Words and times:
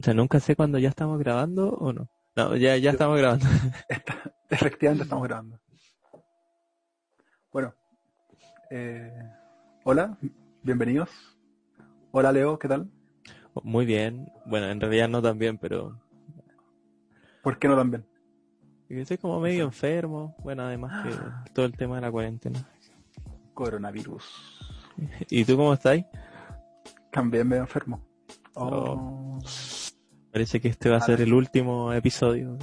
Pucha, 0.00 0.14
nunca 0.14 0.40
sé 0.40 0.56
cuándo 0.56 0.78
ya 0.78 0.88
estamos 0.88 1.18
grabando 1.18 1.74
o 1.74 1.92
no. 1.92 2.08
No, 2.34 2.56
ya, 2.56 2.74
ya 2.78 2.92
estamos 2.92 3.18
grabando. 3.18 3.44
Está- 3.90 4.32
efectivamente 4.48 5.02
estamos 5.04 5.28
grabando. 5.28 5.60
Bueno, 7.52 7.74
eh, 8.70 9.12
hola, 9.84 10.16
bienvenidos. 10.62 11.10
Hola 12.12 12.32
Leo, 12.32 12.58
¿qué 12.58 12.66
tal? 12.66 12.90
Muy 13.62 13.84
bien. 13.84 14.32
Bueno, 14.46 14.70
en 14.70 14.80
realidad 14.80 15.06
no 15.10 15.20
tan 15.20 15.38
bien, 15.38 15.58
pero 15.58 16.00
¿Por 17.42 17.58
qué 17.58 17.68
no 17.68 17.76
tan 17.76 17.90
bien? 17.90 18.06
estoy 18.88 19.18
como 19.18 19.38
medio 19.38 19.64
enfermo. 19.64 20.34
Bueno, 20.42 20.62
además 20.62 21.02
que 21.02 21.14
todo 21.52 21.66
el 21.66 21.76
tema 21.76 21.96
de 21.96 22.00
la 22.00 22.10
cuarentena. 22.10 22.66
Coronavirus. 23.52 24.24
¿Y 25.28 25.44
tú 25.44 25.58
cómo 25.58 25.74
estás? 25.74 26.02
También 27.10 27.46
me 27.46 27.58
enfermo. 27.58 28.02
Oh, 28.54 29.38
Parece 30.32 30.60
que 30.60 30.68
este 30.68 30.88
va 30.88 30.96
a 30.98 31.00
ser 31.00 31.20
el 31.20 31.32
último 31.32 31.92
episodio. 31.92 32.56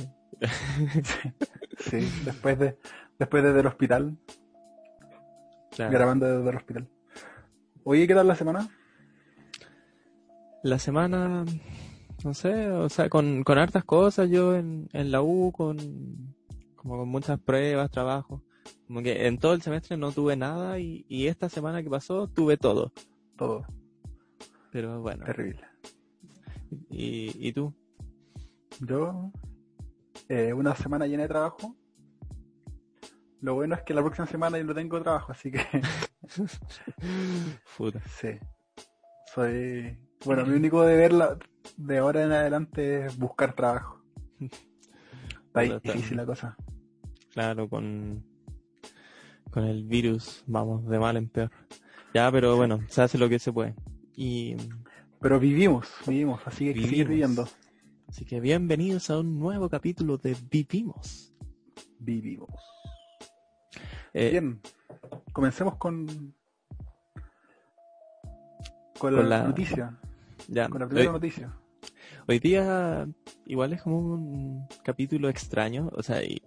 sí, 1.80 1.98
después 2.25 2.58
de 2.59 2.77
después 3.20 3.44
desde 3.44 3.59
el 3.59 3.67
hospital, 3.67 4.17
Claro. 5.72 5.91
grabando 5.91 6.25
desde 6.38 6.49
el 6.49 6.55
hospital. 6.55 6.88
Oye, 7.84 8.08
¿qué 8.08 8.13
tal 8.16 8.27
la 8.27 8.35
semana? 8.35 8.70
La 10.63 10.80
semana, 10.80 11.45
no 12.23 12.34
sé, 12.34 12.72
o 12.72 12.89
sea, 12.89 13.09
con, 13.09 13.44
con 13.44 13.58
hartas 13.58 13.84
cosas, 13.86 14.30
yo 14.30 14.55
en, 14.55 14.89
en 14.94 15.11
la 15.11 15.22
U, 15.22 15.52
con, 15.52 15.77
como 16.75 16.97
con 16.97 17.09
muchas 17.09 17.39
pruebas, 17.39 17.91
trabajos. 17.91 18.41
Como 18.88 19.02
que 19.02 19.27
en 19.27 19.38
todo 19.38 19.53
el 19.53 19.61
semestre 19.61 19.97
no 19.97 20.11
tuve 20.11 20.36
nada 20.36 20.80
y, 20.80 21.05
y 21.08 21.27
esta 21.27 21.47
semana 21.49 21.84
que 21.84 21.89
pasó 21.89 22.27
tuve 22.27 22.58
todo. 22.58 22.91
Todo 23.38 23.66
Pero 24.72 25.02
bueno, 25.02 25.23
terrible. 25.25 25.61
¿Y, 26.89 27.48
y 27.48 27.53
tú? 27.53 27.73
Yo, 28.81 29.31
eh, 30.30 30.53
una 30.53 30.75
semana 30.75 31.08
llena 31.08 31.23
de 31.23 31.30
trabajo. 31.30 31.75
Lo 33.41 33.53
bueno 33.55 33.75
es 33.75 33.81
que 33.83 33.94
la 33.94 34.02
próxima 34.02 34.28
semana 34.28 34.58
yo 34.58 34.64
no 34.64 34.73
tengo 34.73 35.02
trabajo, 35.02 35.31
así 35.31 35.52
que 35.52 35.61
Puta. 37.78 38.02
sí. 38.19 38.30
Soy. 39.33 39.97
Bueno, 40.25 40.45
mi 40.45 40.56
único 40.56 40.83
deber 40.83 41.14
la- 41.14 41.38
de 41.78 41.97
ahora 42.00 42.23
en 42.23 42.31
adelante 42.31 43.06
es 43.06 43.17
buscar 43.17 43.53
trabajo. 43.53 44.02
Está 44.39 45.59
ahí 45.61 45.67
Puta, 45.67 45.78
está- 45.78 45.94
difícil 45.94 46.17
la 46.17 46.25
cosa. 46.25 46.58
Claro, 47.31 47.69
con, 47.69 48.23
con 49.52 49.63
el 49.66 49.84
virus 49.84 50.44
vamos 50.47 50.88
de 50.88 50.97
mal 51.00 51.17
en 51.17 51.30
peor. 51.30 51.52
Ya, 52.13 52.31
pero 52.31 52.56
bueno, 52.58 52.80
se 52.89 53.03
hace 53.03 53.17
lo 53.19 53.30
que 53.30 53.38
se 53.39 53.53
puede. 53.53 53.75
Y 54.16 54.56
Pero 55.19 55.39
vivimos, 55.39 55.87
vivimos, 56.05 56.41
así 56.45 56.65
que 56.65 56.73
que 56.73 56.81
seguir 56.81 57.07
Vivimos. 57.07 57.09
viviendo. 57.09 57.47
así 58.07 58.25
que 58.25 58.39
bienvenidos 58.39 59.09
a 59.09 59.19
un 59.19 59.39
nuevo 59.39 59.69
capítulo 59.69 60.17
de 60.17 60.35
Vivimos. 60.49 61.33
Vivimos. 61.99 62.49
Eh, 64.13 64.29
Bien, 64.31 64.59
comencemos 65.33 65.75
con. 65.77 66.05
Con, 68.99 69.13
Con 69.13 69.29
la, 69.29 69.38
la- 69.39 69.43
noticia, 69.47 69.97
ya, 70.47 70.69
con 70.69 70.79
la 70.81 70.88
primera 70.88 71.09
hoy- 71.09 71.13
noticia. 71.13 71.53
Hoy 72.29 72.39
día 72.39 73.07
igual 73.45 73.71
es 73.73 73.81
como 73.83 73.99
un 73.99 74.67
capítulo 74.83 75.29
extraño, 75.29 75.89
o 75.93 76.03
sea, 76.03 76.21
y 76.23 76.41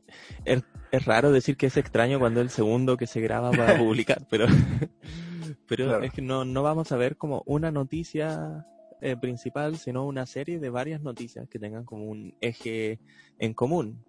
es, 0.45 0.63
es 0.93 1.05
raro 1.07 1.33
decir 1.33 1.57
que 1.57 1.67
es 1.67 1.77
extraño 1.79 2.19
cuando 2.19 2.41
es 2.41 2.45
el 2.47 2.51
segundo 2.51 2.99
que 2.99 3.07
se 3.07 3.21
graba 3.23 3.51
para 3.51 3.79
publicar, 3.79 4.27
pero 4.29 4.47
pero 5.71 5.85
Claro. 5.87 6.03
es 6.03 6.13
que 6.13 6.21
no, 6.21 6.45
no 6.45 6.65
vamos 6.65 6.91
a 6.91 6.97
ver 6.97 7.17
como 7.17 7.45
una 7.47 7.71
noticia 7.71 8.67
eh, 9.01 9.17
principal, 9.17 9.77
sino 9.77 10.05
una 10.05 10.27
serie 10.27 10.59
de 10.59 10.69
varias 10.69 11.01
noticias 11.01 11.49
que 11.49 11.61
tengan 11.61 11.85
como 11.85 12.07
un 12.07 12.35
eje 12.41 12.99
en 13.39 13.55
común. 13.55 14.05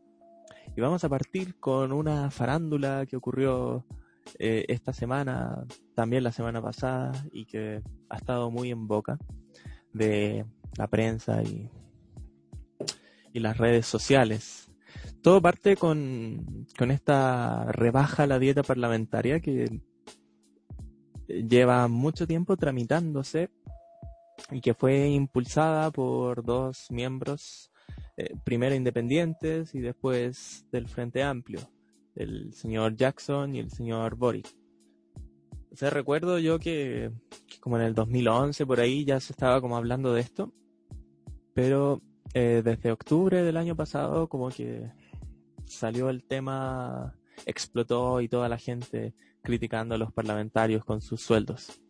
Y 0.75 0.81
vamos 0.81 1.03
a 1.03 1.09
partir 1.09 1.59
con 1.59 1.91
una 1.91 2.31
farándula 2.31 3.05
que 3.05 3.15
ocurrió 3.15 3.85
eh, 4.39 4.65
esta 4.69 4.91
semana, 4.91 5.63
también 5.93 6.23
la 6.23 6.31
semana 6.31 6.63
pasada, 6.63 7.11
y 7.31 7.45
que 7.45 7.83
ha 8.09 8.17
estado 8.17 8.49
muy 8.49 8.71
en 8.71 8.87
boca 8.87 9.19
de 9.93 10.43
la 10.79 10.87
prensa 10.87 11.43
y, 11.43 11.69
y 13.33 13.39
las 13.39 13.59
redes 13.59 13.85
sociales. 13.85 14.71
Todo 15.21 15.39
parte 15.43 15.77
con, 15.77 16.65
con 16.75 16.89
esta 16.89 17.71
rebaja 17.71 18.23
a 18.23 18.27
la 18.27 18.39
dieta 18.39 18.63
parlamentaria 18.63 19.39
que 19.41 19.79
lleva 21.47 21.87
mucho 21.87 22.27
tiempo 22.27 22.57
tramitándose 22.57 23.49
y 24.51 24.61
que 24.61 24.73
fue 24.73 25.09
impulsada 25.09 25.91
por 25.91 26.43
dos 26.43 26.87
miembros, 26.89 27.71
eh, 28.17 28.33
primero 28.43 28.75
independientes 28.75 29.75
y 29.75 29.79
después 29.79 30.65
del 30.71 30.87
Frente 30.87 31.23
Amplio, 31.23 31.59
el 32.15 32.53
señor 32.53 32.95
Jackson 32.95 33.55
y 33.55 33.59
el 33.59 33.69
señor 33.69 34.15
Boric. 34.15 34.47
O 35.71 35.75
sea, 35.75 35.89
recuerdo 35.89 36.37
yo 36.39 36.59
que, 36.59 37.11
que 37.47 37.59
como 37.59 37.77
en 37.77 37.83
el 37.83 37.95
2011 37.95 38.65
por 38.65 38.79
ahí 38.79 39.05
ya 39.05 39.19
se 39.19 39.31
estaba 39.31 39.61
como 39.61 39.77
hablando 39.77 40.13
de 40.13 40.21
esto, 40.21 40.53
pero 41.53 42.01
eh, 42.33 42.61
desde 42.63 42.91
octubre 42.91 43.43
del 43.43 43.57
año 43.57 43.75
pasado 43.75 44.27
como 44.27 44.49
que 44.49 44.89
salió 45.65 46.09
el 46.09 46.23
tema, 46.23 47.15
explotó 47.45 48.21
y 48.21 48.27
toda 48.27 48.49
la 48.49 48.57
gente 48.57 49.13
criticando 49.41 49.95
a 49.95 49.97
los 49.97 50.11
parlamentarios 50.13 50.85
con 50.85 51.01
sus 51.01 51.21
sueldos. 51.21 51.81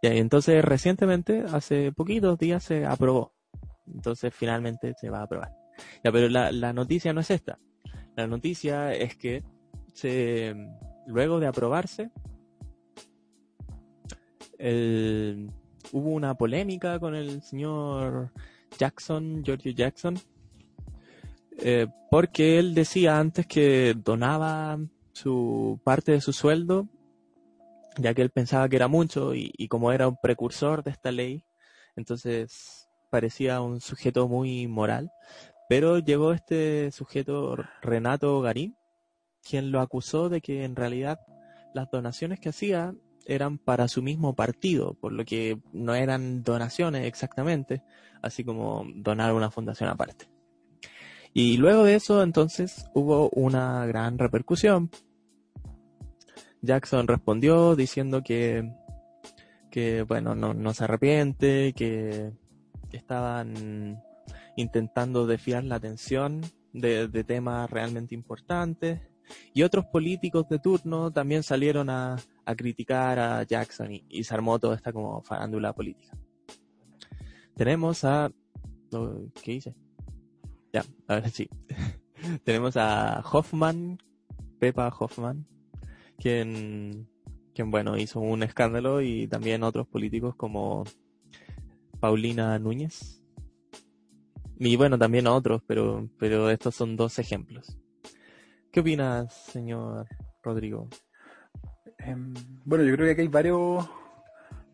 Y 0.00 0.06
entonces 0.08 0.64
recientemente, 0.64 1.44
hace 1.52 1.92
poquitos 1.92 2.38
días 2.38 2.62
se 2.64 2.84
aprobó. 2.84 3.32
Entonces 3.86 4.34
finalmente 4.34 4.94
se 5.00 5.10
va 5.10 5.20
a 5.20 5.22
aprobar. 5.24 5.52
Ya, 6.04 6.12
pero 6.12 6.28
la, 6.28 6.52
la 6.52 6.72
noticia 6.72 7.12
no 7.12 7.20
es 7.20 7.30
esta. 7.30 7.58
La 8.16 8.26
noticia 8.26 8.92
es 8.94 9.16
que 9.16 9.42
se, 9.94 10.54
luego 11.06 11.40
de 11.40 11.46
aprobarse, 11.46 12.10
el- 14.58 15.50
hubo 15.92 16.10
una 16.10 16.34
polémica 16.34 16.98
con 16.98 17.14
el 17.14 17.42
señor 17.42 18.32
Jackson, 18.78 19.42
Giorgio 19.44 19.72
Jackson, 19.72 20.18
eh, 21.58 21.86
porque 22.10 22.58
él 22.58 22.74
decía 22.74 23.18
antes 23.18 23.46
que 23.46 23.94
donaba 23.96 24.78
su 25.12 25.80
parte 25.84 26.12
de 26.12 26.20
su 26.20 26.32
sueldo, 26.32 26.88
ya 27.98 28.14
que 28.14 28.22
él 28.22 28.30
pensaba 28.30 28.68
que 28.68 28.76
era 28.76 28.88
mucho 28.88 29.34
y, 29.34 29.68
como 29.68 29.92
era 29.92 30.08
un 30.08 30.16
precursor 30.20 30.82
de 30.82 30.90
esta 30.90 31.12
ley, 31.12 31.44
entonces 31.96 32.88
parecía 33.10 33.60
un 33.60 33.80
sujeto 33.80 34.28
muy 34.28 34.66
moral. 34.66 35.10
Pero 35.68 35.98
llegó 35.98 36.32
este 36.32 36.90
sujeto, 36.90 37.56
Renato 37.80 38.40
Garín, 38.40 38.76
quien 39.42 39.70
lo 39.72 39.80
acusó 39.80 40.28
de 40.28 40.40
que 40.40 40.64
en 40.64 40.76
realidad 40.76 41.20
las 41.74 41.90
donaciones 41.90 42.40
que 42.40 42.50
hacía 42.50 42.94
eran 43.26 43.58
para 43.58 43.88
su 43.88 44.02
mismo 44.02 44.34
partido, 44.34 44.94
por 44.94 45.12
lo 45.12 45.24
que 45.24 45.58
no 45.72 45.94
eran 45.94 46.42
donaciones 46.42 47.06
exactamente, 47.06 47.82
así 48.20 48.44
como 48.44 48.84
donar 48.96 49.30
a 49.30 49.34
una 49.34 49.50
fundación 49.50 49.88
aparte. 49.88 50.31
Y 51.34 51.56
luego 51.56 51.84
de 51.84 51.94
eso, 51.94 52.22
entonces, 52.22 52.86
hubo 52.94 53.30
una 53.30 53.86
gran 53.86 54.18
repercusión. 54.18 54.90
Jackson 56.60 57.08
respondió 57.08 57.74
diciendo 57.74 58.22
que, 58.22 58.72
que 59.70 60.02
bueno, 60.02 60.34
no, 60.34 60.54
no 60.54 60.74
se 60.74 60.84
arrepiente, 60.84 61.72
que 61.74 62.32
estaban 62.92 64.02
intentando 64.56 65.26
desviar 65.26 65.64
la 65.64 65.76
atención 65.76 66.42
de, 66.72 67.08
temas 67.24 67.70
realmente 67.70 68.14
importantes. 68.14 69.00
Y 69.54 69.62
otros 69.62 69.86
políticos 69.86 70.48
de 70.48 70.58
turno 70.58 71.10
también 71.10 71.42
salieron 71.42 71.88
a, 71.88 72.16
a 72.44 72.54
criticar 72.54 73.18
a 73.18 73.42
Jackson 73.44 73.92
y, 73.92 74.04
y 74.08 74.24
se 74.24 74.34
armó 74.34 74.58
toda 74.58 74.76
esta 74.76 74.92
como 74.92 75.22
farándula 75.22 75.72
política. 75.72 76.16
Tenemos 77.56 78.04
a... 78.04 78.30
oh, 78.92 79.20
¿Qué 79.42 79.54
hice? 79.54 79.74
Ya, 80.72 80.84
a 81.06 81.16
ver 81.16 81.30
sí. 81.30 81.48
Tenemos 82.44 82.76
a 82.76 83.20
Hoffman, 83.20 83.98
Pepa 84.58 84.88
Hoffman, 84.88 85.46
quien, 86.18 87.08
quien 87.54 87.70
bueno, 87.70 87.96
hizo 87.96 88.20
un 88.20 88.42
escándalo 88.42 89.02
y 89.02 89.26
también 89.26 89.62
otros 89.62 89.86
políticos 89.86 90.34
como 90.36 90.84
Paulina 92.00 92.58
Núñez. 92.58 93.22
Y 94.58 94.76
bueno, 94.76 94.98
también 94.98 95.26
otros, 95.26 95.62
pero, 95.66 96.08
pero 96.18 96.48
estos 96.48 96.74
son 96.74 96.96
dos 96.96 97.18
ejemplos. 97.18 97.76
¿Qué 98.70 98.80
opinas, 98.80 99.34
señor 99.34 100.06
Rodrigo? 100.42 100.88
Em, 101.98 102.32
bueno, 102.64 102.84
yo 102.84 102.94
creo 102.94 103.06
que 103.06 103.12
aquí 103.12 103.20
hay 103.22 103.28
varios, 103.28 103.88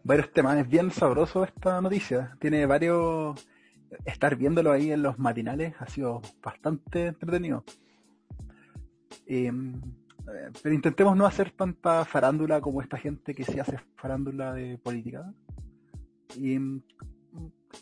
varios 0.05 0.33
temas. 0.33 0.59
Es 0.59 0.69
bien 0.69 0.91
sabroso 0.91 1.43
esta 1.45 1.81
noticia. 1.81 2.37
Tiene 2.41 2.67
varios. 2.67 3.45
Estar 4.05 4.37
viéndolo 4.37 4.73
ahí 4.73 4.93
en 4.93 5.03
los 5.03 5.19
matinales 5.19 5.75
ha 5.79 5.87
sido 5.87 6.21
bastante 6.43 7.07
entretenido. 7.07 7.65
Em, 9.27 9.81
pero 10.63 10.75
intentemos 10.75 11.17
no 11.17 11.27
hacer 11.27 11.51
tanta 11.51 12.05
farándula 12.05 12.61
como 12.61 12.83
esta 12.83 12.99
gente 12.99 13.35
que 13.35 13.45
sí 13.45 13.59
hace 13.59 13.79
farándula 13.97 14.53
de 14.53 14.79
política. 14.79 15.33
Y 16.37 16.55
em, 16.55 16.83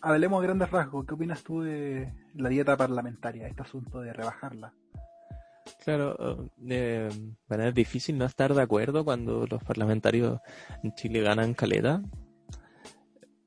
hablemos 0.01 0.41
a 0.41 0.47
grandes 0.47 0.71
rasgos. 0.71 1.07
¿Qué 1.07 1.15
opinas 1.15 1.43
tú 1.43 1.63
de 1.63 2.13
la 2.35 2.49
dieta 2.49 2.77
parlamentaria, 2.77 3.49
este 3.49 3.63
asunto 3.63 4.01
de 4.01 4.13
rebajarla? 4.13 4.73
Claro, 5.85 6.51
eh, 6.69 7.09
es 7.49 7.75
difícil 7.75 8.19
no 8.19 8.25
estar 8.25 8.55
de 8.55 8.63
acuerdo 8.63 9.05
cuando 9.05 9.47
los 9.47 9.63
parlamentarios 9.63 10.41
en 10.83 10.95
Chile 10.95 11.23
ganan 11.23 11.55
caleta. 11.55 12.03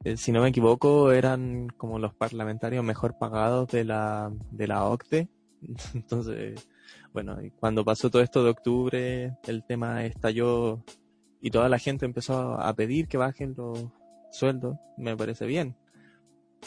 Eh, 0.05 0.15
si 0.15 0.31
no 0.31 0.41
me 0.41 0.49
equivoco, 0.49 1.11
eran 1.11 1.67
como 1.75 1.99
los 1.99 2.13
parlamentarios 2.13 2.83
mejor 2.85 3.17
pagados 3.17 3.67
de 3.69 3.83
la, 3.83 4.31
de 4.51 4.67
la 4.67 4.85
OCDE. 4.85 5.27
Entonces, 5.93 6.69
bueno, 7.13 7.37
cuando 7.59 7.83
pasó 7.83 8.09
todo 8.09 8.21
esto 8.21 8.43
de 8.43 8.49
octubre, 8.49 9.37
el 9.45 9.65
tema 9.65 10.05
estalló 10.05 10.83
y 11.41 11.51
toda 11.51 11.67
la 11.67 11.79
gente 11.79 12.05
empezó 12.05 12.53
a 12.53 12.73
pedir 12.75 13.07
que 13.09 13.17
bajen 13.17 13.55
los 13.57 13.87
sueldos. 14.31 14.77
Me 14.97 15.17
parece 15.17 15.45
bien. 15.45 15.75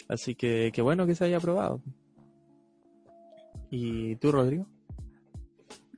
Así 0.09 0.35
que 0.35 0.71
qué 0.75 0.83
bueno 0.83 1.07
que 1.07 1.15
se 1.15 1.25
haya 1.25 1.39
aprobado. 1.39 1.83
¿Y 3.71 4.17
tú, 4.17 4.33
Rodrigo? 4.33 4.67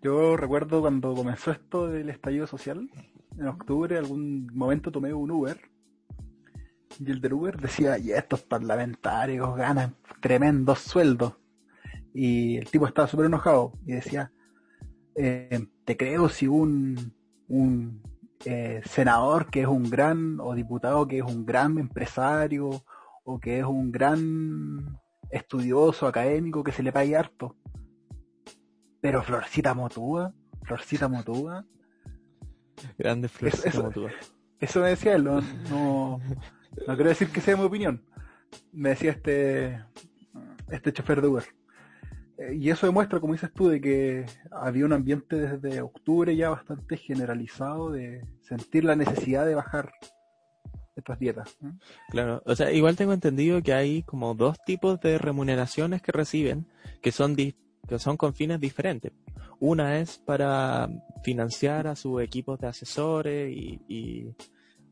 Yo 0.03 0.37
recuerdo 0.37 0.83
cuando 0.83 1.15
comenzó 1.15 1.51
esto 1.51 1.89
del 1.89 2.11
estallido 2.11 2.47
social, 2.47 2.89
en 3.37 3.49
octubre, 3.49 3.99
algún 3.99 4.49
momento 4.55 4.93
tomé 4.93 5.13
un 5.13 5.31
Uber 5.33 5.74
y 6.99 7.11
el 7.11 7.21
del 7.21 7.33
Uber 7.33 7.57
decía, 7.61 7.99
y 7.99 8.13
estos 8.13 8.43
parlamentarios 8.43 9.57
ganan 9.57 9.97
tremendos 10.21 10.81
sueldos. 10.81 11.35
Y 12.13 12.57
el 12.57 12.71
tipo 12.71 12.87
estaba 12.87 13.09
súper 13.09 13.27
enojado 13.27 13.73
y 13.87 13.93
decía, 13.93 14.33
eh, 15.17 15.67
te 15.85 15.97
creo 15.97 16.29
si 16.29 16.47
un, 16.47 17.13
un 17.49 18.03
eh, 18.45 18.83
senador 18.85 19.51
que 19.51 19.63
es 19.63 19.67
un 19.67 19.91
gran, 19.91 20.39
o 20.41 20.55
diputado 20.55 21.07
que 21.07 21.19
es 21.19 21.25
un 21.25 21.45
gran 21.45 21.79
empresario, 21.79 22.85
o 23.25 23.41
que 23.41 23.59
es 23.59 23.65
un 23.65 23.91
gran 23.91 25.01
estudioso, 25.31 26.07
académico, 26.07 26.63
que 26.63 26.73
se 26.73 26.83
le 26.83 26.93
pague 26.93 27.17
harto. 27.17 27.57
Pero 29.01 29.23
Florcita 29.23 29.75
Motúa, 29.75 30.33
Florcita 30.63 31.09
Motúa. 31.09 31.65
Grande 32.99 33.29
Florcita 33.29 33.69
eso, 33.69 33.83
Motúa. 33.83 34.11
Eso 34.61 34.81
me 34.81 34.91
decía 34.91 35.15
él, 35.15 35.25
no, 35.25 35.41
no, 35.69 36.21
quiero 36.77 37.09
decir 37.09 37.29
que 37.31 37.41
sea 37.41 37.57
mi 37.57 37.65
opinión. 37.65 38.03
Me 38.73 38.91
decía 38.91 39.11
este, 39.11 39.85
este 40.71 40.93
chofer 40.93 41.21
de 41.21 41.29
Uber. 41.29 41.45
Eh, 42.39 42.57
y 42.57 42.71
eso 42.71 42.87
demuestra, 42.87 43.21
como 43.21 43.33
dices 43.33 43.53
tú, 43.53 43.69
de 43.69 43.81
que 43.81 44.27
había 44.51 44.85
un 44.85 44.93
ambiente 44.93 45.37
desde 45.37 45.81
octubre 45.81 46.35
ya 46.35 46.51
bastante 46.51 46.97
generalizado 46.97 47.91
de 47.91 48.27
sentir 48.43 48.85
la 48.85 48.97
necesidad 48.97 49.47
de 49.47 49.55
bajar 49.55 49.93
estas 50.97 51.19
dietas. 51.19 51.57
Claro, 52.11 52.43
o 52.47 52.55
sea, 52.55 52.73
igual 52.73 52.97
tengo 52.97 53.13
entendido 53.13 53.63
que 53.63 53.73
hay 53.73 54.03
como 54.03 54.35
dos 54.35 54.57
tipos 54.65 55.01
de 55.01 55.19
remuneraciones 55.19 56.03
que 56.03 56.13
reciben 56.13 56.67
que 57.03 57.13
son 57.13 57.37
que 57.37 57.99
son 57.99 58.17
con 58.17 58.35
fines 58.35 58.61
diferentes. 58.61 59.13
Una 59.61 59.99
es 59.99 60.19
para 60.19 60.89
financiar 61.23 61.87
a 61.87 61.97
sus 61.97 62.23
equipos 62.23 62.59
de 62.59 62.67
asesores 62.67 63.53
y, 63.53 64.35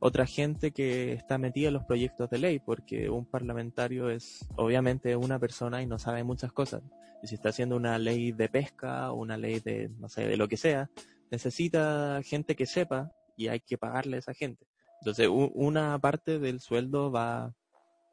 otra 0.04 0.26
gente 0.26 0.72
que 0.72 1.12
está 1.12 1.38
metida 1.38 1.68
en 1.68 1.74
los 1.74 1.84
proyectos 1.84 2.28
de 2.28 2.38
ley, 2.38 2.58
porque 2.58 3.08
un 3.08 3.24
parlamentario 3.24 4.10
es 4.10 4.44
obviamente 4.56 5.14
una 5.14 5.38
persona 5.38 5.80
y 5.80 5.86
no 5.86 5.96
sabe 5.96 6.24
muchas 6.24 6.52
cosas. 6.52 6.82
Y 7.22 7.28
si 7.28 7.36
está 7.36 7.50
haciendo 7.50 7.76
una 7.76 7.96
ley 7.98 8.32
de 8.32 8.48
pesca 8.48 9.12
o 9.12 9.20
una 9.20 9.36
ley 9.36 9.60
de, 9.60 9.90
no 10.00 10.08
sé, 10.08 10.26
de 10.26 10.36
lo 10.36 10.48
que 10.48 10.56
sea, 10.56 10.90
necesita 11.30 12.20
gente 12.24 12.56
que 12.56 12.66
sepa 12.66 13.12
y 13.36 13.46
hay 13.46 13.60
que 13.60 13.78
pagarle 13.78 14.16
a 14.16 14.18
esa 14.18 14.34
gente. 14.34 14.66
Entonces, 15.02 15.28
una 15.30 15.96
parte 16.00 16.40
del 16.40 16.58
sueldo 16.58 17.12
va 17.12 17.54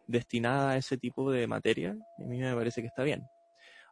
destinada 0.06 0.71
a 0.71 0.77
ese 0.77 0.95
tipo 0.95 1.31
de 1.31 1.47
materia 1.47 1.97
y 2.19 2.24
a 2.24 2.27
mí 2.27 2.38
me 2.38 2.53
parece 2.53 2.81
que 2.81 2.88
está 2.88 3.01
bien. 3.01 3.24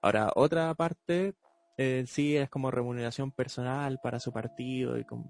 Ahora, 0.03 0.31
otra 0.35 0.71
parte 0.75 1.33
eh, 1.77 2.03
sí 2.05 2.37
es 2.37 2.47
como 2.47 2.69
remuneración 2.69 3.31
personal 3.31 3.99
para 4.03 4.19
su 4.19 4.31
partido 4.31 4.99
y 4.99 5.03
con 5.03 5.25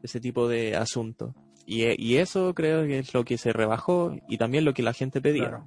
ese 0.00 0.20
tipo 0.20 0.46
de 0.46 0.76
asuntos. 0.76 1.34
Y, 1.66 1.84
y, 2.02 2.18
eso 2.18 2.54
creo 2.54 2.84
que 2.84 2.98
es 2.98 3.14
lo 3.14 3.24
que 3.24 3.38
se 3.38 3.52
rebajó 3.52 4.14
y 4.28 4.36
también 4.36 4.64
lo 4.64 4.74
que 4.74 4.82
la 4.82 4.92
gente 4.92 5.20
pedía. 5.20 5.62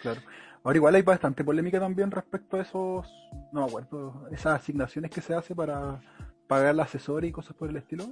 Claro. 0.00 0.20
Ahora 0.64 0.78
igual 0.78 0.94
hay 0.94 1.02
bastante 1.02 1.44
polémica 1.44 1.78
también 1.78 2.10
respecto 2.10 2.56
a 2.56 2.62
esos, 2.62 3.06
no 3.52 3.60
me 3.60 3.66
acuerdo, 3.66 4.26
esas 4.32 4.60
asignaciones 4.62 5.10
que 5.10 5.20
se 5.20 5.34
hace 5.34 5.54
para 5.54 6.00
pagar 6.46 6.74
el 6.74 6.80
asesor 6.80 7.26
y 7.26 7.32
cosas 7.32 7.54
por 7.54 7.68
el 7.68 7.76
estilo. 7.76 8.04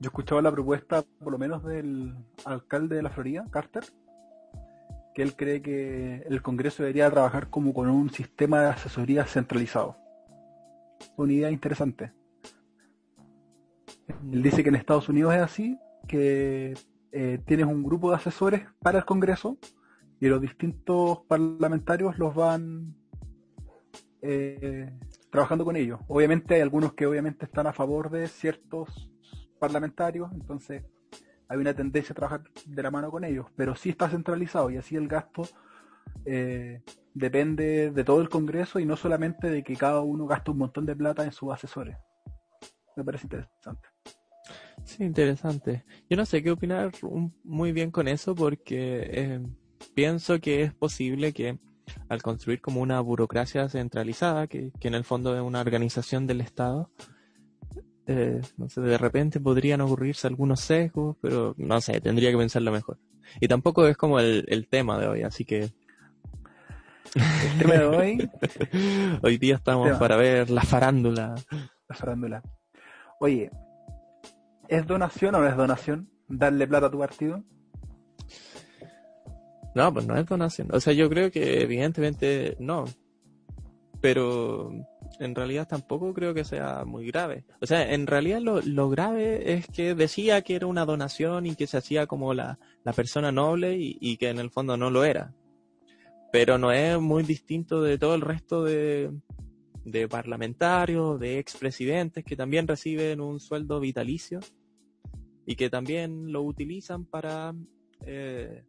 Yo 0.00 0.08
escuchaba 0.08 0.40
la 0.40 0.50
propuesta, 0.50 1.04
por 1.22 1.30
lo 1.30 1.38
menos 1.38 1.62
del 1.62 2.14
alcalde 2.46 2.96
de 2.96 3.02
la 3.02 3.10
Florida, 3.10 3.46
Carter, 3.50 3.84
que 5.14 5.22
él 5.22 5.36
cree 5.36 5.60
que 5.60 6.22
el 6.26 6.40
Congreso 6.40 6.82
debería 6.82 7.10
trabajar 7.10 7.50
como 7.50 7.74
con 7.74 7.90
un 7.90 8.10
sistema 8.10 8.62
de 8.62 8.68
asesoría 8.70 9.26
centralizado. 9.26 9.96
Una 11.16 11.32
idea 11.34 11.50
interesante. 11.50 12.12
Él 14.08 14.42
dice 14.42 14.62
que 14.62 14.68
en 14.68 14.76
Estados 14.76 15.08
Unidos 15.08 15.34
es 15.34 15.40
así, 15.40 15.78
que 16.08 16.74
eh, 17.12 17.38
tienes 17.46 17.66
un 17.66 17.82
grupo 17.82 18.10
de 18.10 18.16
asesores 18.16 18.62
para 18.80 18.98
el 18.98 19.04
Congreso 19.04 19.58
y 20.20 20.28
los 20.28 20.40
distintos 20.40 21.20
parlamentarios 21.28 22.18
los 22.18 22.34
van 22.34 22.94
eh, 24.22 24.90
trabajando 25.30 25.64
con 25.64 25.76
ellos. 25.76 26.00
Obviamente 26.08 26.54
hay 26.54 26.60
algunos 26.60 26.94
que 26.94 27.06
obviamente 27.06 27.44
están 27.44 27.66
a 27.66 27.72
favor 27.72 28.10
de 28.10 28.28
ciertos 28.28 29.10
parlamentarios, 29.58 30.30
entonces 30.32 30.84
hay 31.48 31.58
una 31.58 31.74
tendencia 31.74 32.12
a 32.12 32.16
trabajar 32.16 32.42
de 32.64 32.82
la 32.82 32.90
mano 32.90 33.10
con 33.10 33.24
ellos, 33.24 33.46
pero 33.56 33.74
sí 33.74 33.90
está 33.90 34.08
centralizado 34.08 34.70
y 34.70 34.76
así 34.76 34.96
el 34.96 35.08
gasto 35.08 35.42
eh, 36.24 36.82
depende 37.14 37.90
de 37.90 38.04
todo 38.04 38.20
el 38.20 38.28
Congreso 38.28 38.78
y 38.78 38.86
no 38.86 38.96
solamente 38.96 39.50
de 39.50 39.62
que 39.62 39.76
cada 39.76 40.00
uno 40.00 40.26
gaste 40.26 40.50
un 40.50 40.58
montón 40.58 40.86
de 40.86 40.96
plata 40.96 41.24
en 41.24 41.32
sus 41.32 41.52
asesores. 41.52 41.96
Me 42.96 43.04
parece 43.04 43.26
interesante. 43.26 43.91
Sí, 44.84 45.04
interesante. 45.04 45.84
Yo 46.10 46.16
no 46.16 46.26
sé 46.26 46.42
qué 46.42 46.50
opinar 46.50 46.92
muy 47.44 47.72
bien 47.72 47.90
con 47.90 48.08
eso 48.08 48.34
porque 48.34 49.08
eh, 49.10 49.40
pienso 49.94 50.40
que 50.40 50.62
es 50.62 50.74
posible 50.74 51.32
que 51.32 51.58
al 52.08 52.22
construir 52.22 52.60
como 52.60 52.80
una 52.80 53.00
burocracia 53.00 53.68
centralizada, 53.68 54.46
que, 54.46 54.72
que 54.80 54.88
en 54.88 54.94
el 54.94 55.04
fondo 55.04 55.34
es 55.36 55.42
una 55.42 55.60
organización 55.60 56.26
del 56.26 56.40
Estado, 56.40 56.90
eh, 58.06 58.40
no 58.56 58.68
sé, 58.68 58.80
de 58.80 58.98
repente 58.98 59.38
podrían 59.38 59.80
ocurrirse 59.80 60.26
algunos 60.26 60.60
sesgos, 60.60 61.16
pero 61.20 61.54
no 61.56 61.80
sé, 61.80 62.00
tendría 62.00 62.30
que 62.30 62.36
pensarlo 62.36 62.72
mejor. 62.72 62.98
Y 63.40 63.48
tampoco 63.48 63.86
es 63.86 63.96
como 63.96 64.18
el, 64.18 64.66
tema 64.68 64.98
de 64.98 65.06
hoy, 65.06 65.22
así 65.22 65.44
que... 65.44 65.70
El 67.14 67.58
tema 67.58 67.74
de 67.74 67.84
hoy... 67.84 68.30
hoy 69.22 69.38
día 69.38 69.56
estamos 69.56 69.96
para 69.98 70.16
ver 70.16 70.50
la 70.50 70.62
farándula. 70.62 71.34
La 71.88 71.94
farándula. 71.94 72.42
Oye, 73.20 73.50
¿es 74.68 74.86
donación 74.86 75.34
o 75.34 75.40
no 75.40 75.48
es 75.48 75.56
donación 75.56 76.10
darle 76.28 76.66
plata 76.66 76.86
a 76.86 76.90
tu 76.90 76.98
partido? 76.98 77.42
No, 79.74 79.92
pues 79.92 80.06
no 80.06 80.16
es 80.16 80.26
donación. 80.26 80.68
O 80.72 80.80
sea, 80.80 80.92
yo 80.92 81.08
creo 81.08 81.30
que 81.30 81.62
evidentemente 81.62 82.56
no. 82.58 82.84
Pero 84.00 84.70
en 85.18 85.34
realidad 85.34 85.68
tampoco 85.68 86.12
creo 86.12 86.34
que 86.34 86.44
sea 86.44 86.84
muy 86.84 87.06
grave. 87.06 87.44
O 87.60 87.66
sea, 87.66 87.92
en 87.92 88.06
realidad 88.06 88.40
lo, 88.40 88.90
grave 88.90 89.54
es 89.54 89.66
que 89.68 89.94
decía 89.94 90.42
que 90.42 90.56
era 90.56 90.66
una 90.66 90.84
donación 90.84 91.46
y 91.46 91.54
que 91.54 91.66
se 91.66 91.78
hacía 91.78 92.06
como 92.06 92.34
la, 92.34 92.58
persona 92.96 93.32
noble 93.32 93.76
y, 93.78 94.16
que 94.16 94.28
en 94.28 94.38
el 94.38 94.50
fondo 94.50 94.76
no 94.76 94.90
lo 94.90 95.04
era. 95.04 95.32
Pero 96.32 96.58
no 96.58 96.72
es 96.72 96.98
muy 96.98 97.22
distinto 97.22 97.82
de 97.82 97.98
todo 97.98 98.14
el 98.14 98.22
resto 98.22 98.64
de, 98.64 99.10
de 99.84 100.08
parlamentarios, 100.08 101.18
de 101.18 101.38
expresidentes 101.38 102.24
que 102.24 102.36
también 102.36 102.68
reciben 102.68 103.20
un 103.20 103.40
sueldo 103.40 103.80
vitalicio 103.80 104.40
y 105.46 105.56
que 105.56 105.68
también 105.70 106.32
lo 106.32 106.42
utilizan 106.42 107.04
para 107.04 107.54
eh, 108.06 108.64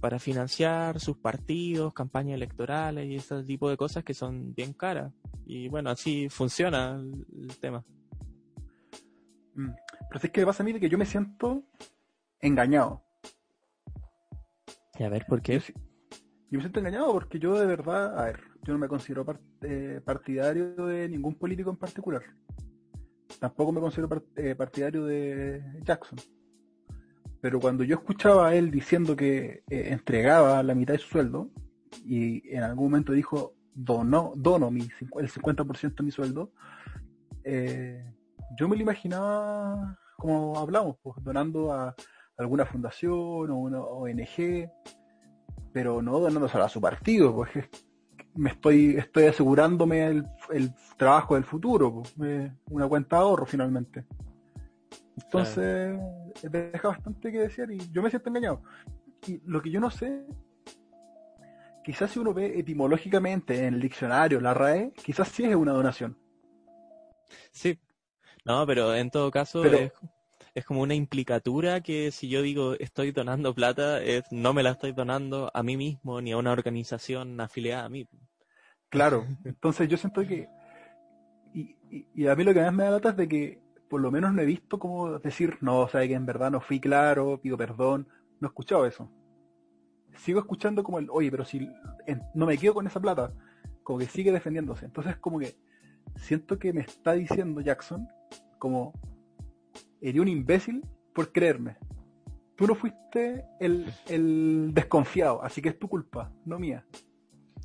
para 0.00 0.18
financiar 0.18 1.00
sus 1.00 1.16
partidos, 1.16 1.92
campañas 1.92 2.34
electorales 2.34 3.06
y 3.06 3.16
ese 3.16 3.42
tipo 3.42 3.68
de 3.68 3.76
cosas 3.76 4.04
que 4.04 4.14
son 4.14 4.54
bien 4.54 4.72
caras. 4.72 5.12
Y 5.46 5.68
bueno, 5.68 5.90
así 5.90 6.28
funciona 6.28 7.00
el, 7.32 7.56
tema. 7.58 7.84
Mm. 9.54 9.70
Pero 10.08 10.20
es 10.22 10.30
que 10.30 10.46
pasa 10.46 10.62
a 10.62 10.66
mí 10.66 10.78
que 10.78 10.88
yo 10.88 10.98
me 10.98 11.06
siento 11.06 11.64
engañado. 12.40 13.02
Y 14.98 15.02
a 15.02 15.08
ver, 15.08 15.26
¿por 15.26 15.42
qué? 15.42 15.58
Yo, 15.58 16.58
me 16.58 16.60
siento 16.60 16.80
engañado 16.80 17.12
porque 17.12 17.38
yo 17.38 17.58
de 17.58 17.66
verdad, 17.66 18.18
a 18.18 18.26
ver, 18.26 18.40
yo 18.66 18.72
no 18.72 18.78
me 18.78 18.88
considero 18.88 19.24
eh, 19.62 20.00
partidario 20.04 20.74
de 20.86 21.08
ningún 21.08 21.36
político 21.36 21.70
en 21.70 21.76
particular. 21.76 22.22
Tampoco 23.38 23.72
me 23.72 23.80
considero 23.80 24.24
eh, 24.36 24.54
partidario 24.54 25.04
de 25.04 25.62
Jackson 25.82 26.18
pero 27.40 27.60
cuando 27.60 27.84
yo 27.84 27.96
escuchaba 27.96 28.48
a 28.48 28.54
él 28.56 28.72
diciendo 28.72 29.14
que 29.14 29.62
eh, 29.70 29.88
entregaba 29.90 30.62
la 30.64 30.74
mitad 30.74 30.94
de 30.94 30.98
su 30.98 31.08
sueldo, 31.08 31.50
y 32.04 32.42
en 32.52 32.64
algún 32.64 32.86
momento 32.86 33.12
dijo, 33.12 33.54
dono, 33.72 34.32
mi, 34.72 34.80
el 34.80 35.30
50% 35.30 35.94
de 35.94 36.02
mi 36.02 36.10
sueldo, 36.10 36.50
yo 37.44 38.68
me 38.68 38.74
lo 38.74 38.82
imaginaba 38.82 39.96
como 40.16 40.58
hablamos, 40.58 40.96
pues, 41.02 41.22
donando 41.22 41.72
a, 41.72 41.94
alguna 42.36 42.66
fundación 42.66 43.50
o 43.50 43.58
una 43.58 43.80
ONG, 43.80 44.68
pero 45.72 46.02
no 46.02 46.18
donándosela 46.18 46.64
a 46.64 46.68
su 46.68 46.80
partido, 46.80 47.34
pues 47.34 47.50
me 48.36 48.50
estoy, 48.50 48.96
estoy 48.96 49.24
asegurándome 49.26 50.06
el, 50.06 50.26
el 50.50 50.72
trabajo 50.96 51.34
del 51.34 51.44
futuro, 51.44 52.02
pues, 52.16 52.52
una 52.70 52.86
cuenta 52.86 53.16
de 53.16 53.22
ahorro 53.22 53.46
finalmente. 53.46 54.04
Entonces, 55.16 55.98
deja 56.42 56.88
bastante 56.88 57.32
que 57.32 57.38
decir 57.38 57.70
y 57.70 57.90
yo 57.90 58.02
me 58.02 58.10
siento 58.10 58.28
engañado. 58.28 58.62
Y 59.26 59.40
lo 59.46 59.62
que 59.62 59.70
yo 59.70 59.80
no 59.80 59.90
sé, 59.90 60.24
quizás 61.82 62.10
si 62.10 62.18
uno 62.18 62.34
ve 62.34 62.58
etimológicamente 62.58 63.66
en 63.66 63.74
el 63.74 63.80
diccionario, 63.80 64.40
la 64.40 64.54
RAE, 64.54 64.92
quizás 65.04 65.28
sí 65.28 65.44
es 65.44 65.54
una 65.54 65.72
donación. 65.72 66.18
Sí, 67.50 67.78
no, 68.44 68.66
pero 68.66 68.94
en 68.94 69.10
todo 69.10 69.30
caso 69.30 69.64
es, 69.64 69.90
es, 70.54 70.64
como 70.64 70.82
una 70.82 70.94
implicatura 70.94 71.80
que 71.80 72.12
si 72.12 72.28
yo 72.28 72.42
digo 72.42 72.74
estoy 72.74 73.10
donando 73.10 73.54
plata, 73.54 74.02
es, 74.02 74.24
no 74.30 74.52
me 74.52 74.62
la 74.62 74.72
estoy 74.72 74.92
donando 74.92 75.50
a 75.54 75.62
mí 75.62 75.76
mismo 75.76 76.20
ni 76.20 76.32
a 76.32 76.36
una 76.36 76.52
organización 76.52 77.40
afiliada 77.40 77.86
a 77.86 77.88
mí. 77.88 78.06
Claro, 78.96 79.26
entonces 79.44 79.90
yo 79.90 79.98
siento 79.98 80.26
que, 80.26 80.48
y, 81.52 81.76
y, 82.14 82.26
a 82.28 82.34
mí 82.34 82.44
lo 82.44 82.54
que 82.54 82.62
más 82.62 82.72
me 82.72 82.84
da 82.84 82.92
lata 82.92 83.10
es 83.10 83.16
de 83.18 83.28
que 83.28 83.60
por 83.90 84.00
lo 84.00 84.10
menos 84.10 84.32
no 84.32 84.40
he 84.40 84.46
visto 84.46 84.78
como 84.78 85.18
decir, 85.18 85.58
no, 85.60 85.80
o 85.80 85.88
sea, 85.88 86.00
que 86.08 86.14
en 86.14 86.24
verdad 86.24 86.50
no 86.50 86.62
fui 86.62 86.80
claro, 86.80 87.38
pido 87.42 87.58
perdón, 87.58 88.08
no 88.40 88.48
he 88.48 88.50
escuchado 88.50 88.86
eso. 88.86 89.12
Sigo 90.14 90.40
escuchando 90.40 90.82
como 90.82 90.98
el, 90.98 91.10
oye, 91.10 91.30
pero 91.30 91.44
si 91.44 91.70
no 92.34 92.46
me 92.46 92.56
quedo 92.56 92.72
con 92.72 92.86
esa 92.86 92.98
plata, 92.98 93.34
como 93.82 93.98
que 93.98 94.06
sigue 94.06 94.32
defendiéndose. 94.32 94.86
Entonces 94.86 95.14
como 95.18 95.40
que 95.40 95.58
siento 96.14 96.58
que 96.58 96.72
me 96.72 96.80
está 96.80 97.12
diciendo 97.12 97.60
Jackson 97.60 98.08
como, 98.58 98.94
eres 100.00 100.22
un 100.22 100.28
imbécil 100.28 100.82
por 101.14 101.32
creerme. 101.32 101.76
Tú 102.56 102.66
no 102.66 102.74
fuiste 102.74 103.44
el, 103.60 103.92
el 104.08 104.70
desconfiado, 104.72 105.42
así 105.42 105.60
que 105.60 105.68
es 105.68 105.78
tu 105.78 105.86
culpa, 105.86 106.32
no 106.46 106.58
mía. 106.58 106.86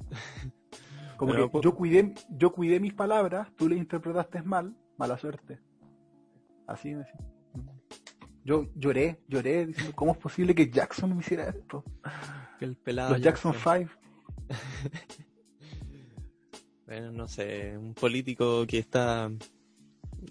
Como 1.21 1.35
que 1.35 1.61
yo 1.61 1.75
cuidé, 1.75 2.15
yo 2.31 2.51
cuidé 2.51 2.79
mis 2.79 2.95
palabras, 2.95 3.47
tú 3.55 3.69
le 3.69 3.75
interpretaste 3.75 4.41
mal, 4.41 4.75
mala 4.97 5.19
suerte. 5.19 5.59
Así 6.65 6.95
me 6.95 7.05
Yo 8.43 8.65
lloré, 8.73 9.21
lloré, 9.27 9.67
diciendo, 9.67 9.93
¿cómo 9.95 10.13
es 10.13 10.17
posible 10.17 10.55
que 10.55 10.71
Jackson 10.71 11.15
me 11.15 11.19
hiciera 11.19 11.49
esto? 11.49 11.83
El 12.59 12.75
pelado 12.75 13.11
Los 13.11 13.21
Jackson 13.21 13.53
5. 13.53 13.91
bueno, 16.87 17.11
no 17.11 17.27
sé, 17.27 17.77
un 17.77 17.93
político 17.93 18.65
que 18.65 18.79
está 18.79 19.29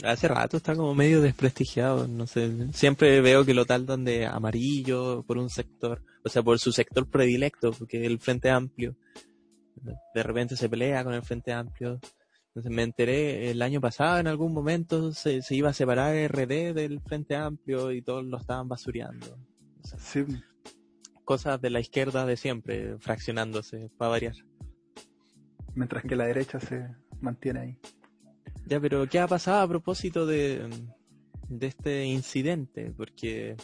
hace 0.03 0.27
rato 0.27 0.57
está 0.57 0.75
como 0.75 0.93
medio 0.97 1.21
desprestigiado, 1.21 2.09
no 2.09 2.27
sé, 2.27 2.73
siempre 2.73 3.21
veo 3.21 3.45
que 3.45 3.55
lo 3.55 3.65
taldan 3.65 4.05
de 4.05 4.27
amarillo 4.27 5.23
por 5.23 5.39
un 5.39 5.51
sector, 5.51 6.03
o 6.25 6.29
sea, 6.29 6.43
por 6.43 6.59
su 6.59 6.73
sector 6.73 7.07
predilecto, 7.07 7.71
porque 7.71 8.05
el 8.05 8.19
Frente 8.19 8.51
Amplio 8.51 8.97
de 10.15 10.23
repente 10.23 10.57
se 10.57 10.69
pelea 10.69 11.05
con 11.05 11.15
el 11.15 11.23
Frente 11.23 11.53
Amplio, 11.53 12.00
entonces 12.50 12.73
me 12.73 12.83
enteré 12.83 13.50
el 13.50 13.62
año 13.62 13.81
pasado, 13.81 14.19
en 14.19 14.27
algún 14.27 14.53
momento 14.53 15.12
se, 15.12 15.41
iba 15.50 15.71
a 15.71 15.73
separar 15.73 16.17
RD 16.29 16.75
del 16.75 17.00
Frente 17.00 17.37
Amplio 17.37 17.93
y 17.93 18.03
todos 18.03 18.25
lo 18.25 18.39
estaban 18.39 18.67
basureando. 18.67 19.39
Cosas 21.25 21.61
de 21.61 21.71
la 21.71 21.79
izquierda 21.79 22.27
de 22.27 22.37
siempre, 22.37 22.99
fraccionándose, 22.99 23.89
para 23.97 24.11
variar. 24.11 24.35
Mientras 25.77 26.03
que 26.03 26.17
la 26.17 26.27
derecha 26.27 26.59
se 26.59 26.89
mantiene 27.21 27.61
ahí. 27.61 27.79
Ya, 28.67 28.81
pero 28.81 29.09
¿qué 29.09 29.21
ha 29.21 29.29
pasado 29.29 29.61
a 29.61 29.69
propósito 29.69 30.27
de, 30.27 30.69
de 31.49 31.67
este 31.69 32.05
incidente? 32.05 32.93
Porque 32.97 33.57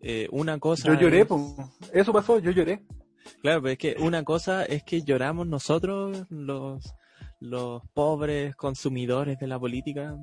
eh, 0.00 0.28
una 0.32 0.58
cosa... 0.58 0.88
Yo 0.88 1.00
lloré, 1.00 1.24
eso 1.92 2.12
pasó, 2.12 2.40
yo 2.40 2.50
lloré. 2.50 2.84
Claro, 3.42 3.62
pero 3.62 3.72
es 3.72 3.78
que 3.78 3.96
una 3.98 4.24
cosa 4.24 4.64
es 4.64 4.82
que 4.82 5.02
lloramos 5.02 5.46
nosotros, 5.46 6.26
los 6.30 6.94
los 7.40 7.82
pobres 7.92 8.56
consumidores 8.56 9.38
de 9.38 9.46
la 9.46 9.58
política. 9.58 10.16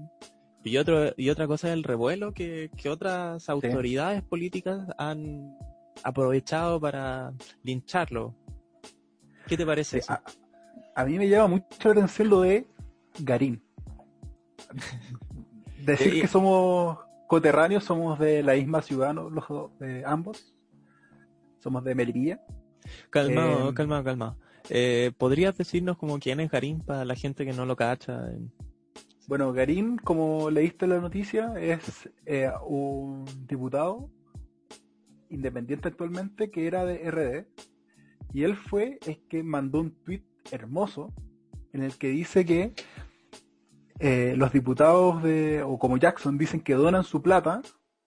Y, 0.64 0.78
otro, 0.78 1.14
y 1.18 1.30
otra 1.30 1.48
cosa 1.48 1.68
es 1.68 1.74
el 1.74 1.84
revuelo 1.84 2.34
que, 2.34 2.70
otras 2.90 3.50
autoridades 3.50 4.24
políticas 4.24 4.88
han 4.98 5.56
aprovechado 6.04 6.80
para 6.80 7.34
lincharlo. 7.64 8.36
¿Qué 9.48 9.58
te 9.58 9.66
parece 9.66 10.00
eso? 10.00 10.18
A, 10.96 11.06
mí 11.06 11.18
me 11.18 11.28
llama 11.28 11.48
mucho 11.48 11.66
la 11.86 11.92
atención 11.92 12.30
lo 12.30 12.42
de 12.42 12.68
Garín. 13.20 13.62
Decir 15.86 16.22
que 16.22 16.28
somos 16.28 17.00
coterráneos, 17.28 17.84
somos 17.84 18.18
de 18.20 18.42
la 18.42 18.54
misma 18.54 18.82
ciudad, 18.82 19.14
los 19.14 19.46
ambos. 20.06 20.56
Somos 21.60 21.84
de 21.84 21.96
Melilla. 21.96 22.42
Calmado, 23.10 23.70
eh, 23.70 23.74
calmado, 23.74 24.04
calmado. 24.04 24.38
Eh, 24.70 25.12
¿Podrías 25.18 25.58
decirnos 25.58 25.98
como 25.98 26.20
quién 26.20 26.40
es 26.40 26.50
Garín 26.50 26.80
para 26.80 27.06
la 27.06 27.16
gente 27.16 27.46
que 27.46 27.54
no 27.54 27.66
lo 27.66 27.76
cacha? 27.76 28.30
Bueno, 29.28 29.54
Garín, 29.54 29.98
como 29.98 30.50
leíste 30.50 30.88
la 30.88 31.00
noticia, 31.00 31.54
es 31.58 32.10
eh, 32.26 32.50
un 32.66 33.26
diputado 33.48 34.10
independiente 35.30 35.88
actualmente 35.88 36.52
que 36.52 36.68
era 36.68 36.86
de 36.86 37.10
RD. 37.10 37.64
Y 38.34 38.44
él 38.44 38.56
fue, 38.56 39.00
es 39.06 39.20
que 39.30 39.44
mandó 39.44 39.80
un 39.82 39.92
tweet 40.04 40.24
hermoso 40.52 41.14
en 41.72 41.84
el 41.84 41.98
que 41.98 42.10
dice 42.10 42.46
que 42.46 42.74
eh, 44.00 44.34
los 44.38 44.52
diputados 44.52 45.24
de, 45.24 45.64
o 45.64 45.78
como 45.78 45.98
Jackson, 45.98 46.38
dicen 46.38 46.62
que 46.62 46.74
donan 46.74 47.04
su 47.04 47.22
plata, 47.22 47.62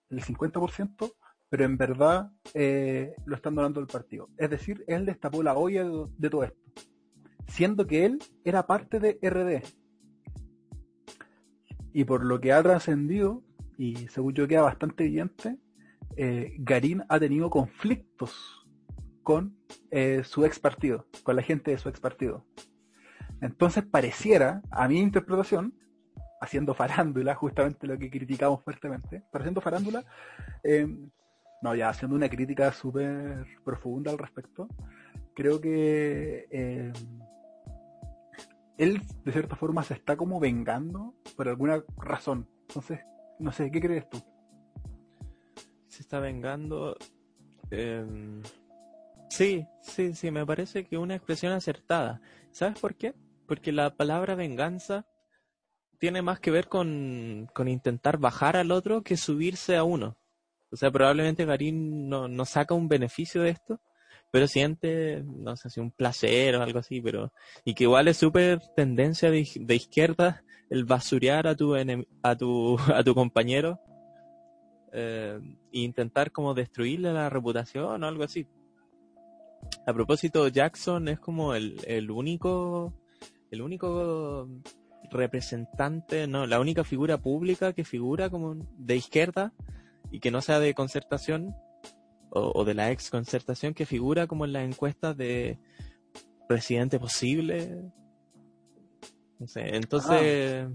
el 0.09 0.21
50%, 0.21 1.13
pero 1.49 1.65
en 1.65 1.77
verdad 1.77 2.31
eh, 2.53 3.13
lo 3.25 3.35
están 3.35 3.55
donando 3.55 3.79
el 3.79 3.87
partido. 3.87 4.29
Es 4.37 4.49
decir, 4.49 4.83
él 4.87 5.05
destapó 5.05 5.43
la 5.43 5.55
olla 5.55 5.85
de, 6.17 6.29
todo 6.29 6.43
esto, 6.43 6.59
siendo 7.47 7.87
que 7.87 8.05
él 8.05 8.19
era 8.43 8.67
parte 8.67 8.99
de 8.99 9.17
RD. 9.21 9.63
Y 11.93 12.03
por 12.03 12.25
lo 12.25 12.39
que 12.39 12.51
ha 12.51 12.61
trascendido, 12.61 13.43
y 13.77 14.07
según 14.09 14.33
yo 14.33 14.47
queda 14.47 14.61
bastante 14.61 15.05
evidente, 15.05 15.57
eh, 16.15 16.55
Garín 16.59 17.03
ha 17.09 17.19
tenido 17.19 17.49
conflictos 17.49 18.67
con 19.23 19.57
eh, 19.91 20.21
su 20.23 20.45
ex 20.45 20.59
partido, 20.59 21.07
con 21.23 21.35
la 21.35 21.41
gente 21.41 21.71
de 21.71 21.77
su 21.77 21.89
ex 21.89 21.99
partido. 21.99 22.45
Entonces 23.41 23.83
pareciera, 23.85 24.61
a 24.71 24.87
mi 24.87 24.99
interpretación, 24.99 25.73
haciendo 26.41 26.73
farándula, 26.73 27.35
justamente 27.35 27.87
lo 27.87 27.97
que 27.97 28.09
criticamos 28.09 28.63
fuertemente, 28.63 29.23
pero 29.31 29.43
haciendo 29.43 29.61
farándula, 29.61 30.05
no, 31.61 31.75
ya 31.75 31.89
haciendo 31.89 32.15
una 32.15 32.29
crítica 32.29 32.71
súper 32.71 33.45
profunda 33.63 34.11
al 34.11 34.17
respecto, 34.17 34.67
creo 35.33 35.59
que 35.59 36.47
eh, 36.51 36.93
él 38.77 39.01
de 39.23 39.31
cierta 39.31 39.55
forma 39.55 39.83
se 39.83 39.95
está 39.95 40.15
como 40.15 40.39
vengando 40.39 41.15
por 41.35 41.47
alguna 41.47 41.83
razón. 41.97 42.47
Entonces, 42.67 42.99
no 43.39 43.51
sé, 43.51 43.71
¿qué 43.71 43.81
crees 43.81 44.09
tú? 44.09 44.19
Se 45.87 46.01
está 46.01 46.19
vengando. 46.19 46.95
Em, 47.71 48.41
sí, 49.29 49.67
sí, 49.81 50.13
sí, 50.13 50.31
me 50.31 50.45
parece 50.45 50.85
que 50.85 50.97
una 50.97 51.15
expresión 51.15 51.53
acertada. 51.53 52.21
¿Sabes 52.51 52.79
por 52.79 52.95
qué? 52.95 53.15
Porque 53.47 53.71
la 53.71 53.95
palabra 53.95 54.35
venganza 54.35 55.05
tiene 55.97 56.21
más 56.21 56.39
que 56.39 56.51
ver 56.51 56.67
con, 56.67 57.49
con 57.53 57.67
intentar 57.67 58.17
bajar 58.17 58.55
al 58.55 58.71
otro 58.71 59.01
que 59.01 59.17
subirse 59.17 59.75
a 59.75 59.83
uno. 59.83 60.17
O 60.71 60.75
sea, 60.75 60.91
probablemente 60.91 61.45
Garín 61.45 62.09
no, 62.09 62.27
no 62.27 62.45
saca 62.45 62.73
un 62.73 62.87
beneficio 62.87 63.41
de 63.41 63.51
esto, 63.51 63.79
pero 64.31 64.47
siente, 64.47 65.23
no 65.25 65.55
sé 65.55 65.69
si 65.69 65.79
un 65.79 65.91
placer 65.91 66.55
o 66.55 66.61
algo 66.61 66.79
así, 66.79 67.01
pero. 67.01 67.31
Y 67.63 67.73
que 67.73 67.85
igual 67.85 68.07
es 68.07 68.17
súper 68.17 68.59
tendencia 68.75 69.31
de, 69.31 69.39
izquierda 69.75 70.43
el 70.69 70.83
basurear 70.83 71.47
a 71.47 71.55
tu, 71.55 71.75
a 72.21 72.35
tu, 72.35 72.77
a 72.93 73.03
tu 73.03 73.15
compañero 73.15 73.79
eh, 74.91 75.39
e 75.71 75.79
intentar 75.79 76.31
como 76.31 76.53
destruirle 76.53 77.13
la 77.13 77.29
reputación 77.29 78.03
o 78.03 78.07
algo 78.07 78.23
así. 78.23 78.47
A 79.85 79.93
propósito, 79.93 80.47
Jackson 80.49 81.07
es 81.07 81.19
como 81.19 81.55
el, 81.55 81.79
el 81.85 82.11
único, 82.11 82.93
el 83.49 83.61
único 83.61 84.49
representante, 85.09 86.27
no, 86.27 86.45
la 86.45 86.59
única 86.59 86.83
figura 86.83 87.17
pública 87.17 87.73
que 87.73 87.85
figura 87.85 88.29
como 88.29 88.55
de 88.77 88.97
izquierda 88.97 89.53
y 90.11 90.19
que 90.19 90.31
no 90.31 90.41
sea 90.41 90.59
de 90.59 90.73
concertación 90.73 91.55
o, 92.29 92.65
de 92.65 92.73
la 92.73 92.91
ex 92.91 93.09
concertación 93.09 93.73
que 93.73 93.85
figura 93.85 94.27
como 94.27 94.45
en 94.45 94.53
las 94.53 94.63
encuestas 94.63 95.15
de 95.17 95.59
presidente 96.47 96.99
posible. 96.99 97.91
No 99.39 99.47
sé, 99.47 99.75
entonces, 99.75 100.67
ah. 100.67 100.71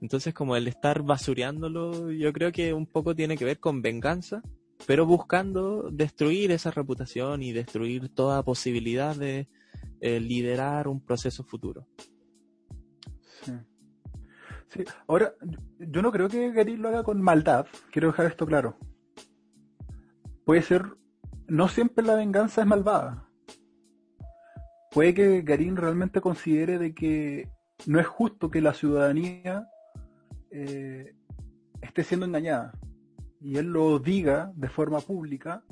entonces 0.00 0.34
como 0.34 0.56
el 0.56 0.68
estar 0.68 1.02
basureándolo, 1.02 2.10
yo 2.12 2.32
creo 2.32 2.52
que 2.52 2.72
un 2.72 2.86
poco 2.86 3.14
tiene 3.14 3.36
que 3.36 3.44
ver 3.44 3.58
con 3.58 3.82
venganza, 3.82 4.42
pero 4.86 5.06
buscando 5.06 5.90
destruir 5.90 6.50
esa 6.50 6.70
reputación 6.70 7.42
y 7.42 7.52
destruir 7.52 8.08
toda 8.10 8.42
posibilidad 8.42 9.16
de 9.16 9.48
eh, 10.00 10.20
liderar 10.20 10.88
un 10.88 11.00
proceso 11.00 11.42
futuro. 11.42 11.86
Ahora, 15.06 15.34
yo 15.78 16.02
no 16.02 16.12
creo 16.12 16.28
que 16.28 16.52
Gary 16.52 16.76
lo 16.76 16.88
haga 16.88 17.02
con 17.02 17.20
maldad, 17.20 17.66
quiero 17.90 18.08
dejar 18.08 18.26
esto 18.26 18.46
claro. 18.46 18.76
puede 20.44 20.62
ser, 20.62 20.84
no 21.48 21.68
siempre 21.68 22.04
la 22.04 22.14
venganza 22.14 22.62
es 22.62 22.66
malvada. 22.66 23.28
Puede 24.90 25.14
que 25.14 25.42
Garín 25.42 25.76
realmente 25.76 26.20
considere 26.20 26.78
de 26.78 26.94
que 26.94 27.50
no 27.86 28.00
es 28.00 28.06
justo 28.06 28.50
que 28.50 28.60
la 28.60 28.72
ciudadanía 28.72 29.68
eh, 30.50 31.14
esté 31.82 32.02
siendo 32.02 32.24
engañada 32.24 32.72
y 33.40 33.58
él 33.58 33.66
lo 33.66 33.98
diga 33.98 34.52
de 34.56 34.68
forma 34.68 35.00
pública 35.00 35.62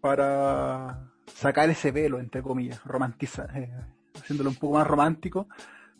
para 0.00 1.10
sacar 1.26 1.70
ese 1.70 1.90
velo, 1.90 2.20
entre 2.20 2.42
comillas, 2.42 2.82
romantiza, 2.84 3.46
eh, 3.54 3.70
haciéndolo 4.14 4.50
un 4.50 4.56
poco 4.56 4.74
más 4.74 4.86
romántico, 4.86 5.48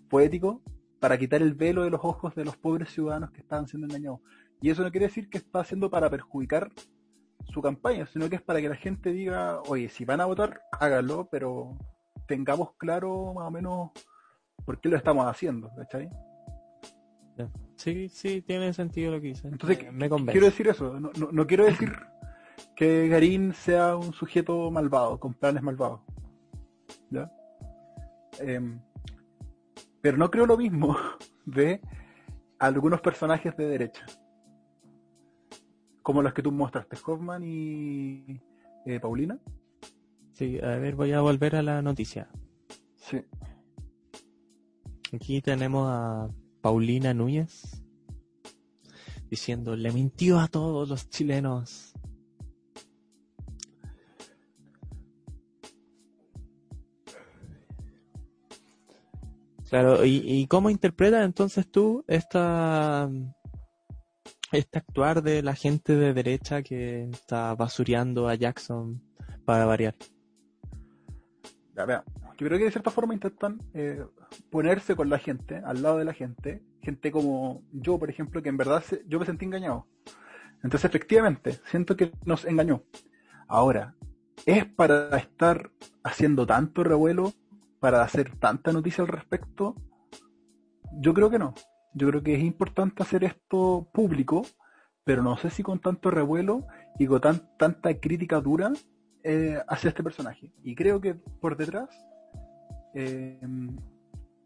poético, 0.09 0.63
para 1.01 1.19
quitar 1.19 1.43
el 1.43 1.55
velo 1.55 1.85
de 1.85 1.91
los 1.91 2.01
ojos 2.03 2.35
de 2.35 2.45
los 2.45 2.57
pobres 2.57 2.91
ciudadanos 2.91 3.31
que 3.31 3.41
estaban 3.41 3.69
siendo 3.69 3.87
engañados. 3.87 4.21
Y 4.61 4.71
eso 4.71 4.83
no 4.83 4.91
quiere 4.91 5.07
decir 5.07 5.29
que 5.29 5.39
está 5.39 5.61
haciendo 5.61 5.91
para 5.91 6.11
perjudicar 6.11 6.71
su 7.53 7.63
campaña, 7.63 8.07
sino 8.07 8.29
que 8.29 8.37
es 8.37 8.43
para 8.43 8.61
que 8.61 8.69
la 8.69 8.77
gente 8.77 9.13
diga, 9.13 9.61
oye, 9.63 9.89
si 9.89 10.05
van 10.05 10.21
a 10.21 10.27
votar, 10.27 10.61
háganlo, 10.73 11.29
pero 11.31 11.79
tengamos 12.27 12.73
claro 12.77 13.33
más 13.35 13.47
o 13.47 13.51
menos 13.51 13.91
por 14.65 14.81
qué 14.81 14.89
lo 14.89 14.97
estamos 14.97 15.27
haciendo, 15.27 15.71
¿cachai? 15.77 16.11
Sí, 17.77 18.09
sí, 18.09 18.43
tiene 18.43 18.73
sentido 18.73 19.13
lo 19.13 19.21
que 19.21 19.29
dice. 19.29 19.47
Entonces, 19.47 19.93
me, 19.93 20.09
quiero 20.09 20.47
decir 20.47 20.67
eso, 20.67 20.99
no, 20.99 21.47
quiero 21.47 21.65
decir 21.65 21.93
que 22.75 23.09
Garín 23.09 23.55
sea 23.55 23.97
un 23.97 24.13
sujeto 24.13 24.71
malvado, 24.71 25.21
con 25.21 25.35
planes 25.35 25.63
malvados. 25.63 26.01
¿Ya? 27.11 27.31
Em, 28.41 28.81
pero 30.09 30.17
no 30.17 30.31
creo 30.31 30.47
lo 30.47 30.57
mismo 30.57 30.97
de 31.45 31.83
algunos 32.59 33.03
personajes 33.03 33.55
de 33.59 33.67
derecha. 33.67 34.07
Como 36.01 36.23
los 36.23 36.33
que 36.33 36.43
tú 36.43 36.51
mostraste, 36.51 36.97
Hoffman 37.05 37.43
y 37.45 38.41
eh, 38.87 39.01
Paulina. 39.01 39.39
Sí, 40.33 40.59
a 40.63 40.79
ver, 40.79 40.95
voy 40.95 41.13
a 41.13 41.21
volver 41.21 41.57
a 41.57 41.63
la 41.63 41.83
noticia. 41.83 42.27
Sí. 42.97 43.21
Aquí 45.13 45.43
tenemos 45.43 45.87
a 45.91 46.31
Paulina 46.63 47.13
Núñez 47.13 47.85
diciendo, 49.29 49.77
le 49.77 49.93
mintió 49.93 50.41
a 50.41 50.49
todos 50.49 50.89
los 50.89 51.11
chilenos. 51.11 51.93
Claro, 59.69 60.05
¿y, 60.05 60.47
cómo 60.47 60.71
interpretas 60.71 61.25
entonces 61.25 61.71
tú 61.71 62.03
esta, 62.09 63.11
este 64.51 64.79
actuar 64.79 65.23
de 65.23 65.43
la 65.43 65.55
gente 65.55 65.95
de 65.95 66.15
derecha 66.15 66.63
que 66.63 67.05
está 67.11 67.55
basureando 67.55 68.29
a 68.29 68.35
Jackson 68.35 69.03
para 69.45 69.67
variar? 69.67 69.95
Ya, 71.77 71.85
vea, 71.85 72.05
yo 72.39 72.47
creo 72.47 72.59
que 72.59 72.65
de 72.65 72.71
cierta 72.71 72.91
forma 72.91 73.13
intentan 73.13 73.61
eh, 73.75 74.05
ponerse 74.51 74.97
con 74.97 75.11
la 75.11 75.19
gente, 75.19 75.61
al 75.65 75.83
lado 75.83 75.99
de 75.99 76.07
la 76.07 76.15
gente, 76.15 76.63
gente 76.83 77.13
como 77.13 77.63
yo, 77.73 77.99
por 77.99 78.09
ejemplo, 78.09 78.43
que 78.43 78.49
en 78.49 78.57
verdad 78.57 78.83
yo 79.07 79.21
me 79.21 79.27
sentí 79.27 79.45
engañado. 79.45 79.87
Entonces, 80.63 80.87
efectivamente, 80.87 81.61
siento 81.67 81.95
que 81.95 82.11
nos 82.25 82.47
engañó. 82.47 82.85
Ahora, 83.49 83.95
¿es 84.47 84.65
para 84.65 85.17
estar 85.19 85.71
haciendo 86.03 86.47
tanto 86.47 86.85
revuelo, 86.85 87.35
para 87.81 88.03
hacer 88.03 88.37
tanta 88.39 88.73
noticia 88.73 89.03
al 89.03 89.09
respecto? 89.09 89.75
Yo 91.01 91.15
creo 91.15 91.31
que 91.31 91.39
no. 91.39 91.55
Yo 91.95 92.09
creo 92.09 92.23
que 92.23 92.35
es 92.35 92.43
importante 92.43 93.03
hacer 93.03 93.25
esto 93.25 93.89
público, 93.93 94.47
pero 95.05 95.23
no 95.23 95.37
sé 95.37 95.51
si 95.51 95.63
con 95.63 95.81
tanto 95.81 96.11
revuelo 96.11 96.67
y 96.99 97.07
con 97.07 97.21
tanta 97.59 97.95
crítica 98.01 98.41
dura 98.41 98.73
eh, 99.23 99.59
hacia 99.69 99.89
este 99.89 100.03
personaje. 100.03 100.53
Y 100.63 100.75
creo 100.75 101.01
que 101.01 101.15
por 101.15 101.57
detrás 101.57 101.89
eh, 102.95 103.41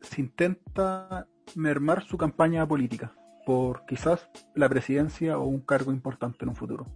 se 0.00 0.20
intenta 0.20 1.26
mermar 1.54 2.02
su 2.04 2.16
campaña 2.16 2.66
política 2.66 3.14
por 3.44 3.84
quizás 3.86 4.28
la 4.54 4.68
presidencia 4.68 5.38
o 5.38 5.44
un 5.44 5.60
cargo 5.60 5.92
importante 5.92 6.44
en 6.44 6.50
un 6.50 6.56
futuro. 6.56 6.86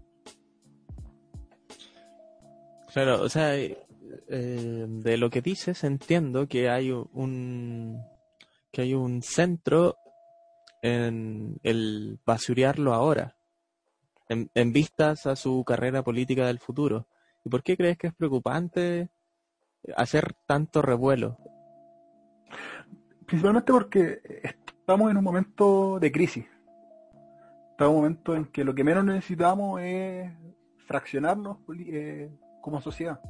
Claro, 2.93 3.23
o 3.23 3.29
sea, 3.29 3.53
de 4.29 5.17
lo 5.17 5.31
que 5.31 5.43
dices 5.43 5.85
entiendo 5.85 6.47
que 6.47 6.69
hay 6.69 6.91
un 6.91 8.03
que 8.73 8.83
hay 8.83 8.95
un 8.95 9.23
centro 9.23 9.97
en 10.83 11.59
el 11.63 12.21
basurearlo 12.27 12.93
ahora, 12.93 13.37
en, 14.29 14.51
en 14.55 14.73
vistas 14.73 15.27
a 15.27 15.35
su 15.35 15.65
carrera 15.65 16.03
política 16.03 16.47
del 16.47 16.59
futuro. 16.59 17.09
¿Y 17.45 17.49
por 17.49 17.63
qué 17.63 17.77
crees 17.77 17.97
que 17.97 18.09
es 18.09 18.15
preocupante 18.15 19.09
hacer 19.97 20.35
tanto 20.47 20.83
revuelo? 20.83 21.39
Principalmente 23.25 23.73
porque 23.73 24.21
estamos 24.81 25.11
en 25.11 25.17
un 25.17 25.25
momento 25.25 25.99
de 25.99 26.13
crisis. 26.13 26.45
Estamos 27.71 27.93
en 27.93 27.97
un 27.97 28.03
momento 28.03 28.37
en 28.37 28.45
que 28.47 28.65
lo 28.65 28.75
que 28.75 28.85
menos 28.85 29.05
necesitamos 29.05 29.81
es 29.81 30.31
fraccionarnos 30.87 31.59
eh, 31.79 32.31
como 32.61 32.81
sociedad. 32.81 33.21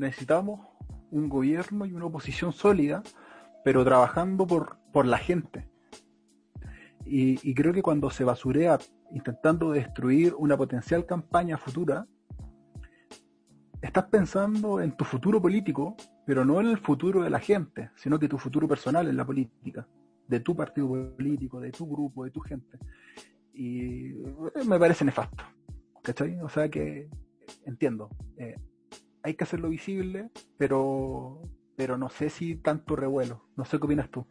Necesitamos 0.00 0.66
un 1.10 1.28
gobierno 1.28 1.84
y 1.84 1.92
una 1.92 2.06
oposición 2.06 2.54
sólida, 2.54 3.02
pero 3.62 3.84
trabajando 3.84 4.46
por, 4.46 4.78
por 4.94 5.04
la 5.04 5.18
gente. 5.18 5.68
Y, 7.04 7.54
creo 7.54 7.74
que 7.74 7.82
cuando 7.82 8.08
se 8.08 8.24
basurea 8.24 8.78
intentando 9.12 9.72
destruir 9.72 10.34
una 10.38 10.56
potencial 10.56 11.04
campaña 11.04 11.58
futura, 11.58 12.06
estás 13.82 14.04
pensando 14.04 14.80
en 14.80 14.96
tu 14.96 15.04
futuro 15.04 15.42
político, 15.42 15.96
pero 16.24 16.46
no 16.46 16.60
en 16.60 16.68
el 16.68 16.78
futuro 16.78 17.22
de 17.22 17.28
la 17.28 17.40
gente, 17.40 17.90
sino 17.96 18.18
que 18.18 18.28
tu 18.28 18.38
futuro 18.38 18.66
personal 18.66 19.06
en 19.06 19.18
la 19.18 19.26
política, 19.26 19.86
de 20.28 20.40
tu 20.40 20.56
partido 20.56 21.14
político, 21.14 21.60
de 21.60 21.72
tu 21.72 21.86
grupo, 21.86 22.24
de 22.24 22.30
tu 22.30 22.40
gente. 22.40 22.78
Y 23.52 24.14
me 24.66 24.78
parece 24.78 25.04
nefasto, 25.04 25.44
¿cachai? 26.02 26.40
O 26.40 26.48
sea 26.48 26.70
que 26.70 27.10
entiendo, 27.66 28.08
eh, 28.38 28.54
hay 29.22 29.34
que 29.34 29.44
hacerlo 29.44 29.68
visible, 29.68 30.30
pero, 30.56 31.42
pero 31.76 31.96
no 31.98 32.08
sé 32.08 32.30
si 32.30 32.56
tanto 32.56 32.96
revuelo. 32.96 33.44
No 33.56 33.64
sé 33.64 33.78
qué 33.78 33.86
opinas 33.86 34.10
tú. 34.10 34.26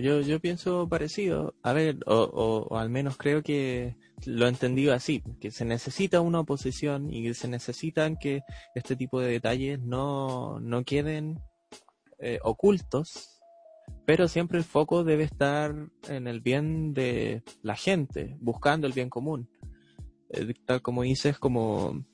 Yo, 0.00 0.20
yo 0.20 0.40
pienso 0.40 0.88
parecido. 0.88 1.54
A 1.62 1.72
ver, 1.72 1.98
o, 2.06 2.68
o, 2.70 2.78
al 2.78 2.88
menos 2.88 3.16
creo 3.16 3.42
que 3.42 3.96
lo 4.26 4.46
he 4.46 4.48
entendido 4.48 4.94
así, 4.94 5.22
que 5.40 5.50
se 5.50 5.64
necesita 5.64 6.20
una 6.20 6.40
oposición 6.40 7.12
y 7.12 7.24
que 7.24 7.34
se 7.34 7.48
necesitan 7.48 8.16
que 8.16 8.42
este 8.76 8.94
tipo 8.94 9.20
de 9.20 9.32
detalles 9.32 9.80
no, 9.80 10.60
no 10.60 10.84
queden 10.84 11.40
eh, 12.20 12.38
ocultos, 12.44 13.42
pero 14.06 14.28
siempre 14.28 14.58
el 14.58 14.64
foco 14.64 15.02
debe 15.02 15.24
estar 15.24 15.74
en 16.08 16.28
el 16.28 16.40
bien 16.40 16.94
de 16.94 17.42
la 17.62 17.74
gente, 17.74 18.36
buscando 18.40 18.86
el 18.86 18.92
bien 18.92 19.10
común. 19.10 19.50
Eh, 20.30 20.54
tal 20.64 20.80
como 20.80 21.02
dices, 21.02 21.38
como 21.40 22.04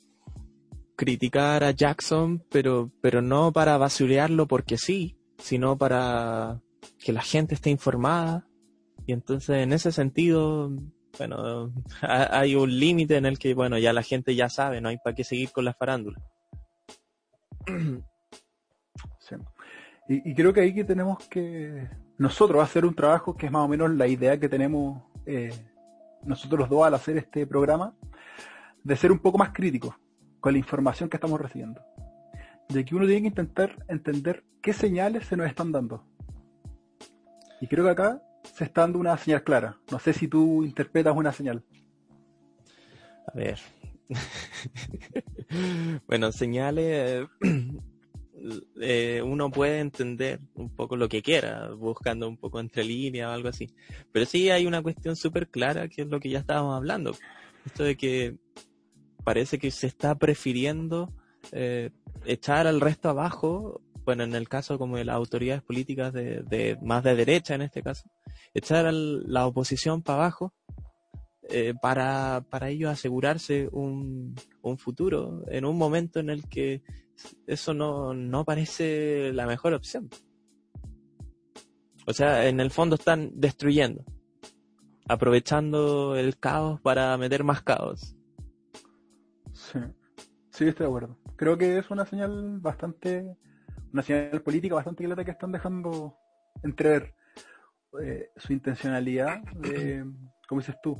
criticar 0.98 1.62
a 1.62 1.70
Jackson, 1.70 2.44
pero, 2.50 2.90
pero 3.00 3.22
no 3.22 3.52
para 3.52 3.78
basurearlo 3.78 4.48
porque 4.48 4.76
sí, 4.76 5.16
sino 5.38 5.78
para 5.78 6.60
que 6.98 7.12
la 7.12 7.22
gente 7.22 7.54
esté 7.54 7.70
informada. 7.70 8.48
Y 9.06 9.12
entonces 9.12 9.58
en 9.58 9.72
ese 9.72 9.92
sentido, 9.92 10.72
bueno, 11.16 11.72
hay 12.02 12.56
un 12.56 12.78
límite 12.78 13.16
en 13.16 13.26
el 13.26 13.38
que, 13.38 13.54
bueno, 13.54 13.78
ya 13.78 13.92
la 13.92 14.02
gente 14.02 14.34
ya 14.34 14.50
sabe, 14.50 14.80
no 14.80 14.88
hay 14.88 14.98
para 14.98 15.14
qué 15.14 15.22
seguir 15.22 15.52
con 15.52 15.64
la 15.64 15.72
farándula. 15.72 16.20
Y, 20.10 20.34
creo 20.34 20.54
que 20.54 20.62
ahí 20.62 20.74
que 20.74 20.84
tenemos 20.84 21.28
que 21.28 21.86
nosotros 22.16 22.64
hacer 22.64 22.86
un 22.86 22.94
trabajo 22.94 23.36
que 23.36 23.44
es 23.44 23.52
más 23.52 23.62
o 23.62 23.68
menos 23.68 23.90
la 23.90 24.06
idea 24.06 24.40
que 24.40 24.48
tenemos 24.48 25.02
eh, 25.26 25.52
nosotros 26.24 26.60
los 26.60 26.70
dos 26.70 26.86
al 26.86 26.94
hacer 26.94 27.18
este 27.18 27.46
programa, 27.46 27.94
de 28.82 28.96
ser 28.96 29.12
un 29.12 29.18
poco 29.18 29.36
más 29.36 29.50
críticos 29.50 29.94
con 30.40 30.52
la 30.52 30.58
información 30.58 31.08
que 31.08 31.16
estamos 31.16 31.40
recibiendo. 31.40 31.82
De 32.68 32.84
que 32.84 32.94
uno 32.94 33.06
tiene 33.06 33.22
que 33.22 33.28
intentar 33.28 33.84
entender 33.88 34.44
qué 34.60 34.72
señales 34.72 35.26
se 35.26 35.36
nos 35.36 35.46
están 35.46 35.72
dando. 35.72 36.04
Y 37.60 37.66
creo 37.66 37.84
que 37.84 37.90
acá 37.90 38.22
se 38.54 38.64
está 38.64 38.82
dando 38.82 38.98
una 38.98 39.16
señal 39.16 39.42
clara. 39.42 39.78
No 39.90 39.98
sé 39.98 40.12
si 40.12 40.28
tú 40.28 40.64
interpretas 40.64 41.16
una 41.16 41.32
señal. 41.32 41.64
A 43.26 43.32
ver. 43.34 43.58
bueno, 46.06 46.32
señales. 46.32 47.26
Eh, 48.80 49.20
uno 49.24 49.50
puede 49.50 49.80
entender 49.80 50.38
un 50.54 50.70
poco 50.70 50.94
lo 50.94 51.08
que 51.08 51.22
quiera, 51.22 51.70
buscando 51.70 52.28
un 52.28 52.36
poco 52.36 52.60
entre 52.60 52.84
líneas 52.84 53.28
o 53.28 53.32
algo 53.32 53.48
así. 53.48 53.74
Pero 54.12 54.26
sí 54.26 54.48
hay 54.48 54.64
una 54.64 54.80
cuestión 54.80 55.16
súper 55.16 55.48
clara 55.48 55.88
que 55.88 56.02
es 56.02 56.08
lo 56.08 56.20
que 56.20 56.30
ya 56.30 56.38
estábamos 56.38 56.76
hablando. 56.76 57.16
Esto 57.66 57.82
de 57.82 57.96
que 57.96 58.36
parece 59.28 59.58
que 59.58 59.70
se 59.70 59.86
está 59.86 60.14
prefiriendo 60.14 61.12
eh, 61.52 61.90
echar 62.24 62.66
al 62.66 62.80
resto 62.80 63.10
abajo 63.10 63.82
bueno, 64.06 64.24
en 64.24 64.34
el 64.34 64.48
caso 64.48 64.78
como 64.78 64.96
de 64.96 65.04
las 65.04 65.16
autoridades 65.16 65.62
políticas 65.62 66.14
de, 66.14 66.78
más 66.80 67.04
de 67.04 67.14
derecha 67.14 67.54
en 67.54 67.60
este 67.60 67.82
caso, 67.82 68.08
echar 68.54 68.86
a 68.86 68.90
la 68.90 69.46
oposición 69.46 70.00
para 70.00 70.20
abajo 70.20 70.54
eh, 71.50 71.74
para, 71.82 72.42
para 72.48 72.70
ellos 72.70 72.90
asegurarse 72.90 73.68
un, 73.70 74.34
un 74.62 74.78
futuro 74.78 75.44
en 75.48 75.66
un 75.66 75.76
momento 75.76 76.20
en 76.20 76.30
el 76.30 76.48
que 76.48 76.82
eso 77.46 77.74
no, 77.74 78.14
no 78.14 78.46
parece 78.46 79.30
la 79.34 79.44
mejor 79.44 79.74
opción. 79.74 80.08
O 82.06 82.14
sea, 82.14 82.48
en 82.48 82.60
el 82.60 82.70
fondo 82.70 82.94
están 82.94 83.32
destruyendo, 83.34 84.06
aprovechando 85.06 86.16
el 86.16 86.38
caos 86.38 86.80
para 86.80 87.14
meter 87.18 87.44
más 87.44 87.60
caos. 87.60 88.14
Sí, 89.72 89.78
sí, 90.50 90.68
estoy 90.68 90.84
de 90.84 90.86
acuerdo. 90.86 91.18
Creo 91.36 91.58
que 91.58 91.78
es 91.78 91.90
una 91.90 92.06
señal 92.06 92.58
bastante, 92.60 93.36
una 93.92 94.02
señal 94.02 94.40
política 94.42 94.76
bastante 94.76 95.04
clara 95.04 95.24
que 95.24 95.30
están 95.30 95.52
dejando 95.52 96.16
entrever 96.62 97.14
eh, 98.02 98.30
su 98.36 98.52
intencionalidad 98.52 99.42
de, 99.54 100.04
como 100.48 100.60
dices 100.60 100.76
tú, 100.82 100.98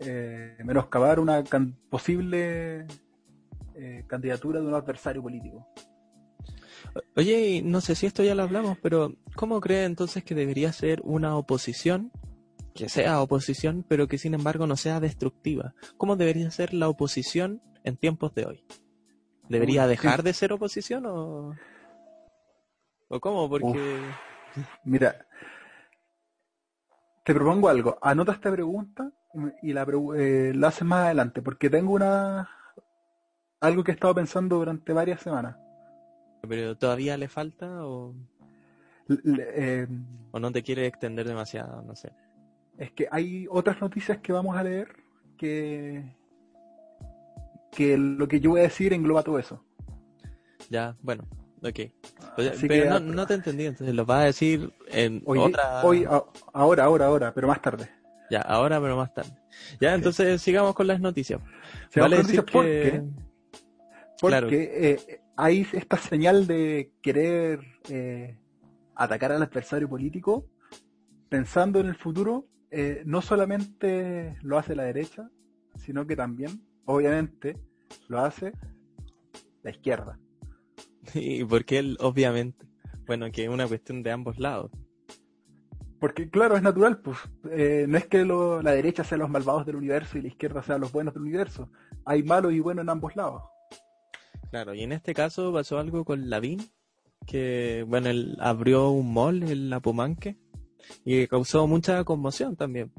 eh, 0.00 0.56
menoscabar 0.64 1.20
una 1.20 1.44
posible 1.90 2.86
eh, 3.74 4.04
candidatura 4.08 4.60
de 4.60 4.66
un 4.66 4.74
adversario 4.74 5.22
político. 5.22 5.68
Oye, 7.16 7.62
no 7.64 7.80
sé 7.80 7.94
si 7.94 8.06
esto 8.06 8.24
ya 8.24 8.34
lo 8.34 8.42
hablamos, 8.42 8.78
pero 8.82 9.14
¿cómo 9.36 9.60
cree 9.60 9.84
entonces 9.84 10.24
que 10.24 10.34
debería 10.34 10.72
ser 10.72 11.00
una 11.04 11.36
oposición 11.36 12.10
que 12.74 12.88
sea 12.88 13.20
oposición, 13.20 13.84
pero 13.86 14.08
que 14.08 14.18
sin 14.18 14.34
embargo 14.34 14.66
no 14.66 14.76
sea 14.76 14.98
destructiva? 14.98 15.74
¿Cómo 15.96 16.16
debería 16.16 16.50
ser 16.50 16.74
la 16.74 16.88
oposición 16.88 17.62
en 17.84 17.96
tiempos 17.96 18.34
de 18.34 18.46
hoy? 18.46 18.64
¿Debería 19.48 19.86
dejar 19.86 20.22
de 20.22 20.32
ser 20.32 20.52
oposición 20.52 21.06
o, 21.06 21.54
o 23.08 23.20
cómo? 23.20 23.48
Porque... 23.48 24.00
mira, 24.84 25.26
te 27.24 27.34
propongo 27.34 27.68
algo. 27.68 27.98
Anota 28.00 28.32
esta 28.32 28.50
pregunta 28.50 29.10
y 29.62 29.72
la, 29.72 29.86
eh, 30.16 30.52
la 30.54 30.68
haces 30.68 30.86
más 30.86 31.06
adelante, 31.06 31.42
porque 31.42 31.70
tengo 31.70 31.92
una 31.92 32.48
algo 33.60 33.84
que 33.84 33.92
he 33.92 33.94
estado 33.94 34.14
pensando 34.14 34.56
durante 34.56 34.92
varias 34.92 35.20
semanas. 35.20 35.56
¿Pero 36.48 36.76
todavía 36.76 37.16
le 37.16 37.28
falta 37.28 37.86
o, 37.86 38.14
Eh, 39.24 39.86
o 40.30 40.38
no 40.38 40.50
te 40.52 40.62
quiere 40.62 40.86
extender 40.86 41.26
demasiado? 41.26 41.82
No 41.82 41.94
sé. 41.94 42.12
es 42.78 42.92
que 42.92 43.08
hay 43.10 43.46
otras 43.50 43.80
noticias 43.80 44.18
que 44.18 44.32
vamos 44.32 44.56
a 44.56 44.62
leer 44.62 44.88
que 45.36 46.02
que 47.74 47.96
lo 47.96 48.28
que 48.28 48.40
yo 48.40 48.50
voy 48.50 48.60
a 48.60 48.64
decir 48.64 48.92
engloba 48.92 49.22
todo 49.22 49.38
eso. 49.38 49.64
Ya, 50.70 50.96
bueno, 51.02 51.24
ok. 51.62 51.80
O 52.36 52.42
sea, 52.42 52.52
Así 52.52 52.68
pero 52.68 52.84
que- 52.84 52.88
no, 52.90 53.00
no 53.00 53.26
te 53.26 53.34
entendí, 53.34 53.66
entonces 53.66 53.94
lo 53.94 54.04
vas 54.06 54.22
a 54.22 54.24
decir 54.26 54.72
en 54.88 55.22
Hoy, 55.24 55.38
otra... 55.38 55.82
hoy 55.84 56.04
a- 56.04 56.22
ahora, 56.52 56.84
ahora, 56.84 57.06
ahora, 57.06 57.34
pero 57.34 57.48
más 57.48 57.60
tarde. 57.60 57.88
Ya, 58.30 58.40
ahora, 58.42 58.80
pero 58.80 58.96
más 58.96 59.12
tarde. 59.12 59.30
Ya, 59.80 59.94
entonces 59.94 60.40
sigamos 60.40 60.74
con 60.74 60.86
las 60.86 61.00
noticias. 61.00 61.40
Vale 61.96 62.16
decir 62.18 62.36
noticias 62.36 62.44
porque, 62.52 62.80
que... 62.82 63.02
porque 64.20 64.28
Claro. 64.28 64.48
eh, 64.50 65.20
hay 65.36 65.66
esta 65.72 65.96
señal 65.98 66.46
de 66.46 66.92
querer 67.02 67.60
eh, 67.90 68.38
atacar 68.94 69.32
al 69.32 69.42
adversario 69.42 69.88
político 69.88 70.46
pensando 71.28 71.80
en 71.80 71.86
el 71.88 71.96
futuro. 71.96 72.46
eh, 72.70 73.02
no 73.04 73.20
solamente 73.20 74.38
lo 74.42 74.56
hace 74.56 74.74
la 74.74 74.84
derecha, 74.84 75.28
sino 75.76 76.06
que 76.06 76.16
también, 76.16 76.62
obviamente, 76.86 77.58
lo 78.08 78.20
hace 78.20 78.52
la 79.62 79.70
izquierda. 79.70 80.18
Y 81.14 81.44
porque 81.44 81.78
él, 81.78 81.96
obviamente, 82.00 82.64
bueno, 83.06 83.30
que 83.32 83.44
es 83.44 83.48
una 83.48 83.66
cuestión 83.66 84.02
de 84.02 84.12
ambos 84.12 84.38
lados. 84.38 84.70
Porque 85.98 86.28
claro, 86.30 86.56
es 86.56 86.62
natural, 86.62 87.00
pues 87.00 87.18
eh, 87.50 87.86
no 87.88 87.96
es 87.98 88.06
que 88.06 88.24
lo- 88.24 88.60
la 88.62 88.72
derecha 88.72 89.04
sea 89.04 89.18
los 89.18 89.28
malvados 89.30 89.66
del 89.66 89.76
universo 89.76 90.18
y 90.18 90.22
la 90.22 90.28
izquierda 90.28 90.62
sea 90.62 90.78
los 90.78 90.90
buenos 90.92 91.14
del 91.14 91.22
universo. 91.22 91.70
Hay 92.04 92.22
malos 92.24 92.52
y 92.52 92.60
buenos 92.60 92.82
en 92.84 92.88
ambos 92.90 93.14
lados. 93.14 93.42
Claro, 94.50 94.74
y 94.74 94.82
en 94.82 94.92
este 94.92 95.14
caso 95.14 95.52
pasó 95.52 95.78
algo 95.78 96.04
con 96.04 96.28
Lavín, 96.28 96.60
que, 97.26 97.84
bueno, 97.88 98.10
él 98.10 98.36
abrió 98.40 98.90
un 98.90 99.12
mall 99.14 99.42
en 99.44 99.70
la 99.70 99.80
Pumanque 99.80 100.36
y 101.04 101.26
causó 101.28 101.66
mucha 101.68 102.02
conmoción 102.04 102.56
también. 102.56 102.92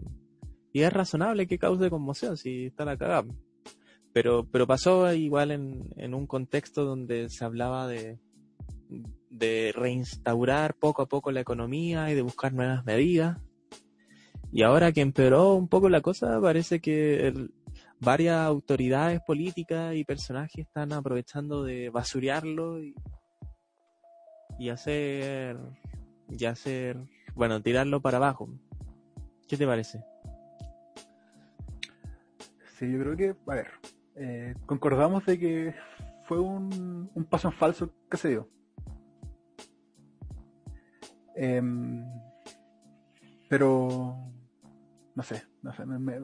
Y 0.72 0.82
es 0.82 0.92
razonable 0.92 1.46
que 1.46 1.60
cause 1.60 1.90
conmoción 1.90 2.38
si 2.38 2.68
está 2.68 2.86
la 2.86 2.98
cagada. 2.98 3.28
Pero, 4.14 4.48
pero 4.52 4.68
pasó 4.68 5.12
igual 5.14 5.52
en, 5.52 5.90
en 5.98 6.14
un 6.14 6.28
contexto 6.28 6.86
donde 6.86 7.30
se 7.30 7.44
hablaba 7.44 7.88
de, 7.88 8.20
de 9.30 9.74
reinstaurar 9.76 10.76
poco 10.76 11.02
a 11.02 11.08
poco 11.08 11.32
la 11.32 11.42
economía 11.42 12.12
y 12.12 12.16
de 12.16 12.22
buscar 12.22 12.54
nuevas 12.54 12.86
medidas. 12.86 13.40
Y 14.52 14.62
ahora 14.62 14.92
que 14.92 15.02
empeoró 15.02 15.56
un 15.56 15.68
poco 15.68 15.90
la 15.90 16.02
cosa, 16.02 16.40
parece 16.40 16.80
que 16.80 17.34
varias 18.00 18.38
autoridades 18.38 19.20
políticas 19.22 19.96
y 19.96 20.04
personajes 20.04 20.68
están 20.68 20.94
aprovechando 20.94 21.64
de 21.64 21.90
basurearlo 21.90 22.84
y, 22.84 22.94
y 24.60 24.70
hacer 24.70 25.58
y 26.30 26.46
hacer 26.46 26.98
bueno 27.36 27.62
tirarlo 27.62 28.02
para 28.02 28.18
abajo 28.18 28.50
¿qué 29.48 29.58
te 29.58 29.68
parece? 29.68 30.04
Sí, 32.78 32.92
yo 32.92 33.00
creo 33.00 33.16
que, 33.16 33.36
a 33.52 33.56
ver, 33.56 33.68
eh, 34.16 34.56
concordamos 34.66 35.26
de 35.26 35.40
que 35.40 35.76
fue 36.26 36.40
un, 36.40 37.10
paso 37.30 37.50
en 37.50 37.54
falso 37.54 37.94
que 38.10 38.18
se 38.18 38.30
dio. 38.30 38.50
Em, 41.36 42.06
pero, 43.50 44.16
no 45.16 45.24
sé, 45.24 45.44
no 45.62 45.74
sé, 45.74 45.86
me- 45.86 46.20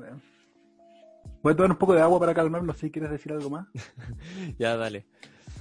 voy 1.42 1.54
a 1.54 1.56
tomar 1.56 1.72
un 1.72 1.78
poco 1.78 1.94
de 1.94 2.02
agua 2.02 2.20
para 2.20 2.34
calmarme, 2.34 2.74
si 2.74 2.92
quieres 2.92 3.12
decir 3.12 3.32
algo 3.32 3.50
más. 3.50 3.68
ya 4.60 4.76
dale 4.78 5.06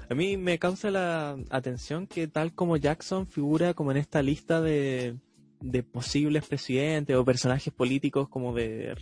a 0.08 0.14
mí 0.14 0.36
me 0.36 0.58
causa 0.58 0.90
la 0.90 1.36
atención 1.50 2.06
que 2.06 2.28
tal 2.28 2.54
como 2.54 2.76
Jackson 2.76 3.26
figura 3.26 3.74
como 3.74 3.90
en 3.90 3.98
esta 3.98 4.22
lista 4.22 4.60
de, 4.60 5.16
de 5.60 5.82
posibles 5.82 6.46
presidentes 6.46 7.14
o 7.16 7.24
personajes 7.24 7.72
políticos 7.72 8.28
como 8.28 8.54
de 8.54 8.96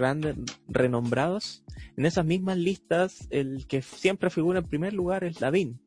grandes 0.00 0.34
renombrados. 0.66 1.62
En 1.96 2.06
esas 2.06 2.24
mismas 2.24 2.56
listas 2.56 3.28
el 3.30 3.66
que 3.66 3.82
siempre 3.82 4.30
figura 4.30 4.60
en 4.60 4.66
primer 4.66 4.94
lugar 4.94 5.24
es 5.24 5.40
Lavín. 5.40 5.78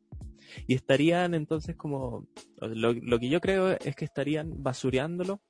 Y 0.68 0.76
estarían 0.76 1.34
entonces 1.34 1.76
como 1.76 2.28
lo, 2.62 3.20
que 3.20 3.30
yo 3.30 3.42
creo 3.42 3.72
es 3.72 3.96
que 3.96 4.06
estarían 4.06 4.62
basureándolo. 4.62 5.42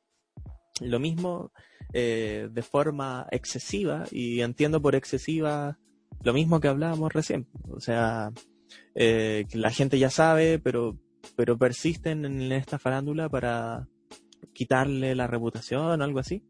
Lo 0.79 0.99
mismo 0.99 1.51
eh, 1.93 2.47
de 2.49 2.61
forma 2.61 3.27
excesiva 3.31 4.05
y 4.11 4.39
entiendo 4.39 4.81
por 4.81 4.95
excesiva 4.95 5.77
lo 6.23 6.33
mismo 6.33 6.61
que 6.61 6.69
hablábamos 6.69 7.11
recién. 7.11 7.49
O 7.69 7.81
sea 7.81 8.31
eh, 8.95 9.45
la 9.53 9.71
gente 9.71 9.99
ya 9.99 10.09
sabe 10.09 10.57
pero 10.57 10.97
pero 11.35 11.57
persisten 11.57 12.25
en 12.25 12.51
esta 12.51 12.79
farándula 12.79 13.27
para 13.29 13.87
quitarle 14.53 15.15
la 15.15 15.27
reputación 15.27 15.99
o 15.99 16.03
algo 16.03 16.19
así 16.19 16.43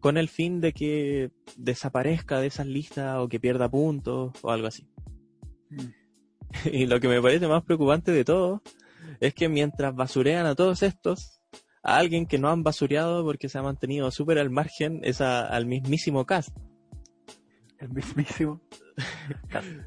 con 0.00 0.16
el 0.18 0.28
fin 0.28 0.60
de 0.60 0.72
que 0.72 1.30
desaparezca 1.56 2.40
de 2.40 2.46
esas 2.48 2.66
listas 2.66 3.18
o 3.18 3.28
que 3.28 3.40
pierda 3.40 3.68
puntos 3.70 4.32
o 4.42 4.50
algo 4.50 4.66
así 4.68 4.86
Mm. 5.70 5.92
y 6.72 6.86
lo 6.86 6.98
que 6.98 7.08
me 7.08 7.20
parece 7.20 7.46
más 7.46 7.62
preocupante 7.62 8.10
de 8.10 8.24
todo 8.24 8.62
es 9.20 9.34
que 9.34 9.48
mientras 9.50 9.94
basurean 9.94 10.46
a 10.46 10.54
todos 10.54 10.82
estos, 10.82 11.42
a 11.82 11.98
alguien 11.98 12.26
que 12.26 12.38
no 12.38 12.48
han 12.48 12.62
basureado 12.62 13.22
porque 13.24 13.48
se 13.50 13.58
ha 13.58 13.62
mantenido 13.62 14.10
súper 14.10 14.38
al 14.38 14.48
margen 14.50 15.00
es 15.02 15.20
a- 15.20 15.46
al 15.46 15.66
mismísimo 15.66 16.24
cast. 16.24 16.56
El 17.78 17.90
mismísimo. 17.90 18.60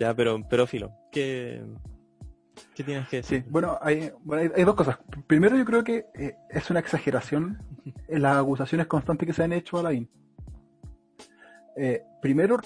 Ya, 0.00 0.14
pero, 0.16 0.40
pero 0.50 0.66
filo, 0.66 0.92
¿qué, 1.12 1.62
qué 2.74 2.84
tienes 2.84 3.08
que 3.08 3.16
Sí, 3.22 3.40
decir? 3.40 3.44
bueno, 3.48 3.78
hay, 3.80 4.12
bueno, 4.24 4.42
hay, 4.42 4.50
hay 4.54 4.64
dos 4.64 4.74
cosas. 4.74 4.98
Primero, 5.26 5.56
yo 5.56 5.64
creo 5.64 5.84
que 5.84 6.06
eh, 6.14 6.36
es 6.50 6.70
una 6.70 6.80
exageración 6.80 7.58
en 8.08 8.22
las 8.22 8.36
acusaciones 8.36 8.86
constantes 8.86 9.26
que 9.26 9.32
se 9.32 9.42
han 9.44 9.52
hecho 9.52 9.78
a 9.78 9.82
Lavín. 9.84 10.10
Eh, 11.76 12.04
primero, 12.20 12.58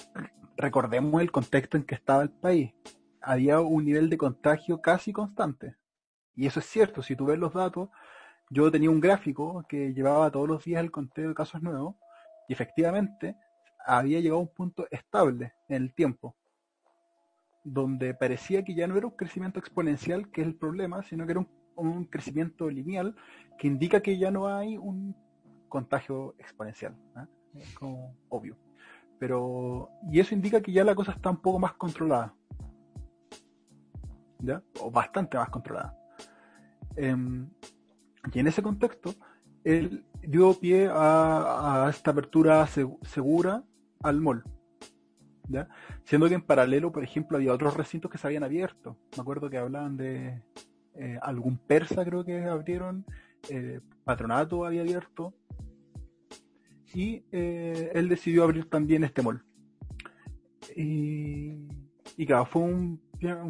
recordemos 0.57 1.21
el 1.21 1.31
contexto 1.31 1.77
en 1.77 1.83
que 1.83 1.95
estaba 1.95 2.23
el 2.23 2.29
país. 2.29 2.73
Había 3.21 3.59
un 3.61 3.85
nivel 3.85 4.09
de 4.09 4.17
contagio 4.17 4.81
casi 4.81 5.13
constante. 5.13 5.75
Y 6.35 6.45
eso 6.47 6.59
es 6.59 6.65
cierto, 6.65 7.01
si 7.01 7.15
tú 7.15 7.25
ves 7.25 7.39
los 7.39 7.53
datos, 7.53 7.89
yo 8.49 8.71
tenía 8.71 8.89
un 8.89 8.99
gráfico 9.01 9.65
que 9.67 9.93
llevaba 9.93 10.31
todos 10.31 10.47
los 10.47 10.63
días 10.63 10.81
el 10.81 10.91
conteo 10.91 11.29
de 11.29 11.35
casos 11.35 11.61
nuevos 11.61 11.95
y 12.47 12.53
efectivamente 12.53 13.35
había 13.85 14.19
llegado 14.19 14.39
a 14.39 14.43
un 14.43 14.53
punto 14.53 14.87
estable 14.91 15.53
en 15.67 15.83
el 15.83 15.93
tiempo 15.93 16.35
donde 17.73 18.13
parecía 18.13 18.63
que 18.63 18.73
ya 18.73 18.87
no 18.87 18.95
era 18.95 19.07
un 19.07 19.15
crecimiento 19.15 19.59
exponencial, 19.59 20.31
que 20.31 20.41
es 20.41 20.47
el 20.47 20.55
problema, 20.55 21.03
sino 21.03 21.25
que 21.25 21.33
era 21.33 21.45
un, 21.75 22.05
crecimiento 22.05 22.69
lineal 22.69 23.15
que 23.59 23.67
indica 23.67 24.01
que 24.01 24.17
ya 24.17 24.31
no 24.31 24.47
hay 24.47 24.77
un 24.77 25.15
contagio 25.67 26.33
exponencial. 26.39 26.95
¿ah? 27.15 27.27
Es 27.53 27.77
como 27.77 28.15
obvio. 28.29 28.57
Pero, 29.19 29.89
y 30.11 30.19
eso 30.19 30.33
indica 30.33 30.61
que 30.61 30.71
ya 30.71 30.83
la 30.83 30.95
cosa 30.95 31.11
está 31.11 31.29
un 31.29 31.41
poco 31.41 31.59
más 31.59 31.73
controlada. 31.73 32.33
¿Ya? 34.39 34.63
O 34.79 34.89
bastante 34.89 35.37
más 35.37 35.49
controlada. 35.49 35.95
Em, 36.95 37.49
y 38.33 38.39
en 38.39 38.47
ese 38.47 38.63
contexto, 38.63 39.13
él 39.63 40.05
dio 40.21 40.53
pie 40.53 40.89
a, 40.91 41.87
esta 41.89 42.11
apertura 42.11 42.65
seg- 42.65 42.97
segura 43.05 43.63
al 44.01 44.21
mall. 44.21 44.43
Siendo 46.03 46.27
que 46.27 46.35
en 46.35 46.41
paralelo, 46.41 46.91
por 46.91 47.03
ejemplo, 47.03 47.37
había 47.37 47.53
otros 47.53 47.75
recintos 47.75 48.11
que 48.11 48.17
se 48.17 48.27
habían 48.27 48.43
abierto. 48.43 48.97
Me 49.15 49.21
acuerdo 49.21 49.49
que 49.49 49.57
hablaban 49.57 49.97
de 49.97 50.41
eh, 50.95 51.19
algún 51.21 51.57
persa, 51.57 52.03
creo 52.03 52.25
que 52.25 52.43
abrieron, 52.43 53.05
eh, 53.49 53.81
Patronato 54.03 54.65
había 54.65 54.81
abierto, 54.81 55.33
y 56.93 57.23
eh, 57.31 57.91
él 57.93 58.09
decidió 58.09 58.43
abrir 58.43 58.69
también 58.69 59.03
este 59.03 59.21
mall. 59.21 59.43
Y, 60.75 61.67
y 62.17 62.25
claro, 62.25 62.45
fue 62.45 62.63
un, 62.63 63.01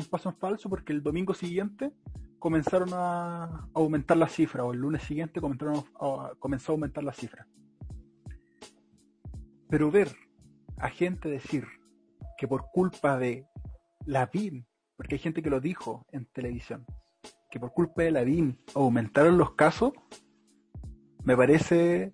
paso 0.09 0.29
en 0.29 0.35
falso 0.35 0.69
porque 0.69 0.93
el 0.93 1.01
domingo 1.01 1.33
siguiente 1.33 1.91
comenzaron 2.39 2.89
a 2.93 3.67
aumentar 3.73 4.17
la 4.17 4.27
cifra, 4.27 4.63
o 4.63 4.73
el 4.73 4.79
lunes 4.79 5.03
siguiente 5.03 5.41
comenzaron 5.41 5.83
comenzó 6.39 6.71
a 6.71 6.73
aumentar 6.73 7.03
la 7.03 7.13
cifra. 7.13 7.47
Pero 9.69 9.89
ver 9.89 10.09
a 10.77 10.89
gente 10.89 11.29
decir 11.29 11.65
que 12.37 12.47
por 12.47 12.69
culpa 12.71 13.17
de 13.17 13.47
la 14.05 14.29
porque 14.95 15.15
hay 15.15 15.19
gente 15.19 15.41
que 15.41 15.49
lo 15.49 15.59
dijo 15.59 16.05
en 16.11 16.25
televisión, 16.25 16.85
que 17.49 17.59
por 17.59 17.73
culpa 17.73 18.03
de 18.03 18.11
la 18.11 18.25
aumentaron 18.73 19.37
los 19.37 19.51
casos, 19.55 19.93
me 21.23 21.35
parece 21.35 22.13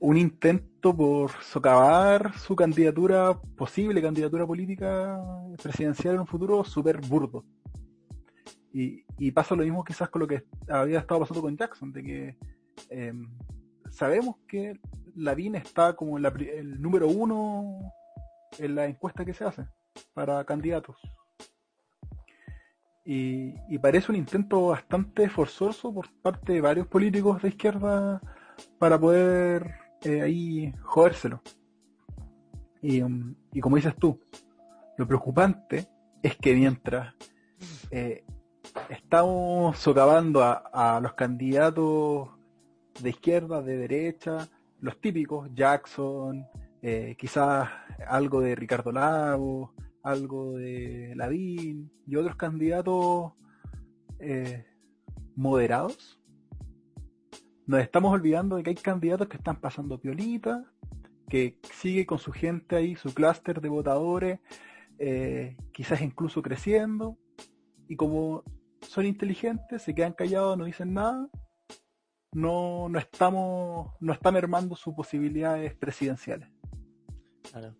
un 0.00 0.16
intento 0.16 0.94
por 0.94 1.30
socavar 1.42 2.36
su 2.38 2.54
candidatura, 2.54 3.40
posible 3.56 4.02
candidatura 4.02 4.46
política 4.46 5.18
presidencial 5.62 6.14
en 6.14 6.20
un 6.20 6.26
futuro 6.26 6.64
súper 6.64 7.00
burdo. 7.00 7.44
Y, 8.74 9.30
pasa 9.32 9.54
lo 9.54 9.64
mismo 9.64 9.84
quizás 9.84 10.08
con 10.08 10.20
lo 10.20 10.26
que 10.26 10.44
había 10.68 10.98
estado 10.98 11.20
pasando 11.20 11.42
con 11.42 11.56
Jackson, 11.56 11.92
de 11.92 12.02
que 12.02 12.38
em, 12.88 13.28
sabemos 13.90 14.36
que 14.48 14.80
Lavín 15.14 15.54
está 15.56 15.94
como 15.94 16.16
el 16.16 16.80
número 16.80 17.08
uno 17.08 17.92
en 18.58 18.74
la 18.74 18.86
encuesta 18.86 19.24
que 19.24 19.34
se 19.34 19.44
hace 19.44 19.66
para 20.14 20.44
candidatos. 20.44 20.96
Y, 23.04 23.52
parece 23.78 24.12
un 24.12 24.16
intento 24.16 24.68
bastante 24.68 25.28
forzoso 25.28 25.92
por 25.92 26.08
parte 26.22 26.52
de 26.52 26.60
varios 26.60 26.86
políticos 26.86 27.42
de 27.42 27.48
izquierda 27.48 28.20
para 28.78 28.98
poder 28.98 29.74
eh, 30.02 30.22
ahí 30.22 30.72
jodérselo. 30.82 31.42
Y, 32.80 33.02
y, 33.52 33.60
como 33.60 33.76
dices 33.76 33.96
tú, 33.96 34.20
lo 34.96 35.06
preocupante 35.06 35.88
es 36.22 36.36
que 36.36 36.54
mientras 36.54 37.14
eh, 37.90 38.24
estamos 38.88 39.78
socavando 39.78 40.42
a, 40.42 41.00
los 41.02 41.14
candidatos 41.14 42.28
de 43.00 43.10
izquierda, 43.10 43.62
de 43.62 43.76
derecha, 43.76 44.48
los 44.80 45.00
típicos, 45.00 45.48
Jackson, 45.54 46.46
eh, 46.82 47.14
quizás 47.16 47.70
algo 48.08 48.40
de 48.40 48.56
Ricardo 48.56 48.90
Lago, 48.90 49.72
algo 50.02 50.56
de 50.56 51.14
Lavín 51.14 51.92
y 52.06 52.16
otros 52.16 52.34
candidatos 52.36 53.32
eh, 54.18 54.66
moderados. 55.36 56.20
Nos 57.66 57.80
estamos 57.80 58.12
olvidando 58.12 58.56
de 58.56 58.64
que 58.64 58.70
hay 58.70 58.76
candidatos 58.76 59.28
que 59.28 59.36
están 59.36 59.60
pasando 59.60 60.00
piolita, 60.00 60.64
que 61.28 61.60
sigue 61.72 62.04
con 62.04 62.18
su 62.18 62.32
gente 62.32 62.74
ahí, 62.74 62.96
su 62.96 63.14
clúster 63.14 63.60
de 63.60 63.68
votadores, 63.68 64.40
eh, 64.98 65.56
quizás 65.72 66.02
incluso 66.02 66.42
creciendo, 66.42 67.16
y 67.88 67.94
como 67.94 68.42
son 68.80 69.06
inteligentes, 69.06 69.82
se 69.82 69.94
quedan 69.94 70.12
callados, 70.12 70.58
no 70.58 70.64
dicen 70.64 70.92
nada, 70.92 71.28
no, 72.32 72.88
no 72.88 72.98
estamos, 72.98 73.92
no 74.00 74.12
están 74.12 74.34
mermando 74.34 74.74
sus 74.74 74.94
posibilidades 74.94 75.74
presidenciales. 75.76 76.48
Claro. 77.52 77.76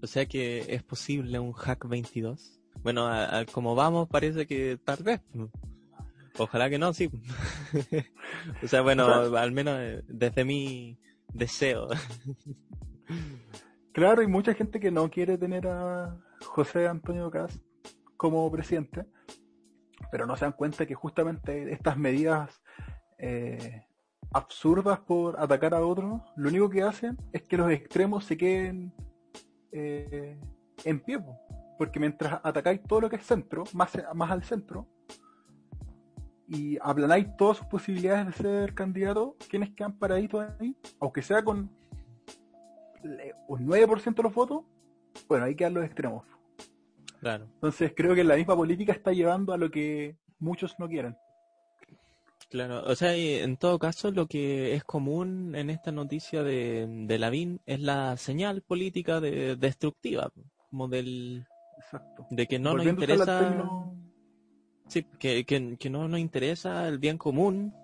O 0.00 0.06
sea 0.06 0.26
que 0.26 0.64
es 0.68 0.82
posible 0.82 1.38
un 1.38 1.52
hack 1.52 1.88
22. 1.88 2.60
Bueno, 2.82 3.10
como 3.52 3.74
vamos 3.74 4.08
parece 4.08 4.46
que 4.46 4.78
tal 4.84 5.02
vez. 5.02 5.20
Ojalá 6.38 6.70
que 6.70 6.78
no, 6.78 6.92
sí. 6.92 7.10
o 8.62 8.68
sea, 8.68 8.82
bueno, 8.82 9.06
al 9.36 9.52
menos 9.52 9.76
eh, 9.78 10.02
desde 10.06 10.44
mi 10.44 10.98
deseo. 11.32 11.88
claro, 13.92 14.20
hay 14.20 14.26
mucha 14.26 14.54
gente 14.54 14.78
que 14.78 14.90
no 14.90 15.10
quiere 15.10 15.38
tener 15.38 15.66
a 15.66 16.16
José 16.44 16.86
Antonio 16.86 17.30
Cast 17.30 17.58
como 18.16 18.50
presidente 18.50 19.06
pero 20.10 20.26
no 20.26 20.36
se 20.36 20.44
dan 20.44 20.52
cuenta 20.52 20.86
que 20.86 20.94
justamente 20.94 21.72
estas 21.72 21.96
medidas 21.96 22.62
eh, 23.18 23.82
absurdas 24.32 25.00
por 25.00 25.40
atacar 25.40 25.74
a 25.74 25.84
otros, 25.84 26.22
lo 26.36 26.48
único 26.48 26.70
que 26.70 26.82
hacen 26.82 27.16
es 27.32 27.42
que 27.42 27.56
los 27.56 27.70
extremos 27.70 28.24
se 28.24 28.36
queden 28.36 28.94
eh, 29.74 30.38
en 30.84 31.00
pie. 31.00 31.18
Porque 31.76 31.98
mientras 31.98 32.40
atacáis 32.44 32.80
todo 32.84 33.02
lo 33.02 33.10
que 33.10 33.16
es 33.16 33.26
centro, 33.26 33.64
más, 33.72 33.90
más 34.14 34.30
al 34.30 34.44
centro, 34.44 34.86
y 36.46 36.78
aplanáis 36.80 37.36
todas 37.36 37.56
sus 37.56 37.66
posibilidades 37.66 38.26
de 38.26 38.32
ser 38.32 38.74
candidato, 38.74 39.36
¿quiénes 39.48 39.70
quedan 39.70 39.98
paraditos 39.98 40.46
ahí? 40.60 40.76
Aunque 41.00 41.22
sea 41.22 41.42
con 41.42 41.70
un 43.48 43.66
9% 43.66 44.14
de 44.14 44.22
los 44.22 44.34
votos, 44.34 44.64
bueno, 45.28 45.46
ahí 45.46 45.56
quedan 45.56 45.74
los 45.74 45.84
extremos. 45.84 46.24
Entonces 47.54 47.92
creo 47.96 48.14
que 48.14 48.22
la 48.22 48.36
misma 48.36 48.54
política 48.54 48.92
está 48.92 49.12
llevando 49.12 49.52
a 49.52 49.56
lo 49.56 49.70
que 49.70 50.16
muchos 50.38 50.78
no 50.78 50.88
quieren. 50.88 51.16
Claro, 52.54 52.84
o 52.86 52.94
sea, 52.94 53.16
en 53.16 53.56
todo 53.56 53.80
caso 53.80 54.12
lo 54.12 54.28
que 54.28 54.76
es 54.76 54.84
común 54.84 55.56
en 55.56 55.70
esta 55.70 55.90
noticia 55.90 56.44
de, 56.44 56.86
de 56.88 57.18
Lavín 57.18 57.60
es 57.66 57.80
la 57.80 58.16
señal 58.16 58.62
política 58.62 59.20
de, 59.20 59.56
destructiva, 59.56 60.30
como 60.70 60.86
del... 60.86 61.48
De 62.30 62.46
que 62.46 62.60
no 62.60 62.74
nos 62.74 62.86
interesa... 62.86 63.60
Sí, 64.86 65.04
que, 65.18 65.44
que, 65.44 65.76
que 65.76 65.90
no 65.90 66.06
nos 66.06 66.20
interesa 66.20 66.86
el 66.86 67.00
bien 67.00 67.18
común, 67.18 67.74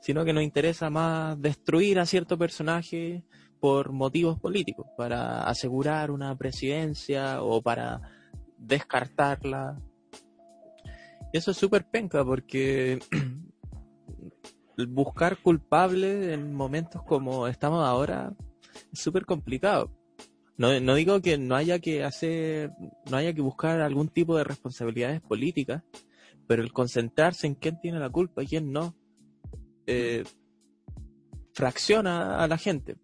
sino 0.00 0.24
que 0.24 0.32
nos 0.32 0.42
interesa 0.42 0.90
más 0.90 1.40
destruir 1.40 2.00
a 2.00 2.04
cierto 2.04 2.36
personaje 2.36 3.22
por 3.60 3.92
motivos 3.92 4.40
políticos, 4.40 4.88
para 4.96 5.44
asegurar 5.44 6.10
una 6.10 6.36
presidencia 6.36 7.40
o 7.40 7.62
para 7.62 8.00
descartarla. 8.56 9.80
eso 11.32 11.52
es 11.52 11.56
súper 11.56 11.84
penca 11.84 12.24
porque 12.24 12.98
buscar 14.86 15.38
culpable 15.38 16.32
en 16.32 16.54
momentos 16.54 17.02
como 17.02 17.48
estamos 17.48 17.84
ahora 17.84 18.32
es 18.92 19.00
súper 19.00 19.24
complicado. 19.24 19.90
No, 20.56 20.78
no 20.80 20.94
digo 20.94 21.20
que 21.20 21.38
no 21.38 21.54
haya 21.54 21.78
que 21.78 22.04
hacer, 22.04 22.72
no 23.10 23.16
haya 23.16 23.32
que 23.32 23.40
buscar 23.40 23.80
algún 23.80 24.08
tipo 24.08 24.36
de 24.36 24.44
responsabilidades 24.44 25.20
políticas, 25.20 25.84
pero 26.46 26.62
el 26.62 26.72
concentrarse 26.72 27.46
en 27.46 27.54
quién 27.54 27.80
tiene 27.80 28.00
la 28.00 28.10
culpa 28.10 28.42
y 28.42 28.46
quién 28.46 28.72
no, 28.72 28.96
eh, 29.86 30.24
fracciona 31.54 32.42
a 32.42 32.48
la 32.48 32.58
gente. 32.58 32.96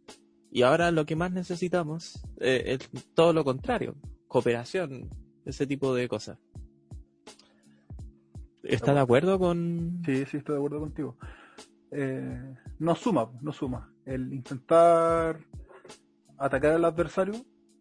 Y 0.51 0.63
ahora 0.63 0.91
lo 0.91 1.07
que 1.07 1.17
más 1.17 1.33
necesitamos 1.33 2.21
eh, 2.41 2.79
es 2.79 2.91
todo 3.15 3.33
lo 3.33 3.45
contrario, 3.45 3.97
cooperación, 4.27 5.09
ese 5.45 5.67
tipo 5.67 5.95
de 5.95 6.09
cosas. 6.09 6.39
¿Está 8.65 8.95
de 8.95 9.01
acuerdo 9.01 9.39
con...? 9.39 10.03
Sí, 10.07 10.25
sí, 10.25 10.39
estoy 10.39 10.55
de 10.55 10.59
acuerdo 10.59 10.81
contigo. 10.81 11.17
Eh, 11.97 12.55
no 12.81 12.95
suma, 12.97 13.31
no 13.41 13.53
suma. 13.53 13.89
El 14.05 14.33
intentar 14.33 15.39
atacar 16.37 16.73
al 16.73 16.85
adversario 16.85 17.35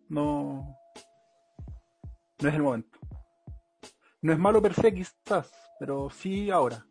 no, 0.07 0.77
no 2.39 2.49
es 2.49 2.53
el 2.53 2.61
momento. 2.61 2.99
No 4.21 4.31
es 4.31 4.37
malo 4.37 4.61
per 4.61 4.75
se 4.75 4.93
quizás, 4.93 5.51
pero 5.79 6.11
sí 6.11 6.51
ahora. 6.51 6.85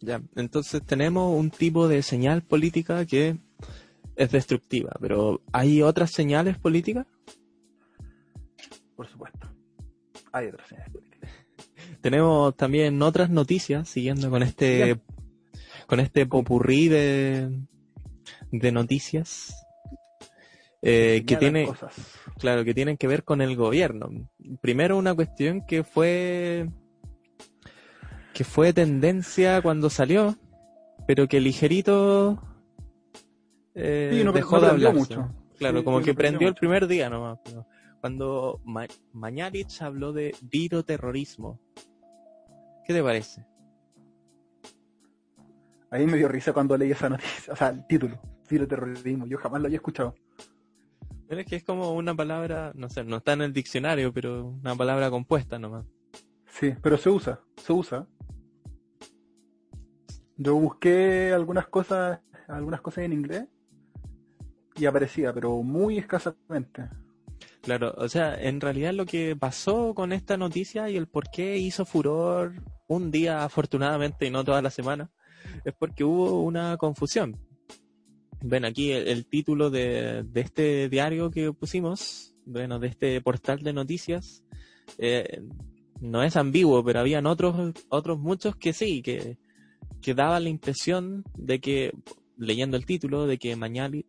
Ya, 0.00 0.22
entonces 0.34 0.82
tenemos 0.84 1.38
un 1.38 1.50
tipo 1.50 1.86
de 1.86 2.02
señal 2.02 2.42
política 2.42 3.04
que 3.04 3.38
es 4.16 4.30
destructiva, 4.30 4.92
pero 4.98 5.42
¿hay 5.52 5.82
otras 5.82 6.10
señales 6.10 6.58
políticas? 6.58 7.06
por 8.96 9.06
supuesto. 9.08 9.48
Hay 10.32 10.48
otras 10.48 10.68
señales. 10.68 10.93
Tenemos 12.04 12.54
también 12.54 13.00
otras 13.00 13.30
noticias, 13.30 13.88
siguiendo 13.88 14.28
con 14.28 14.42
este 14.42 15.00
con 15.86 16.00
este 16.00 16.26
popurrí 16.26 16.88
de, 16.88 17.48
de 18.52 18.72
noticias. 18.72 19.54
Eh, 20.82 21.24
que 21.26 21.38
tiene 21.38 21.66
claro 22.38 22.62
que 22.62 22.74
tienen 22.74 22.98
que 22.98 23.06
ver 23.06 23.24
con 23.24 23.40
el 23.40 23.56
gobierno 23.56 24.10
primero 24.60 24.98
una 24.98 25.14
cuestión 25.14 25.64
que 25.66 25.82
fue 25.82 26.68
que 28.34 28.44
fue 28.44 28.74
tendencia 28.74 29.62
cuando 29.62 29.88
salió 29.88 30.36
pero 31.06 31.26
que 31.26 31.40
ligerito 31.40 32.38
eh, 33.74 34.22
dejó 34.34 34.60
de 34.60 34.66
hablar 34.66 34.94
mucho 34.94 35.30
claro 35.56 35.82
como 35.84 36.02
que 36.02 36.12
prendió 36.12 36.48
el 36.48 36.54
primer 36.54 36.86
día 36.86 37.08
nomás 37.08 37.38
cuando 38.04 38.60
Ma 38.66 38.86
Mañalich 39.14 39.80
habló 39.80 40.12
de 40.12 40.34
viroterrorismo. 40.42 41.58
¿Qué 42.84 42.92
te 42.92 43.02
parece? 43.02 43.44
A 45.90 45.98
mí 45.98 46.06
me 46.06 46.16
dio 46.16 46.28
risa 46.28 46.52
cuando 46.52 46.76
leí 46.76 46.90
esa 46.90 47.08
noticia, 47.08 47.52
o 47.52 47.56
sea, 47.56 47.68
el 47.68 47.86
título, 47.86 48.20
terrorismo. 48.48 49.26
Yo 49.26 49.38
jamás 49.38 49.60
lo 49.60 49.66
había 49.66 49.76
escuchado. 49.76 50.14
Pero 51.28 51.40
es 51.40 51.46
que 51.46 51.56
es 51.56 51.64
como 51.64 51.92
una 51.94 52.14
palabra, 52.14 52.72
no 52.74 52.88
sé, 52.88 53.04
no 53.04 53.18
está 53.18 53.32
en 53.32 53.42
el 53.42 53.52
diccionario, 53.52 54.12
pero 54.12 54.48
una 54.48 54.74
palabra 54.74 55.10
compuesta 55.10 55.58
nomás. 55.58 55.86
Sí, 56.46 56.74
pero 56.82 56.98
se 56.98 57.10
usa, 57.10 57.40
se 57.56 57.72
usa. 57.72 58.06
Yo 60.36 60.56
busqué 60.56 61.32
algunas 61.32 61.68
cosas, 61.68 62.20
algunas 62.48 62.80
cosas 62.80 63.04
en 63.04 63.12
inglés 63.12 63.46
y 64.76 64.86
aparecía, 64.86 65.32
pero 65.32 65.62
muy 65.62 65.98
escasamente. 65.98 66.88
Claro, 67.62 67.94
o 67.96 68.08
sea, 68.08 68.34
en 68.34 68.60
realidad 68.60 68.92
lo 68.92 69.06
que 69.06 69.36
pasó 69.36 69.94
con 69.94 70.12
esta 70.12 70.36
noticia 70.36 70.90
y 70.90 70.96
el 70.96 71.06
por 71.06 71.30
qué 71.30 71.56
hizo 71.56 71.86
furor 71.86 72.52
un 72.86 73.10
día 73.10 73.44
afortunadamente 73.44 74.26
y 74.26 74.30
no 74.30 74.44
toda 74.44 74.62
la 74.62 74.70
semana, 74.70 75.10
es 75.64 75.74
porque 75.74 76.04
hubo 76.04 76.42
una 76.42 76.76
confusión. 76.76 77.38
Ven 78.42 78.64
aquí 78.64 78.92
el, 78.92 79.26
título 79.26 79.70
de, 79.70 80.26
este 80.34 80.88
diario 80.88 81.30
que 81.30 81.52
pusimos, 81.52 82.34
bueno, 82.44 82.78
de 82.78 82.88
este 82.88 83.20
portal 83.20 83.62
de 83.62 83.72
noticias, 83.72 84.44
eh, 84.98 85.42
no 86.00 86.22
es 86.22 86.36
ambiguo, 86.36 86.84
pero 86.84 87.00
habían 87.00 87.26
otros, 87.26 87.72
otros 87.88 88.18
muchos 88.18 88.56
que 88.56 88.74
sí, 88.74 89.00
que, 89.00 89.38
que 90.02 90.14
daban 90.14 90.44
la 90.44 90.50
impresión 90.50 91.24
de 91.36 91.60
que, 91.60 91.92
leyendo 92.36 92.76
el 92.76 92.84
título, 92.84 93.26
de 93.26 93.38
que 93.38 93.56
Mañali, 93.56 94.04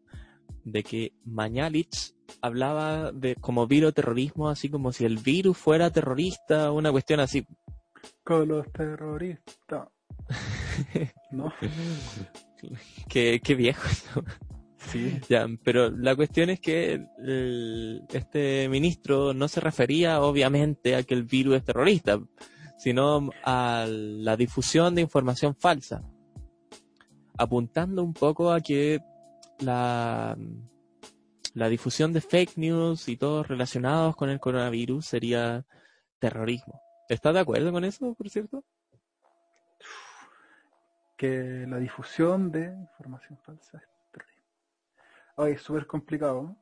de 0.66 0.84
que 0.84 1.14
Mañalich 1.24 2.14
hablaba 2.42 3.12
de 3.12 3.36
como 3.36 3.68
viroterrorismo, 3.68 4.50
así 4.50 4.68
como 4.68 4.92
si 4.92 5.06
el 5.06 5.18
virus 5.18 5.58
fuera 5.58 5.92
terrorista, 5.92 6.72
una 6.72 6.92
cuestión 6.92 7.20
así. 7.22 7.46
Con 8.26 8.48
los 8.48 8.72
terroristas. 8.74 9.88
¿No? 11.32 11.54
qué, 13.08 13.40
qué 13.44 13.56
viejo. 13.56 13.88
Sí. 14.78 15.20
Ya, 15.30 15.48
pero 15.64 15.90
la 15.92 16.16
cuestión 16.16 16.50
es 16.50 16.60
que 16.60 17.06
este 18.12 18.68
ministro 18.70 19.34
no 19.34 19.48
se 19.48 19.60
refería 19.60 20.22
obviamente 20.22 20.96
a 20.96 21.04
que 21.04 21.14
el 21.14 21.24
virus 21.24 21.58
es 21.58 21.64
terrorista, 21.64 22.20
sino 22.78 23.30
a 23.44 23.86
la 23.88 24.36
difusión 24.36 24.96
de 24.96 25.02
información 25.02 25.56
falsa, 25.56 26.04
apuntando 27.38 28.04
un 28.04 28.14
poco 28.14 28.52
a 28.52 28.60
que 28.60 29.02
la, 29.60 30.38
la 31.54 31.70
difusión 31.70 32.12
de 32.12 32.22
fake 32.22 32.58
news 32.58 33.08
y 33.08 33.18
todos 33.18 33.48
relacionados 33.48 34.16
con 34.16 34.30
el 34.30 34.40
coronavirus 34.40 35.06
sería 35.06 35.66
terrorismo. 36.20 36.85
¿Estás 37.08 37.36
de 37.36 37.40
acuerdo 37.40 37.72
con 37.72 37.84
eso, 37.84 38.16
por 38.16 38.30
cierto? 38.30 38.64
Que 41.16 41.66
la 41.68 41.78
difusión 41.78 42.52
de 42.52 42.66
información 42.66 43.38
falsa 43.38 43.78
es 43.78 43.88
terrorismo. 44.12 44.50
Ay, 45.38 45.54
es 45.54 45.62
súper 45.62 45.86
complicado. 45.86 46.56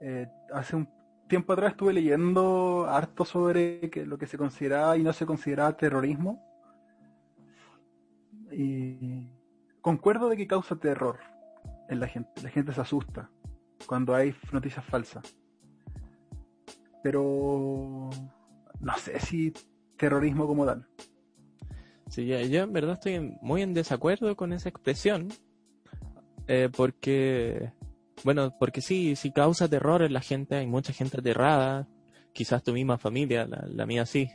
Eh, 0.00 0.26
hace 0.52 0.76
un 0.76 0.88
tiempo 1.28 1.52
atrás 1.52 1.72
estuve 1.72 1.92
leyendo 1.92 2.86
harto 2.88 3.24
sobre 3.24 3.90
lo 4.06 4.16
que 4.16 4.26
se 4.26 4.38
consideraba 4.38 4.96
y 4.96 5.02
no 5.02 5.12
se 5.12 5.26
consideraba 5.26 5.76
terrorismo. 5.76 6.42
Y 8.50 9.28
concuerdo 9.82 10.30
de 10.30 10.36
que 10.38 10.46
causa 10.46 10.76
terror 10.76 11.18
en 11.90 12.00
la 12.00 12.08
gente. 12.08 12.40
La 12.42 12.48
gente 12.48 12.72
se 12.72 12.80
asusta 12.80 13.30
cuando 13.86 14.14
hay 14.14 14.34
noticias 14.50 14.84
falsas. 14.84 15.36
Pero 17.02 18.10
no 18.80 18.96
sé 18.98 19.20
si 19.20 19.52
terrorismo 19.96 20.46
como 20.46 20.66
tal. 20.66 20.86
Sí, 22.08 22.26
yo 22.26 22.62
en 22.62 22.72
verdad 22.72 22.94
estoy 22.94 23.36
muy 23.42 23.62
en 23.62 23.74
desacuerdo 23.74 24.36
con 24.36 24.52
esa 24.52 24.68
expresión. 24.68 25.28
Eh, 26.48 26.68
porque, 26.74 27.72
bueno, 28.22 28.54
porque 28.58 28.80
sí, 28.80 29.16
sí 29.16 29.32
causa 29.32 29.68
terror 29.68 30.02
en 30.02 30.12
la 30.12 30.20
gente, 30.20 30.54
hay 30.54 30.66
mucha 30.68 30.92
gente 30.92 31.18
aterrada, 31.18 31.88
quizás 32.32 32.62
tu 32.62 32.72
misma 32.72 32.98
familia, 32.98 33.46
la 33.46 33.84
mía 33.84 34.06
sí, 34.06 34.30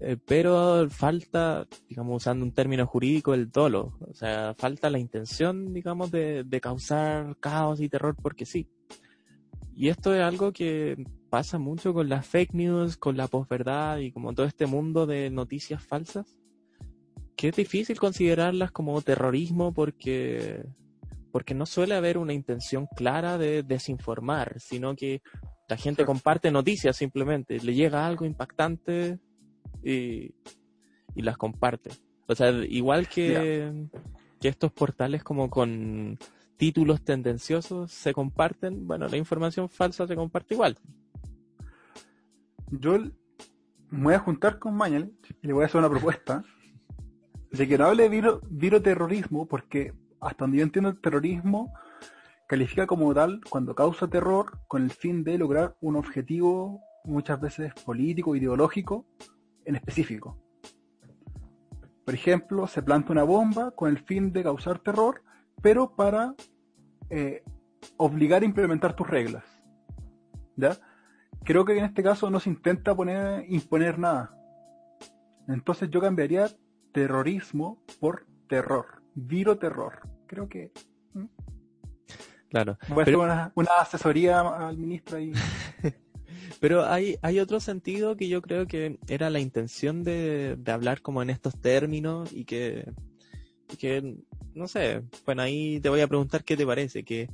eh, 0.00 0.16
pero 0.24 0.88
falta, 0.90 1.66
digamos, 1.88 2.16
usando 2.22 2.44
un 2.44 2.52
término 2.52 2.86
jurídico, 2.86 3.34
el 3.34 3.50
dolo. 3.50 3.98
O 4.00 4.14
sea, 4.14 4.54
falta 4.56 4.90
la 4.90 4.98
intención, 4.98 5.72
digamos, 5.72 6.10
de, 6.10 6.60
causar 6.62 7.36
caos 7.40 7.80
y 7.80 7.88
terror 7.88 8.16
porque 8.20 8.46
sí. 8.46 8.68
Y 9.74 9.88
esto 9.88 10.14
es 10.14 10.22
algo 10.22 10.52
que 10.52 11.04
pasa 11.28 11.58
mucho 11.58 11.92
con 11.94 12.08
las 12.08 12.26
fake 12.26 12.54
news, 12.54 12.96
con 12.96 13.16
la 13.16 13.28
posverdad 13.28 13.98
y 13.98 14.12
como 14.12 14.32
todo 14.34 14.46
este 14.46 14.66
mundo 14.66 15.06
de 15.06 15.30
noticias 15.30 15.82
falsas, 15.82 16.38
que 17.36 17.48
es 17.48 17.56
difícil 17.56 17.98
considerarlas 17.98 18.72
como 18.72 19.00
terrorismo 19.02 19.72
porque, 19.72 20.64
porque 21.30 21.54
no 21.54 21.66
suele 21.66 21.94
haber 21.94 22.18
una 22.18 22.32
intención 22.32 22.88
clara 22.96 23.38
de 23.38 23.62
desinformar, 23.62 24.58
sino 24.58 24.96
que 24.96 25.22
la 25.68 25.76
gente 25.76 26.04
comparte 26.04 26.50
noticias 26.50 26.96
simplemente, 26.96 27.60
le 27.60 27.74
llega 27.74 28.06
algo 28.06 28.24
impactante 28.24 29.18
y, 29.84 30.34
las 31.14 31.36
comparte. 31.36 31.90
O 32.26 32.34
sea, 32.34 32.50
igual 32.50 33.08
que, 33.08 33.88
que 34.40 34.48
estos 34.48 34.72
portales 34.72 35.24
como 35.24 35.50
con 35.50 36.18
títulos 36.56 37.02
tendenciosos 37.02 37.90
se 37.92 38.12
comparten, 38.12 38.86
bueno, 38.86 39.08
la 39.08 39.16
información 39.16 39.68
falsa 39.68 40.06
se 40.06 40.16
comparte 40.16 40.54
igual. 40.54 40.76
Yo 42.70 42.98
me 43.90 44.04
voy 44.04 44.14
a 44.14 44.18
juntar 44.18 44.58
con 44.58 44.76
Mañal 44.76 45.12
y 45.42 45.46
le 45.46 45.52
voy 45.52 45.62
a 45.62 45.66
hacer 45.66 45.78
una 45.78 45.88
propuesta 45.88 46.44
de 47.50 47.66
que 47.66 47.78
no 47.78 47.86
hable 47.86 48.08
de 48.08 48.38
viroterrorismo, 48.50 49.46
porque 49.46 49.94
hasta 50.20 50.44
donde 50.44 50.58
yo 50.58 50.64
entiendo 50.64 50.90
el 50.90 51.00
terrorismo 51.00 51.72
califica 52.46 52.86
como 52.86 53.12
tal 53.14 53.40
cuando 53.48 53.74
causa 53.74 54.08
terror 54.08 54.60
con 54.68 54.82
el 54.82 54.90
fin 54.90 55.24
de 55.24 55.38
lograr 55.38 55.76
un 55.80 55.96
objetivo 55.96 56.80
muchas 57.04 57.40
veces 57.40 57.72
político, 57.84 58.36
ideológico, 58.36 59.06
en 59.64 59.76
específico. 59.76 60.38
Por 62.04 62.14
ejemplo, 62.14 62.66
se 62.66 62.82
planta 62.82 63.12
una 63.12 63.22
bomba 63.22 63.70
con 63.72 63.90
el 63.90 63.98
fin 63.98 64.32
de 64.32 64.42
causar 64.42 64.78
terror, 64.78 65.22
pero 65.62 65.94
para 65.94 66.34
eh, 67.10 67.42
obligar 67.96 68.42
a 68.42 68.46
implementar 68.46 68.94
tus 68.96 69.08
reglas. 69.08 69.44
¿Ya? 70.56 70.76
Creo 71.44 71.64
que 71.64 71.78
en 71.78 71.84
este 71.84 72.02
caso 72.02 72.30
no 72.30 72.40
se 72.40 72.50
intenta 72.50 72.94
poner, 72.94 73.44
imponer 73.48 73.98
nada. 73.98 74.34
Entonces 75.48 75.88
yo 75.90 76.00
cambiaría 76.00 76.48
terrorismo 76.92 77.82
por 78.00 78.26
terror. 78.48 79.02
Viro 79.14 79.58
terror. 79.58 80.00
Creo 80.26 80.48
que. 80.48 80.72
Claro. 82.50 82.78
Voy 82.88 83.00
a 83.00 83.02
hacer 83.02 83.16
una, 83.16 83.52
una, 83.54 83.70
asesoría 83.80 84.40
al 84.40 84.76
ministro 84.78 85.18
ahí. 85.18 85.32
Pero 86.60 86.86
hay, 86.86 87.16
hay 87.22 87.40
otro 87.40 87.60
sentido 87.60 88.16
que 88.16 88.28
yo 88.28 88.42
creo 88.42 88.66
que 88.66 88.98
era 89.06 89.30
la 89.30 89.38
intención 89.38 90.02
de, 90.02 90.56
de 90.56 90.72
hablar 90.72 91.02
como 91.02 91.22
en 91.22 91.30
estos 91.30 91.60
términos 91.60 92.32
y 92.32 92.44
que, 92.44 92.90
que, 93.78 94.16
no 94.54 94.66
sé, 94.66 95.02
bueno, 95.24 95.42
ahí 95.42 95.80
te 95.80 95.88
voy 95.88 96.00
a 96.00 96.08
preguntar 96.08 96.44
qué 96.44 96.56
te 96.56 96.66
parece, 96.66 97.04
que 97.04 97.28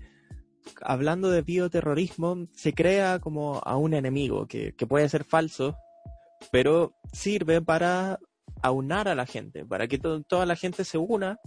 hablando 0.82 1.30
de 1.30 1.42
bioterrorismo 1.42 2.46
se 2.52 2.72
crea 2.72 3.18
como 3.18 3.60
a 3.64 3.76
un 3.76 3.94
enemigo 3.94 4.46
que, 4.46 4.74
que 4.74 4.86
puede 4.86 5.08
ser 5.08 5.24
falso, 5.24 5.76
pero 6.50 6.94
sirve 7.12 7.60
para 7.60 8.18
aunar 8.62 9.08
a 9.08 9.14
la 9.14 9.26
gente, 9.26 9.64
para 9.64 9.88
que 9.88 9.98
toda 9.98 10.46
la 10.46 10.56
gente 10.56 10.84
se 10.84 10.98
una 10.98 11.38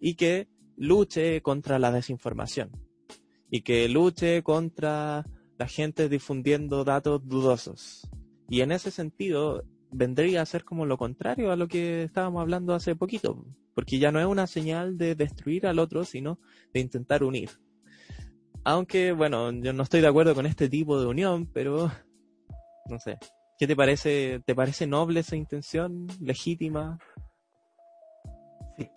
y 0.00 0.14
que 0.14 0.48
luche 0.76 1.42
contra 1.42 1.78
la 1.78 1.92
desinformación 1.92 2.70
y 3.50 3.62
que 3.62 3.88
luche 3.88 4.42
contra 4.42 5.24
la 5.58 5.66
gente 5.66 6.08
difundiendo 6.08 6.84
datos 6.84 7.26
dudosos. 7.26 8.08
Y 8.48 8.62
en 8.62 8.72
ese 8.72 8.90
sentido, 8.90 9.64
vendría 9.92 10.42
a 10.42 10.46
ser 10.46 10.64
como 10.64 10.86
lo 10.86 10.96
contrario 10.96 11.52
a 11.52 11.56
lo 11.56 11.68
que 11.68 12.04
estábamos 12.04 12.40
hablando 12.40 12.74
hace 12.74 12.94
poquito, 12.94 13.44
porque 13.74 13.98
ya 13.98 14.12
no 14.12 14.20
es 14.20 14.26
una 14.26 14.46
señal 14.46 14.96
de 14.96 15.14
destruir 15.14 15.66
al 15.66 15.78
otro, 15.78 16.04
sino 16.04 16.38
de 16.72 16.80
intentar 16.80 17.22
unir. 17.22 17.50
Aunque, 18.64 19.12
bueno, 19.12 19.50
yo 19.52 19.72
no 19.72 19.82
estoy 19.82 20.00
de 20.00 20.08
acuerdo 20.08 20.34
con 20.34 20.46
este 20.46 20.68
tipo 20.68 21.00
de 21.00 21.06
unión, 21.06 21.46
pero 21.52 21.90
no 22.88 22.98
sé. 22.98 23.18
¿Qué 23.58 23.66
te 23.66 23.76
parece? 23.76 24.40
¿Te 24.44 24.54
parece 24.54 24.86
noble 24.86 25.20
esa 25.20 25.36
intención? 25.36 26.06
¿Legítima? 26.20 26.98
Sí. 28.76 28.90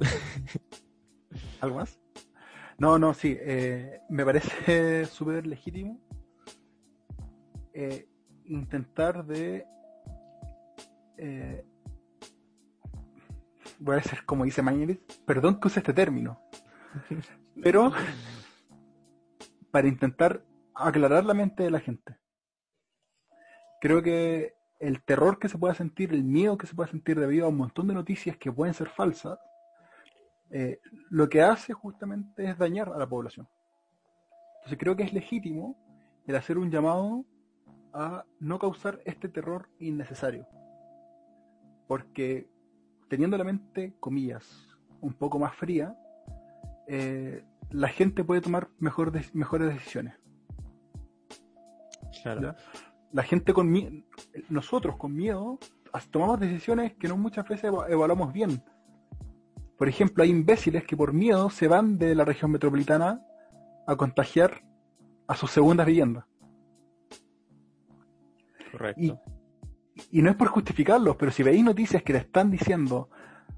¿Algo 1.60 1.76
más? 1.76 2.00
No, 2.78 2.98
no, 2.98 3.14
sí, 3.14 3.36
eh, 3.40 4.00
me 4.08 4.24
parece 4.24 5.06
súper 5.06 5.46
legítimo 5.46 6.00
eh, 7.74 8.08
intentar 8.46 9.24
de... 9.24 9.66
Eh, 11.16 11.64
voy 13.78 13.96
a 13.96 14.02
ser 14.02 14.24
como 14.24 14.44
dice 14.44 14.62
Mañelis, 14.62 14.98
perdón 15.26 15.60
que 15.60 15.68
use 15.68 15.80
este 15.80 15.92
término, 15.92 16.40
pero 17.62 17.92
para 19.72 19.88
intentar 19.88 20.44
aclarar 20.74 21.24
la 21.24 21.34
mente 21.34 21.64
de 21.64 21.70
la 21.70 21.80
gente. 21.80 22.16
Creo 23.80 24.02
que 24.02 24.54
el 24.78 25.02
terror 25.02 25.38
que 25.38 25.48
se 25.48 25.58
pueda 25.58 25.74
sentir, 25.74 26.12
el 26.12 26.22
miedo 26.22 26.56
que 26.56 26.66
se 26.68 26.74
pueda 26.74 26.90
sentir 26.90 27.18
debido 27.18 27.46
a 27.46 27.48
un 27.48 27.56
montón 27.56 27.88
de 27.88 27.94
noticias 27.94 28.36
que 28.36 28.52
pueden 28.52 28.74
ser 28.74 28.88
falsas, 28.88 29.38
eh, 30.50 30.80
lo 31.08 31.28
que 31.28 31.42
hace 31.42 31.72
justamente 31.72 32.44
es 32.44 32.58
dañar 32.58 32.90
a 32.90 32.98
la 32.98 33.08
población. 33.08 33.48
Entonces 34.56 34.78
creo 34.78 34.94
que 34.94 35.02
es 35.02 35.12
legítimo 35.12 35.76
el 36.26 36.36
hacer 36.36 36.58
un 36.58 36.70
llamado 36.70 37.24
a 37.94 38.24
no 38.38 38.58
causar 38.58 39.00
este 39.04 39.28
terror 39.28 39.68
innecesario. 39.78 40.46
Porque 41.88 42.48
teniendo 43.08 43.38
la 43.38 43.44
mente, 43.44 43.94
comillas, 43.98 44.46
un 45.00 45.14
poco 45.14 45.38
más 45.38 45.54
fría, 45.56 45.96
eh, 46.86 47.44
la 47.72 47.88
gente 47.88 48.24
puede 48.24 48.40
tomar 48.40 48.68
mejor 48.78 49.12
mejores 49.32 49.74
decisiones. 49.74 50.14
La 53.12 53.22
gente 53.22 53.52
con 53.52 53.70
miedo, 53.70 53.90
nosotros 54.48 54.96
con 54.96 55.14
miedo, 55.14 55.58
tomamos 56.10 56.40
decisiones 56.40 56.94
que 56.94 57.08
no 57.08 57.16
muchas 57.16 57.46
veces 57.48 57.72
evaluamos 57.88 58.32
bien. 58.32 58.62
Por 59.76 59.88
ejemplo, 59.88 60.22
hay 60.22 60.30
imbéciles 60.30 60.84
que 60.84 60.96
por 60.96 61.12
miedo 61.12 61.50
se 61.50 61.68
van 61.68 61.98
de 61.98 62.14
la 62.14 62.24
región 62.24 62.50
metropolitana 62.50 63.20
a 63.86 63.96
contagiar 63.96 64.62
a 65.26 65.34
sus 65.34 65.50
segundas 65.50 65.86
viviendas. 65.86 66.24
Correcto. 68.70 69.20
Y, 70.10 70.22
no 70.22 70.30
es 70.30 70.36
por 70.36 70.48
justificarlos, 70.48 71.16
pero 71.16 71.30
si 71.30 71.42
veis 71.42 71.62
noticias 71.62 72.02
que 72.02 72.12
te 72.12 72.20
están 72.20 72.50
diciendo, 72.50 73.10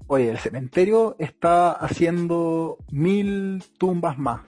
oye, 0.07 0.29
el 0.29 0.37
cementerio 0.37 1.15
está 1.19 1.71
haciendo 1.71 2.77
mil 2.91 3.63
tumbas 3.77 4.17
más. 4.17 4.41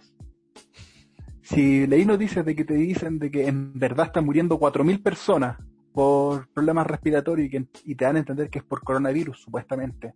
Si 1.41 1.87
leí 1.87 2.05
noticias 2.05 2.45
de 2.45 2.55
que 2.55 2.65
te 2.65 2.73
dicen 2.73 3.19
de 3.19 3.31
que 3.31 3.47
en 3.47 3.77
verdad 3.79 4.07
están 4.07 4.25
muriendo 4.25 4.59
cuatro 4.59 4.83
mil 4.83 5.01
personas 5.01 5.57
por 5.93 6.47
problemas 6.49 6.85
respiratorios 6.85 7.49
y, 7.85 7.95
te 7.95 8.05
dan 8.05 8.17
a 8.17 8.19
entender 8.19 8.49
que 8.49 8.59
es 8.59 8.65
por 8.65 8.83
coronavirus, 8.83 9.41
supuestamente. 9.41 10.13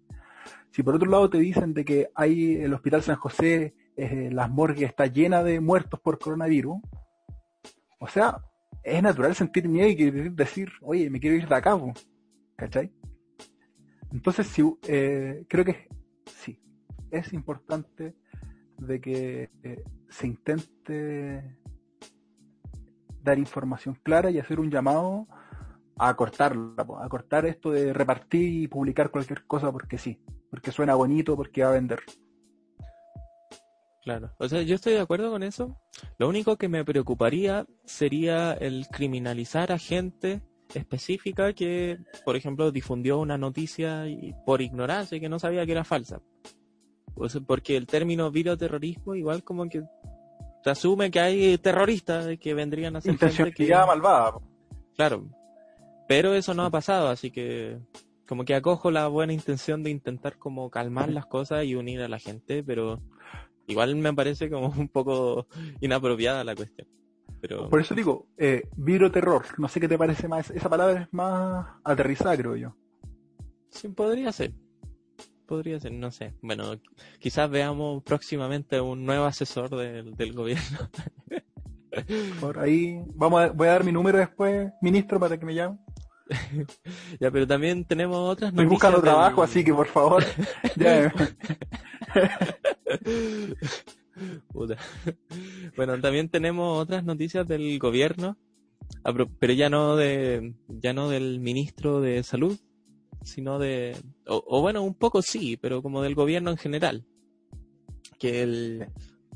Si 0.72 0.84
por 0.84 0.96
otro 0.96 1.10
lado 1.10 1.30
te 1.30 1.40
dicen 1.40 1.74
de 1.74 1.86
que 1.86 2.10
hay 2.14 2.58
el 2.58 2.74
Hospital 2.74 3.02
San 3.02 3.16
José, 3.16 3.74
eh, 3.96 4.30
las 4.32 4.50
morgues 4.50 4.90
está 4.90 5.08
llena 5.08 5.44
de 5.44 5.60
muertos 5.60 6.00
por 6.00 6.20
coronavirus, 6.20 6.78
o 8.00 8.08
sea, 8.08 8.38
es 8.84 9.02
natural 9.02 9.36
sentir 9.36 9.68
miedo 9.68 9.90
y 9.90 10.30
decir, 10.30 10.70
oye, 10.82 11.10
me 11.10 11.20
quiero 11.20 11.36
ir 11.36 11.48
de 11.48 11.56
acá, 11.56 11.80
¿cachai? 12.56 12.92
Entonces, 14.12 14.48
sí, 14.48 14.64
eh, 14.88 15.46
creo 15.48 15.66
que 15.66 15.88
sí, 16.26 16.60
es 17.10 17.34
importante 17.34 18.16
de 18.78 19.00
que 19.00 19.50
eh, 19.64 19.84
se 20.10 20.28
intente 20.28 21.58
dar 23.24 23.38
información 23.38 23.98
clara 24.04 24.32
y 24.32 24.40
hacer 24.40 24.60
un 24.60 24.72
llamado 24.72 25.28
a 25.98 26.16
cortarla, 26.16 26.74
a 27.00 27.10
cortar 27.10 27.46
esto 27.46 27.72
de 27.72 27.94
repartir 27.94 28.64
y 28.64 28.68
publicar 28.68 29.12
cualquier 29.12 29.46
cosa 29.46 29.72
porque 29.72 29.98
sí, 29.98 30.20
porque 30.50 30.72
suena 30.72 30.96
bonito, 30.96 31.36
porque 31.36 31.64
va 31.64 31.70
a 31.70 31.74
vender. 31.74 32.00
Claro, 34.04 34.34
o 34.40 34.50
sea, 34.50 34.64
yo 34.64 34.76
estoy 34.76 34.94
de 34.94 35.00
acuerdo 35.00 35.30
con 35.30 35.44
eso. 35.44 35.80
Lo 36.18 36.28
único 36.28 36.58
que 36.58 36.68
me 36.68 36.84
preocuparía 36.84 37.68
sería 37.86 38.54
el 38.54 38.88
criminalizar 38.88 39.72
a 39.72 39.78
gente 39.78 40.42
específica 40.76 41.54
que, 41.54 42.00
por 42.26 42.36
ejemplo, 42.36 42.72
difundió 42.72 43.20
una 43.20 43.38
noticia 43.38 44.08
y, 44.08 44.34
por 44.46 44.62
ignorancia 44.62 45.18
y 45.18 45.22
que 45.22 45.30
no 45.30 45.40
sabía 45.40 45.66
que 45.66 45.72
era 45.72 45.84
falsa. 45.84 46.22
porque 47.46 47.78
el 47.78 47.88
término 47.88 48.32
viroterrorismo 48.32 49.16
igual 49.16 49.44
como 49.44 49.68
que 49.70 49.84
se 50.64 50.70
asume 50.70 51.12
que 51.12 51.20
hay 51.20 51.58
terroristas 51.58 52.28
que 52.40 52.54
vendrían 52.54 52.96
a 52.96 53.02
ser 53.02 53.18
gente 53.18 53.52
que 53.52 53.70
malvada. 53.70 54.34
Claro. 54.96 55.26
Pero 56.08 56.34
eso 56.34 56.54
no 56.54 56.64
ha 56.64 56.70
pasado, 56.70 57.10
así 57.10 57.32
que 57.32 57.80
como 58.28 58.46
que 58.46 58.56
acojo 58.56 58.92
la 58.92 59.08
buena 59.08 59.34
intención 59.34 59.84
de 59.84 59.90
intentar 59.90 60.38
como 60.38 60.70
calmar 60.70 61.10
las 61.10 61.26
cosas 61.26 61.66
y 61.66 61.76
unir 61.76 62.02
a 62.02 62.08
la 62.08 62.20
gente, 62.20 62.64
pero 62.64 63.02
Igual 63.72 63.96
me 63.96 64.14
parece 64.14 64.50
como 64.50 64.68
un 64.68 64.90
poco 64.90 65.48
inapropiada 65.80 66.44
la 66.44 66.56
cuestión. 66.56 66.88
Pero... 67.42 67.70
Por 67.70 67.82
eso 67.82 67.96
digo, 67.96 68.28
eh, 68.38 68.70
terror, 69.12 69.46
no 69.58 69.68
sé 69.68 69.80
qué 69.80 69.88
te 69.88 69.98
parece 69.98 70.28
más, 70.28 70.52
esa 70.52 70.70
palabra 70.70 71.02
es 71.02 71.08
más 71.12 71.68
aterrizada, 71.84 72.38
creo 72.38 72.56
yo. 72.56 72.76
Sí, 73.70 73.88
podría 73.88 74.32
ser. 74.32 74.54
Podría 75.48 75.80
ser, 75.80 75.94
no 75.94 76.12
sé. 76.12 76.36
Bueno, 76.42 76.80
quizás 77.20 77.50
veamos 77.50 78.04
próximamente 78.04 78.80
un 78.80 79.06
nuevo 79.06 79.26
asesor 79.26 79.70
del, 79.70 80.34
gobierno. 80.34 80.90
Por 82.40 82.60
ahí, 82.60 83.02
vamos 83.16 83.42
a, 83.42 83.50
voy 83.50 83.68
a 83.68 83.72
dar 83.72 83.84
mi 83.84 83.92
número 83.92 84.20
después, 84.20 84.72
ministro, 84.82 85.20
para 85.20 85.38
que 85.38 85.46
me 85.46 85.56
llame. 85.56 85.78
ya, 87.20 87.32
pero 87.32 87.46
también 87.46 87.84
tenemos 87.84 88.18
otras 88.18 88.52
Estoy 88.52 88.66
buscando 88.66 89.02
trabajo, 89.02 89.44
así 89.44 89.64
que 89.64 89.74
por 89.74 89.88
favor. 89.88 90.24
Bueno, 95.76 96.00
también 96.00 96.30
tenemos 96.30 96.82
otras 96.82 97.04
noticias 97.04 97.48
del 97.48 97.80
gobierno, 97.80 98.38
pero 99.40 99.54
ya 99.54 99.70
no 99.70 99.96
de 99.96 100.54
ya 100.68 100.94
no 100.94 101.10
del 101.10 101.40
ministro 101.40 102.02
de 102.02 102.24
salud, 102.24 102.60
sino 103.24 103.60
de 103.60 103.96
o, 104.28 104.62
bueno, 104.62 104.84
un 104.84 104.96
poco 104.96 105.22
sí, 105.22 105.58
pero 105.58 105.82
como 105.82 106.02
del 106.02 106.16
gobierno 106.16 106.52
en 106.52 106.58
general. 106.58 107.06
Que 108.20 108.88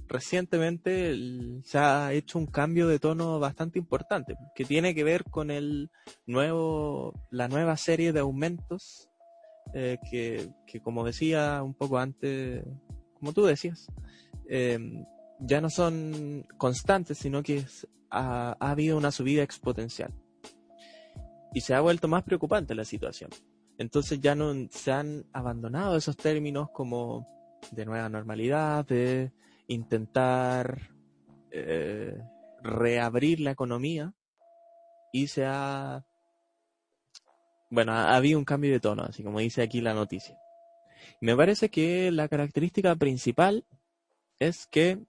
recientemente 0.08 1.16
se 1.64 1.78
ha 1.78 2.14
hecho 2.14 2.38
un 2.38 2.46
cambio 2.46 2.88
de 2.88 3.00
tono 3.00 3.40
bastante 3.40 3.80
importante, 3.80 4.36
que 4.56 4.66
tiene 4.66 4.94
que 4.94 5.04
ver 5.04 5.24
con 5.24 5.50
el 5.50 5.90
nuevo 6.28 7.14
la 7.32 7.48
nueva 7.48 7.78
serie 7.78 8.14
de 8.14 8.20
aumentos 8.20 9.10
eh, 9.74 9.98
que, 10.10 10.48
que 10.68 10.80
como 10.80 11.04
decía 11.04 11.64
un 11.64 11.74
poco 11.74 11.98
antes 11.98 12.64
como 13.16 13.34
tú 13.34 13.46
decías, 13.46 13.88
em, 14.48 15.06
ya 15.40 15.62
no 15.62 15.70
son 15.70 16.46
constantes, 16.58 17.18
sino 17.18 17.44
que 17.44 17.66
ha, 18.10 18.56
habido 18.60 18.98
una 18.98 19.12
subida 19.12 19.44
exponencial. 19.44 20.14
Y 21.54 21.62
se 21.62 21.74
ha 21.74 21.82
vuelto 21.82 22.08
más 22.08 22.24
preocupante 22.24 22.76
la 22.76 22.86
situación. 22.86 23.32
Entonces 23.78 24.20
ya 24.22 24.36
no 24.36 24.54
se 24.70 24.92
han 24.92 25.26
abandonado 25.34 25.98
esos 25.98 26.16
términos 26.16 26.70
como 26.72 27.28
de 27.72 27.86
nueva 27.86 28.10
normalidad, 28.10 28.86
de 28.86 29.32
intentar 29.68 30.92
eh, 31.52 32.18
reabrir 32.62 33.40
la 33.40 33.52
economía 33.52 34.14
y 35.12 35.28
se 35.28 35.46
ha 35.46 36.06
bueno, 37.70 37.92
ha 37.92 38.16
habido 38.16 38.40
un 38.40 38.46
cambio 38.46 38.72
de 38.72 38.80
tono, 38.80 39.04
así 39.04 39.24
como 39.24 39.40
dice 39.40 39.62
aquí 39.62 39.82
la 39.82 39.94
noticia. 39.94 40.40
Me 41.22 41.36
parece 41.36 41.70
que 41.70 42.12
la 42.12 42.28
característica 42.28 42.96
principal 42.96 43.66
es 44.40 44.68
que 44.68 45.00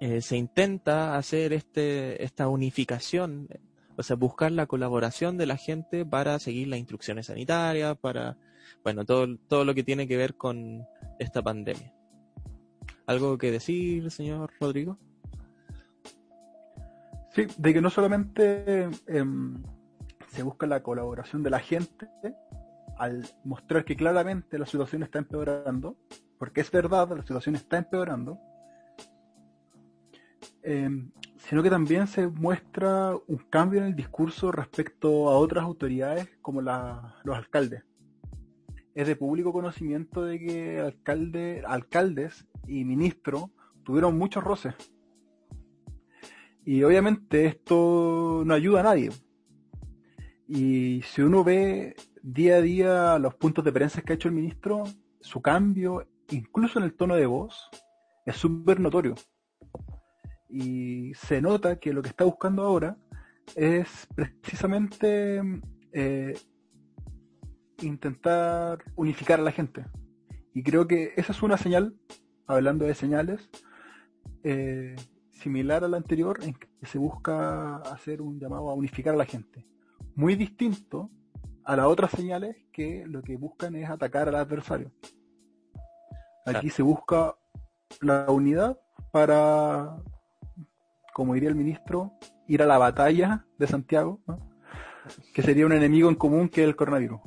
eh, 0.00 0.22
se 0.22 0.36
intenta 0.36 1.16
hacer 1.16 1.52
este, 1.52 2.24
esta 2.24 2.48
unificación, 2.48 3.48
o 3.96 4.02
sea, 4.02 4.16
buscar 4.16 4.50
la 4.52 4.66
colaboración 4.66 5.36
de 5.36 5.46
la 5.46 5.56
gente 5.56 6.06
para 6.06 6.38
seguir 6.38 6.68
las 6.68 6.78
instrucciones 6.78 7.26
sanitarias, 7.26 7.98
para, 7.98 8.38
bueno, 8.82 9.04
todo, 9.04 9.36
todo 9.48 9.64
lo 9.64 9.74
que 9.74 9.84
tiene 9.84 10.08
que 10.08 10.16
ver 10.16 10.36
con 10.36 10.86
esta 11.18 11.42
pandemia. 11.42 11.92
¿Algo 13.06 13.36
que 13.36 13.50
decir, 13.50 14.10
señor 14.10 14.52
Rodrigo? 14.58 14.96
Sí, 17.32 17.46
de 17.58 17.74
que 17.74 17.80
no 17.80 17.90
solamente 17.90 18.88
em, 19.06 19.62
se 20.28 20.42
busca 20.42 20.66
la 20.66 20.82
colaboración 20.82 21.42
de 21.42 21.50
la 21.50 21.60
gente, 21.60 22.08
al 23.00 23.26
mostrar 23.44 23.86
que 23.86 23.96
claramente 23.96 24.58
la 24.58 24.66
situación 24.66 25.02
está 25.02 25.18
empeorando, 25.18 25.96
porque 26.38 26.60
es 26.60 26.70
verdad, 26.70 27.08
la 27.16 27.22
situación 27.22 27.54
está 27.54 27.78
empeorando, 27.78 28.38
em, 30.62 31.10
sino 31.38 31.62
que 31.62 31.70
también 31.70 32.06
se 32.06 32.28
muestra 32.28 33.16
un 33.26 33.38
cambio 33.48 33.80
en 33.80 33.86
el 33.86 33.96
discurso 33.96 34.52
respecto 34.52 35.30
a 35.30 35.38
otras 35.38 35.64
autoridades 35.64 36.28
como 36.42 36.60
los 36.60 37.36
alcaldes. 37.36 37.84
Es 38.94 39.06
de 39.06 39.16
público 39.16 39.50
conocimiento 39.50 40.22
de 40.22 40.38
que 40.38 40.80
alcalde, 40.80 41.62
alcaldes 41.66 42.46
y 42.66 42.84
ministros 42.84 43.46
tuvieron 43.82 44.18
muchos 44.18 44.44
roces. 44.44 44.74
Y 46.66 46.82
obviamente 46.82 47.46
esto 47.46 48.42
no 48.44 48.52
ayuda 48.52 48.80
a 48.80 48.82
nadie. 48.82 49.10
Y 50.46 51.00
si 51.02 51.22
uno 51.22 51.42
ve 51.42 51.94
día 52.22 52.56
a 52.56 52.60
día 52.60 53.18
los 53.18 53.34
puntos 53.34 53.64
de 53.64 53.72
prensa 53.72 54.02
que 54.02 54.12
ha 54.12 54.16
hecho 54.16 54.28
el 54.28 54.34
ministro, 54.34 54.84
su 55.20 55.40
cambio, 55.40 56.06
incluso 56.30 56.78
en 56.78 56.84
el 56.84 56.94
tono 56.94 57.16
de 57.16 57.26
voz, 57.26 57.68
es 58.26 58.36
súper 58.36 58.80
notorio. 58.80 59.14
Y 60.48 61.14
se 61.14 61.40
nota 61.40 61.78
que 61.78 61.92
lo 61.92 62.02
que 62.02 62.08
está 62.08 62.24
buscando 62.24 62.62
ahora 62.62 62.96
es 63.54 64.08
precisamente 64.14 65.40
eh, 65.92 66.38
intentar 67.82 68.82
unificar 68.96 69.40
a 69.40 69.44
la 69.44 69.52
gente. 69.52 69.84
Y 70.52 70.62
creo 70.62 70.86
que 70.86 71.12
esa 71.16 71.32
es 71.32 71.42
una 71.42 71.56
señal, 71.56 71.94
hablando 72.46 72.84
de 72.84 72.94
señales, 72.94 73.48
eh, 74.42 74.96
similar 75.30 75.84
a 75.84 75.88
la 75.88 75.96
anterior, 75.96 76.40
en 76.42 76.54
que 76.54 76.68
se 76.82 76.98
busca 76.98 77.76
hacer 77.76 78.20
un 78.20 78.38
llamado 78.38 78.68
a 78.68 78.74
unificar 78.74 79.14
a 79.14 79.18
la 79.18 79.24
gente. 79.24 79.66
Muy 80.16 80.34
distinto 80.34 81.10
a 81.70 81.76
las 81.76 81.86
otras 81.86 82.10
señales 82.10 82.56
que 82.72 83.04
lo 83.06 83.22
que 83.22 83.36
buscan 83.36 83.76
es 83.76 83.88
atacar 83.88 84.28
al 84.28 84.34
adversario. 84.34 84.90
Aquí 86.44 86.68
se 86.68 86.82
busca 86.82 87.36
la 88.00 88.28
unidad 88.28 88.76
para, 89.12 89.96
como 91.14 91.34
diría 91.34 91.48
el 91.48 91.54
ministro, 91.54 92.12
ir 92.48 92.60
a 92.64 92.66
la 92.66 92.76
batalla 92.76 93.46
de 93.56 93.68
Santiago, 93.68 94.20
que 95.32 95.42
sería 95.42 95.64
un 95.64 95.72
enemigo 95.72 96.08
en 96.08 96.16
común 96.16 96.48
que 96.48 96.64
el 96.64 96.74
coronavirus. 96.74 97.20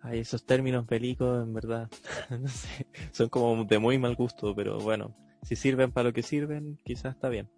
Ay, 0.00 0.20
esos 0.20 0.46
términos 0.46 0.86
bélicos, 0.86 1.42
en 1.42 1.52
verdad, 1.52 1.90
no 2.30 2.46
sé, 2.46 2.86
son 3.10 3.28
como 3.28 3.64
de 3.64 3.80
muy 3.80 3.98
mal 3.98 4.14
gusto, 4.14 4.54
pero 4.54 4.78
bueno, 4.78 5.16
si 5.42 5.56
sirven 5.56 5.90
para 5.90 6.10
lo 6.10 6.12
que 6.12 6.22
sirven, 6.22 6.78
quizás 6.84 7.16
está 7.16 7.28
bien. 7.28 7.50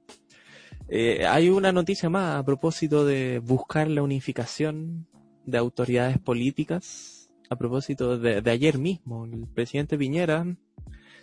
Eh, 0.88 1.26
hay 1.26 1.50
una 1.50 1.72
noticia 1.72 2.08
más 2.08 2.36
a 2.36 2.42
propósito 2.42 3.04
de 3.04 3.38
buscar 3.38 3.86
la 3.88 4.02
unificación 4.02 5.06
de 5.50 5.58
autoridades 5.58 6.18
políticas. 6.18 7.30
A 7.48 7.56
propósito 7.56 8.16
de, 8.16 8.40
de 8.42 8.50
ayer 8.50 8.78
mismo, 8.78 9.24
el 9.24 9.46
presidente 9.48 9.98
Piñera 9.98 10.46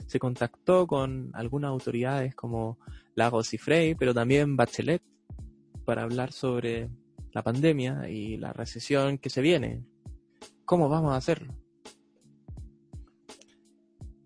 se 0.06 0.20
contactó 0.20 0.88
con 0.88 1.32
algunas 1.34 1.70
autoridades 1.70 2.36
como 2.36 2.78
Lagos 3.16 3.54
y 3.54 3.58
Frey, 3.58 3.96
pero 3.96 4.14
también 4.14 4.56
Bachelet, 4.56 5.02
para 5.86 6.04
hablar 6.04 6.32
sobre 6.32 6.90
la 7.32 7.44
pandemia 7.44 8.10
y 8.10 8.38
la 8.38 8.54
recesión 8.54 9.18
que 9.18 9.30
se 9.30 9.42
viene. 9.42 9.84
¿Cómo 10.66 10.90
vamos 10.90 11.14
a 11.14 11.18
hacerlo? 11.18 11.54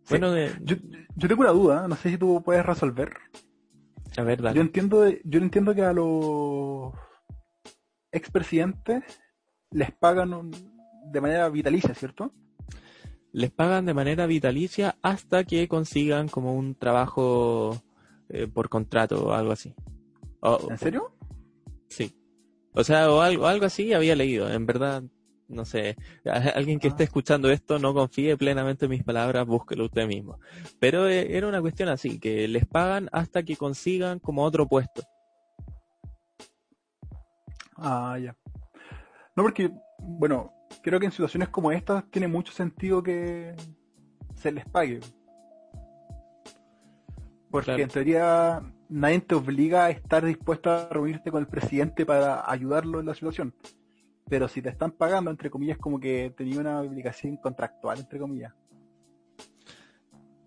Bueno, 0.10 0.36
yo, 0.64 0.76
yo, 1.16 1.28
tengo 1.28 1.42
una 1.42 1.52
duda, 1.52 1.88
no 1.88 1.96
sé 1.96 2.10
si 2.10 2.18
tú 2.18 2.42
puedes 2.44 2.66
resolver. 2.66 3.14
A 4.18 4.24
ver, 4.24 4.42
Yo 4.54 4.62
entiendo, 4.62 5.08
yo 5.24 5.40
entiendo 5.40 5.74
que 5.74 5.84
a 5.84 5.94
los 5.94 6.94
expresidentes 8.12 9.04
les 9.72 9.92
pagan 9.92 10.52
de 11.12 11.22
manera 11.22 11.50
vitalicia, 11.50 11.94
¿cierto? 11.94 12.34
Les 13.32 13.52
pagan 13.52 13.86
de 13.86 13.94
manera 13.94 14.26
vitalicia 14.26 14.98
hasta 15.02 15.44
que 15.46 15.68
consigan 15.68 16.28
como 16.28 16.54
un 16.54 16.76
trabajo 16.76 17.82
eh, 18.30 18.48
por 18.48 18.70
contrato 18.70 19.28
o 19.28 19.34
algo 19.34 19.52
así. 19.52 19.74
¿En 20.70 20.78
serio? 20.78 21.14
sí. 21.88 22.16
O 22.74 22.84
sea, 22.86 23.12
o 23.12 23.20
algo, 23.20 23.48
algo 23.48 23.66
así 23.66 23.94
había 23.94 24.16
leído. 24.16 24.50
En 24.50 24.66
verdad, 24.66 25.04
no 25.50 25.66
sé. 25.66 25.98
Alguien 26.26 26.80
que 26.80 26.88
esté 26.88 27.04
ah. 27.04 27.06
escuchando 27.06 27.52
esto 27.52 27.80
no 27.80 27.94
confíe 27.94 28.38
plenamente 28.38 28.86
en 28.86 28.92
mis 28.92 29.04
palabras, 29.04 29.46
búsquelo 29.46 29.86
usted 29.86 30.08
mismo. 30.08 30.40
Pero 30.80 31.10
eh, 31.10 31.36
era 31.36 31.48
una 31.48 31.62
cuestión 31.62 31.90
así, 31.90 32.20
que 32.20 32.48
les 32.48 32.66
pagan 32.66 33.10
hasta 33.12 33.44
que 33.44 33.58
consigan 33.58 34.20
como 34.20 34.44
otro 34.44 34.68
puesto. 34.68 35.04
Ah, 37.76 38.18
ya. 38.22 38.36
No, 39.36 39.44
porque, 39.44 39.72
bueno, 40.00 40.54
creo 40.82 41.00
que 41.00 41.06
en 41.06 41.12
situaciones 41.12 41.50
como 41.50 41.72
estas 41.72 42.04
tiene 42.10 42.28
mucho 42.28 42.52
sentido 42.52 43.02
que 43.02 43.56
se 44.36 44.52
les 44.52 44.66
pague. 44.66 45.00
Porque 47.50 47.82
en 47.82 47.90
teoría 47.90 48.62
nadie 48.90 49.22
te 49.22 49.36
obliga 49.36 49.86
a 49.86 49.90
estar 49.90 50.24
dispuesto 50.24 50.72
a 50.72 50.90
reunirte 50.90 51.32
con 51.32 51.42
el 51.42 51.48
presidente 51.48 52.06
para 52.06 52.50
ayudarlo 52.50 53.00
en 53.00 53.06
la 53.06 53.14
situación. 53.14 53.54
Pero 54.30 54.48
si 54.48 54.62
te 54.62 54.70
están 54.70 54.92
pagando, 54.92 55.32
entre 55.32 55.50
comillas, 55.50 55.78
como 55.78 56.00
que 56.00 56.34
tenía 56.38 56.60
una 56.60 56.82
obligación 56.82 57.38
contractual, 57.38 58.00
entre 58.00 58.20
comillas. 58.20 58.54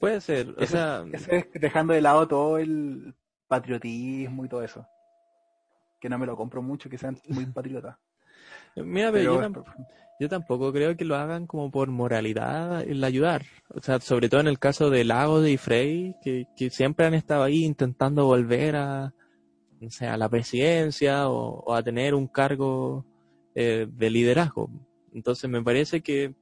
Puede 0.00 0.20
ser, 0.20 0.54
o 0.58 0.66
sea... 0.66 1.04
es 1.12 1.48
dejando 1.54 1.92
de 1.94 2.00
lado 2.00 2.26
todo 2.28 2.58
el 2.58 3.14
patriotismo 3.48 4.44
y 4.44 4.48
todo 4.48 4.62
eso. 4.62 4.86
Que 6.00 6.08
no 6.08 6.18
me 6.18 6.26
lo 6.26 6.36
compro 6.36 6.62
mucho, 6.62 6.90
que 6.90 6.98
sean 6.98 7.18
muy 7.28 7.46
patriotas. 7.52 7.96
Mira, 8.76 9.12
pero, 9.12 9.40
yo, 10.18 10.28
tampoco 10.28 10.72
creo 10.72 10.96
que 10.96 11.04
lo 11.04 11.16
hagan 11.16 11.46
como 11.46 11.70
por 11.70 11.88
moralidad 11.88 12.82
el 12.82 13.04
ayudar. 13.04 13.42
O 13.68 13.80
sea, 13.80 14.00
sobre 14.00 14.28
todo 14.28 14.40
en 14.40 14.48
el 14.48 14.58
caso 14.58 14.90
de 14.90 15.04
Lago 15.04 15.46
y 15.46 15.56
Frey, 15.56 16.16
que, 16.22 16.70
siempre 16.70 17.06
han 17.06 17.14
estado 17.14 17.44
ahí 17.44 17.64
intentando 17.64 18.26
volver 18.26 18.76
a, 18.76 19.14
no 19.80 19.90
sé, 19.90 20.06
a 20.06 20.16
la 20.16 20.28
presidencia 20.28 21.28
o, 21.28 21.72
a 21.72 21.82
tener 21.82 22.14
un 22.14 22.26
cargo 22.26 23.04
eh, 23.54 23.86
de 23.88 24.10
liderazgo. 24.10 24.70
Entonces 25.12 25.48
me 25.48 25.62
parece 25.62 26.00
que, 26.00 26.34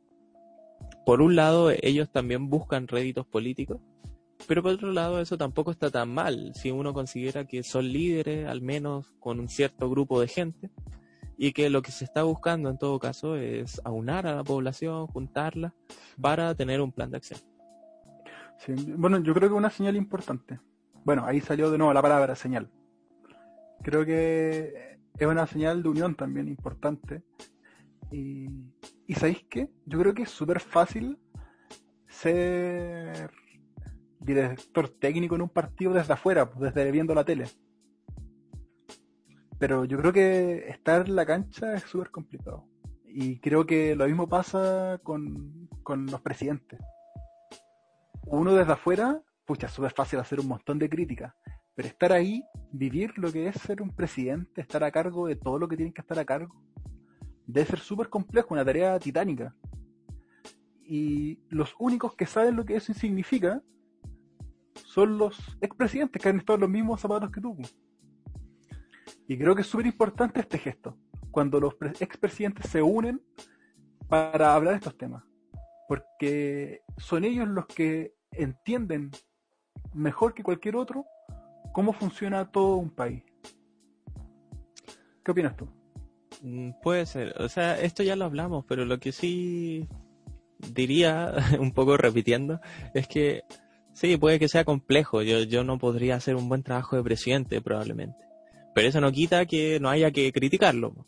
por 1.05 1.21
un 1.21 1.37
lado, 1.37 1.71
ellos 1.83 2.11
también 2.11 2.49
buscan 2.49 2.89
réditos 2.89 3.27
políticos, 3.27 3.79
pero 4.49 4.63
por 4.63 4.73
otro 4.73 4.93
lado, 4.93 5.21
eso 5.21 5.37
tampoco 5.37 5.71
está 5.71 5.91
tan 5.91 6.09
mal 6.09 6.53
si 6.55 6.71
uno 6.71 6.95
considera 6.95 7.47
que 7.47 7.63
son 7.63 7.93
líderes, 7.93 8.47
al 8.49 8.63
menos 8.63 9.13
con 9.21 9.39
un 9.39 9.49
cierto 9.49 9.91
grupo 9.91 10.21
de 10.21 10.29
gente 10.29 10.71
y 11.43 11.53
que 11.53 11.69
lo 11.71 11.83
que 11.83 11.91
se 11.91 12.05
está 12.05 12.23
buscando 12.23 12.71
en 12.71 12.79
todo 12.79 13.01
caso 13.01 13.35
es 13.35 13.81
aunar 13.85 14.29
a 14.29 14.37
la 14.37 14.45
población, 14.45 15.09
juntarla 15.09 15.75
para 16.21 16.55
tener 16.55 16.81
un 16.81 16.93
plan 16.93 17.11
de 17.11 17.17
acción. 17.17 17.41
bueno, 18.97 19.19
yo 19.19 19.35
creo 19.35 19.49
que 19.49 19.55
una 19.57 19.69
señal 19.69 19.97
importante. 19.97 20.61
Bueno, 21.05 21.25
ahí 21.27 21.41
salió 21.41 21.69
de 21.73 21.79
nuevo 21.79 21.93
la 21.93 22.01
palabra 22.01 22.37
señal. 22.37 22.71
Creo 23.83 24.07
que 24.07 25.01
es 25.19 25.27
una 25.27 25.45
señal 25.49 25.83
de 25.83 25.89
unión 25.89 26.15
también 26.15 26.47
importante. 26.47 27.25
Y, 28.13 28.47
y 29.09 29.15
¿sabéis 29.15 29.45
qué? 29.51 29.69
Yo 29.85 29.99
creo 29.99 30.15
que 30.15 30.23
es 30.23 30.31
súper 30.31 30.61
fácil 30.61 31.19
ser 32.07 33.33
director 34.21 34.91
técnico 34.91 35.35
en 35.35 35.43
un 35.43 35.49
partido 35.49 35.93
desde 35.93 36.13
afuera, 36.13 36.49
pues, 36.49 36.73
desde 36.73 36.93
viendo 36.93 37.17
la 37.17 37.25
tele. 37.25 37.47
Pero 39.63 39.85
yo 39.85 39.97
creo 39.97 40.13
que 40.13 40.71
estar 40.71 41.07
en 41.07 41.15
la 41.15 41.25
cancha 41.25 41.75
es 41.75 41.85
súper 41.85 42.11
complicado. 42.11 42.67
Y 43.07 43.39
creo 43.39 43.65
que 43.65 43.95
lo 43.95 44.07
mismo 44.07 44.29
pasa 44.29 44.99
con, 45.05 45.69
los 45.87 46.21
presidentes. 46.21 46.81
Uno 48.27 48.55
desde 48.55 48.73
afuera, 48.73 49.23
pucha, 49.47 49.69
es 49.69 49.73
súper 49.73 49.93
fácil 49.93 50.19
hacer 50.19 50.41
un 50.41 50.49
montón 50.49 50.81
de 50.81 50.91
críticas. 50.91 51.33
Pero 51.77 51.87
estar 51.87 52.11
ahí, 52.11 52.43
vivir 52.73 53.17
lo 53.19 53.31
que 53.31 53.47
es 53.47 53.55
ser 53.55 53.83
un 53.83 53.95
presidente, 53.95 54.63
estar 54.63 54.83
a 54.83 54.91
cargo 54.91 55.29
de 55.29 55.37
todo 55.37 55.61
lo 55.61 55.69
que 55.69 55.77
tienen 55.77 55.95
que 55.95 56.01
estar 56.01 56.19
a 56.19 56.25
cargo, 56.25 56.61
debe 57.47 57.65
ser 57.65 57.79
súper 57.79 58.09
complejo, 58.09 58.55
una 58.55 58.65
tarea 58.65 58.99
titánica. 58.99 59.55
Y 60.85 61.39
los 61.51 61.77
únicos 61.79 62.17
que 62.17 62.27
saben 62.27 62.57
lo 62.57 62.65
que 62.65 62.75
eso 62.75 62.93
significa 62.95 63.63
son 64.75 65.19
los 65.19 65.57
expresidentes 65.61 66.21
que 66.21 66.29
han 66.29 66.39
estado 66.39 66.57
en 66.57 66.63
los 66.63 66.71
mismos 66.71 67.01
zapatos 67.01 67.31
que 67.31 67.41
tú. 67.41 67.57
Y 69.33 69.39
creo 69.39 69.55
que 69.55 69.63
es 69.63 69.67
súper 69.67 69.87
importante 69.87 70.41
este 70.41 70.59
gesto, 70.59 70.99
cuando 71.31 71.59
los 71.59 71.75
expresidentes 72.01 72.71
se 72.71 72.83
unen 72.83 73.23
para 74.07 74.55
hablar 74.55 74.75
de 74.75 74.79
estos 74.81 74.99
temas. 74.99 75.25
Porque 75.89 76.83
son 76.99 77.25
ellos 77.25 77.49
los 77.49 77.65
que 77.65 78.13
entienden 78.31 79.11
mejor 79.95 80.35
que 80.35 80.43
cualquier 80.43 80.77
otro 80.77 81.07
cómo 81.73 81.95
funciona 81.95 82.51
todo 82.51 82.77
un 82.77 82.91
país. 82.91 83.23
¿Qué 85.25 85.31
opinas 85.31 85.57
tú? 85.57 85.67
Mm, 86.43 86.73
puede 86.83 87.07
ser. 87.07 87.35
O 87.41 87.49
sea, 87.49 87.81
esto 87.81 88.03
ya 88.03 88.17
lo 88.17 88.27
hablamos, 88.27 88.67
pero 88.69 88.85
lo 88.85 89.01
que 89.01 89.13
sí 89.13 89.89
diría, 90.75 91.33
un 91.59 91.73
poco 91.73 91.97
repitiendo, 91.97 92.61
es 92.93 93.09
que 93.09 93.45
sí, 93.95 94.19
puede 94.19 94.39
que 94.39 94.49
sea 94.49 94.67
complejo. 94.67 95.23
Yo, 95.23 95.39
yo 95.45 95.65
no 95.65 95.79
podría 95.79 96.17
hacer 96.17 96.37
un 96.37 96.51
buen 96.51 96.63
trabajo 96.63 96.97
de 96.97 97.03
presidente, 97.03 97.63
probablemente. 97.63 98.32
Pero 98.75 98.89
eso 98.89 99.01
no 99.01 99.13
quita 99.13 99.47
que 99.47 99.79
no 99.81 99.89
haya 99.89 100.11
que 100.11 100.33
criticarlo. 100.33 101.07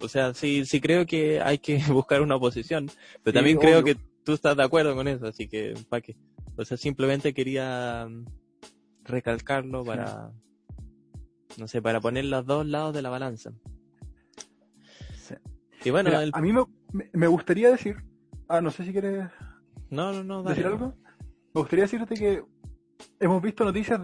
O 0.00 0.08
sea, 0.08 0.34
sí, 0.34 0.64
sí 0.64 0.80
creo 0.80 1.06
que 1.06 1.40
hay 1.40 1.58
que 1.58 1.78
buscar 1.88 2.22
una 2.22 2.36
oposición, 2.36 2.90
pero 3.22 3.34
también 3.34 3.58
creo 3.58 3.84
que 3.84 3.96
tú 4.24 4.32
estás 4.32 4.56
de 4.56 4.62
acuerdo 4.62 4.94
con 4.94 5.08
eso, 5.08 5.26
así 5.26 5.48
que, 5.48 5.74
¿para 5.88 6.00
qué? 6.00 6.16
O 6.56 6.64
sea, 6.64 6.76
simplemente 6.76 7.32
quería 7.32 8.06
mm, 8.08 8.24
recalcarlo 9.04 9.84
para, 9.84 10.30
no 11.58 11.68
sé, 11.68 11.80
para 11.80 12.00
poner 12.00 12.26
los 12.26 12.46
dos 12.46 12.66
lados 12.66 12.94
de 12.94 13.02
la 13.02 13.10
balanza. 13.10 13.52
Y 15.82 15.88
bueno, 15.90 16.10
a 16.32 16.40
mí 16.42 16.52
me, 16.52 17.10
me, 17.14 17.26
gustaría 17.26 17.70
decir, 17.70 17.96
ah, 18.48 18.60
no 18.60 18.70
sé 18.70 18.84
si 18.84 18.92
quieres 18.92 19.30
no, 19.88 20.12
no, 20.12 20.22
no, 20.22 20.42
decir 20.42 20.66
algo. 20.66 20.94
Me 21.54 21.60
gustaría 21.60 21.84
decirte 21.84 22.14
que 22.14 22.42
hemos 23.18 23.42
visto 23.42 23.64
noticias 23.64 24.00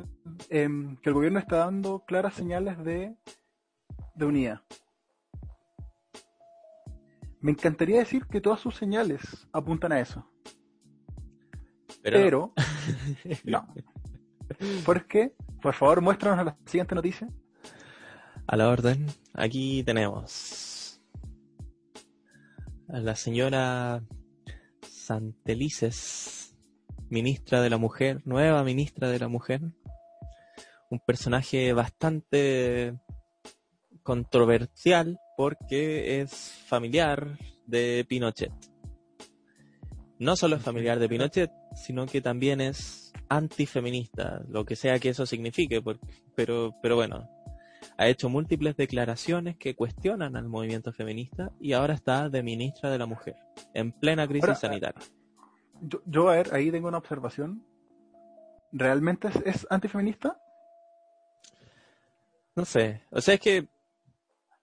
em, 0.48 0.96
que 0.96 1.10
el 1.10 1.14
gobierno 1.14 1.38
está 1.38 1.58
dando 1.58 2.04
claras 2.06 2.34
señales 2.34 2.82
de, 2.84 3.16
de 4.14 4.24
unidad. 4.24 4.60
Me 7.40 7.52
encantaría 7.52 7.98
decir 7.98 8.26
que 8.26 8.40
todas 8.40 8.60
sus 8.60 8.74
señales 8.74 9.48
apuntan 9.52 9.92
a 9.92 10.00
eso. 10.00 10.28
Pero, 12.02 12.52
no. 13.44 13.66
¿Por 14.84 15.06
qué? 15.06 15.34
Por 15.60 15.74
favor, 15.74 16.00
muéstranos 16.00 16.44
la 16.44 16.56
siguiente 16.66 16.94
noticia. 16.94 17.28
A 18.46 18.56
la 18.56 18.68
orden, 18.68 19.06
aquí 19.34 19.82
tenemos 19.82 21.00
a 22.88 23.00
la 23.00 23.16
señora 23.16 24.04
Santelices 24.82 26.35
ministra 27.10 27.60
de 27.60 27.70
la 27.70 27.76
mujer, 27.76 28.22
nueva 28.24 28.64
ministra 28.64 29.08
de 29.08 29.18
la 29.18 29.28
mujer, 29.28 29.60
un 30.90 31.00
personaje 31.00 31.72
bastante 31.72 32.98
controversial 34.02 35.18
porque 35.36 36.20
es 36.20 36.32
familiar 36.66 37.38
de 37.66 38.06
Pinochet. 38.08 38.52
no 40.18 40.36
solo 40.36 40.56
es 40.56 40.62
familiar 40.62 40.98
de 40.98 41.08
Pinochet, 41.08 41.50
sino 41.74 42.06
que 42.06 42.20
también 42.20 42.60
es 42.60 43.12
antifeminista, 43.28 44.42
lo 44.48 44.64
que 44.64 44.76
sea 44.76 44.98
que 44.98 45.10
eso 45.10 45.26
signifique, 45.26 45.82
pero, 46.34 46.74
pero 46.80 46.96
bueno, 46.96 47.28
ha 47.98 48.08
hecho 48.08 48.28
múltiples 48.28 48.76
declaraciones 48.76 49.56
que 49.56 49.74
cuestionan 49.74 50.36
al 50.36 50.48
movimiento 50.48 50.92
feminista 50.92 51.52
y 51.60 51.72
ahora 51.72 51.94
está 51.94 52.28
de 52.28 52.42
ministra 52.42 52.90
de 52.90 52.98
la 52.98 53.06
mujer, 53.06 53.36
en 53.74 53.92
plena 53.92 54.26
crisis 54.26 54.58
sanitaria. 54.58 55.02
Yo, 55.80 56.00
yo, 56.06 56.28
a 56.28 56.36
ver, 56.36 56.54
ahí 56.54 56.70
tengo 56.70 56.88
una 56.88 56.98
observación. 56.98 57.64
¿Realmente 58.72 59.28
es, 59.44 59.66
antifeminista? 59.70 60.40
No 62.54 62.64
sé, 62.64 63.02
o 63.10 63.20
sea, 63.20 63.34
es 63.34 63.40
que... 63.40 63.68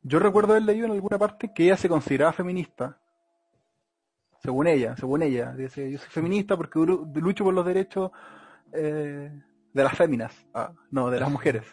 Yo 0.05 0.19
recuerdo 0.19 0.51
haber 0.51 0.63
leído 0.63 0.85
en 0.85 0.91
alguna 0.91 1.17
parte 1.17 1.53
que 1.53 1.63
ella 1.63 1.77
se 1.77 1.87
consideraba 1.87 2.33
feminista, 2.33 2.99
según 4.43 4.67
ella, 4.67 4.97
según 4.97 5.23
ella. 5.23 5.53
Dice, 5.53 5.89
yo 5.89 5.97
soy 5.97 6.09
feminista 6.09 6.57
porque 6.57 6.77
lucho 6.77 7.45
por 7.45 7.53
los 7.53 7.65
derechos 7.65 8.11
eh, 8.73 9.31
de 9.73 9.83
las 9.83 9.97
féminas, 9.97 10.35
ah, 10.53 10.73
no, 10.91 11.09
de 11.09 11.21
las 11.21 11.31
mujeres. 11.31 11.63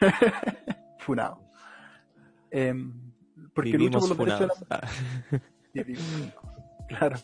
Funado. 0.98 1.40
Em, 2.50 3.12
porque 3.54 3.78
lucho 3.78 4.00
por 4.00 4.08
los 4.08 4.18
derechos 4.18 4.58
de 4.58 4.66
las 4.68 4.92
mujeres. 5.72 6.34
claro. 6.88 7.16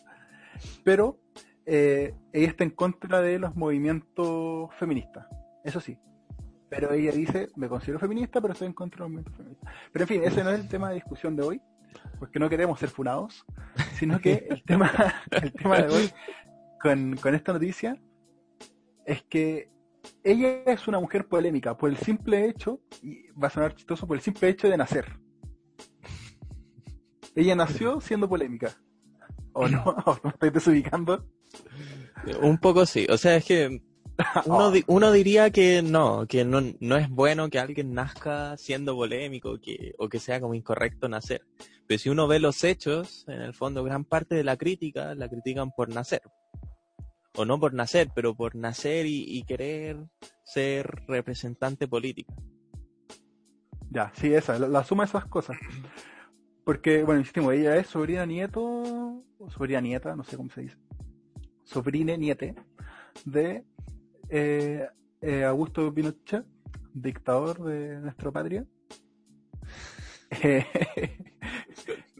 Pero 0.85 1.19
eh, 1.65 2.13
ella 2.33 2.47
está 2.47 2.63
en 2.63 2.71
contra 2.71 3.21
de 3.21 3.39
los 3.39 3.55
movimientos 3.55 4.69
feministas, 4.77 5.27
eso 5.63 5.79
sí. 5.79 5.97
Pero 6.69 6.91
ella 6.91 7.11
dice, 7.11 7.49
me 7.55 7.69
considero 7.69 7.99
feminista, 7.99 8.41
pero 8.41 8.53
estoy 8.53 8.67
en 8.67 8.73
contra 8.73 8.97
de 8.97 9.01
los 9.03 9.09
movimientos 9.09 9.37
feministas. 9.37 9.73
Pero 9.91 10.03
en 10.03 10.07
fin, 10.07 10.23
ese 10.23 10.43
no 10.43 10.49
es 10.49 10.59
el 10.59 10.67
tema 10.67 10.89
de 10.89 10.95
discusión 10.95 11.35
de 11.35 11.43
hoy 11.43 11.61
porque 12.19 12.39
no 12.39 12.49
queremos 12.49 12.79
ser 12.79 12.89
funados, 12.89 13.45
sino 13.93 14.19
que 14.19 14.47
el 14.49 14.63
tema, 14.65 14.91
el 15.31 15.53
tema 15.53 15.81
de 15.81 15.93
hoy 15.93 16.11
con, 16.81 17.15
con 17.17 17.35
esta 17.35 17.53
noticia 17.53 17.99
es 19.05 19.23
que 19.23 19.69
ella 20.23 20.63
es 20.65 20.87
una 20.87 20.99
mujer 20.99 21.27
polémica 21.27 21.77
por 21.77 21.89
el 21.89 21.97
simple 21.97 22.47
hecho, 22.47 22.81
y 23.01 23.27
va 23.31 23.47
a 23.47 23.51
sonar 23.51 23.75
chistoso, 23.75 24.07
por 24.07 24.17
el 24.17 24.21
simple 24.21 24.49
hecho 24.49 24.69
de 24.69 24.77
nacer. 24.77 25.19
Ella 27.35 27.55
nació 27.55 27.99
siendo 27.99 28.29
polémica. 28.29 28.71
¿O 29.53 29.67
no? 29.67 29.83
¿O 30.05 30.19
me 30.23 30.29
estoy 30.29 30.49
desubicando? 30.51 31.25
Un 32.41 32.57
poco 32.57 32.85
sí. 32.85 33.05
O 33.09 33.17
sea, 33.17 33.35
es 33.35 33.45
que 33.45 33.81
uno, 34.45 34.71
uno, 34.87 35.11
diría 35.11 35.49
que 35.51 35.81
no, 35.81 36.25
que 36.27 36.45
no, 36.45 36.61
no 36.79 36.97
es 36.97 37.09
bueno 37.09 37.49
que 37.49 37.59
alguien 37.59 37.93
nazca 37.93 38.55
siendo 38.57 38.95
polémico 38.95 39.59
que, 39.59 39.93
o 39.97 40.07
que 40.09 40.19
sea 40.19 40.39
como 40.39 40.53
incorrecto 40.53 41.09
nacer. 41.09 41.41
Pero 41.87 41.99
si 41.99 42.09
uno 42.09 42.27
ve 42.27 42.39
los 42.39 42.63
hechos, 42.63 43.25
en 43.27 43.41
el 43.41 43.53
fondo 43.53 43.83
gran 43.83 44.05
parte 44.05 44.35
de 44.35 44.43
la 44.43 44.57
crítica 44.57 45.13
la 45.15 45.29
critican 45.29 45.71
por 45.71 45.89
nacer. 45.89 46.21
O 47.35 47.45
no 47.45 47.59
por 47.59 47.73
nacer, 47.73 48.09
pero 48.15 48.33
por 48.33 48.55
nacer 48.55 49.05
y, 49.05 49.43
querer 49.43 49.97
ser 50.43 51.03
representante 51.07 51.87
política. 51.87 52.33
Ya, 53.91 54.11
sí, 54.15 54.33
esa, 54.33 54.57
la, 54.57 54.83
suma 54.83 55.03
de 55.03 55.09
esas 55.09 55.25
cosas. 55.25 55.57
Porque, 56.63 57.03
bueno, 57.03 57.19
insistimos, 57.19 57.53
ella 57.53 57.75
es 57.75 57.87
sobrina 57.87 58.25
nieto, 58.25 58.61
o 59.37 59.49
sobrina 59.49 59.81
nieta, 59.81 60.15
no 60.15 60.23
sé 60.23 60.37
cómo 60.37 60.49
se 60.49 60.61
dice. 60.61 60.77
Sobrine 61.65 62.17
niete 62.17 62.55
de 63.25 63.65
eh, 64.29 64.87
eh, 65.21 65.43
Augusto 65.43 65.93
Pinochet, 65.93 66.45
dictador 66.93 67.63
de 67.63 67.99
nuestra 67.99 68.31
patria. 68.31 68.65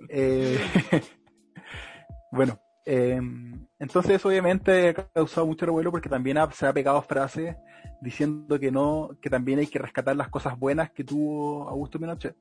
Eh, 0.07 0.57
bueno, 2.31 2.59
em, 2.85 3.67
entonces 3.79 4.23
obviamente 4.23 4.89
ha 4.89 4.93
causado 4.93 5.47
mucho 5.47 5.65
revuelo 5.65 5.91
porque 5.91 6.07
también 6.07 6.37
se 6.53 6.67
ha 6.67 6.71
pegado 6.71 7.01
frases 7.01 7.55
diciendo 8.01 8.59
que 8.59 8.71
no, 8.71 9.17
que 9.19 9.29
también 9.29 9.59
hay 9.59 9.67
que 9.67 9.79
rescatar 9.79 10.15
las 10.15 10.29
cosas 10.29 10.57
buenas 10.57 10.91
que 10.91 11.03
tuvo 11.03 11.67
Augusto 11.67 11.99
Pinochet. 11.99 12.37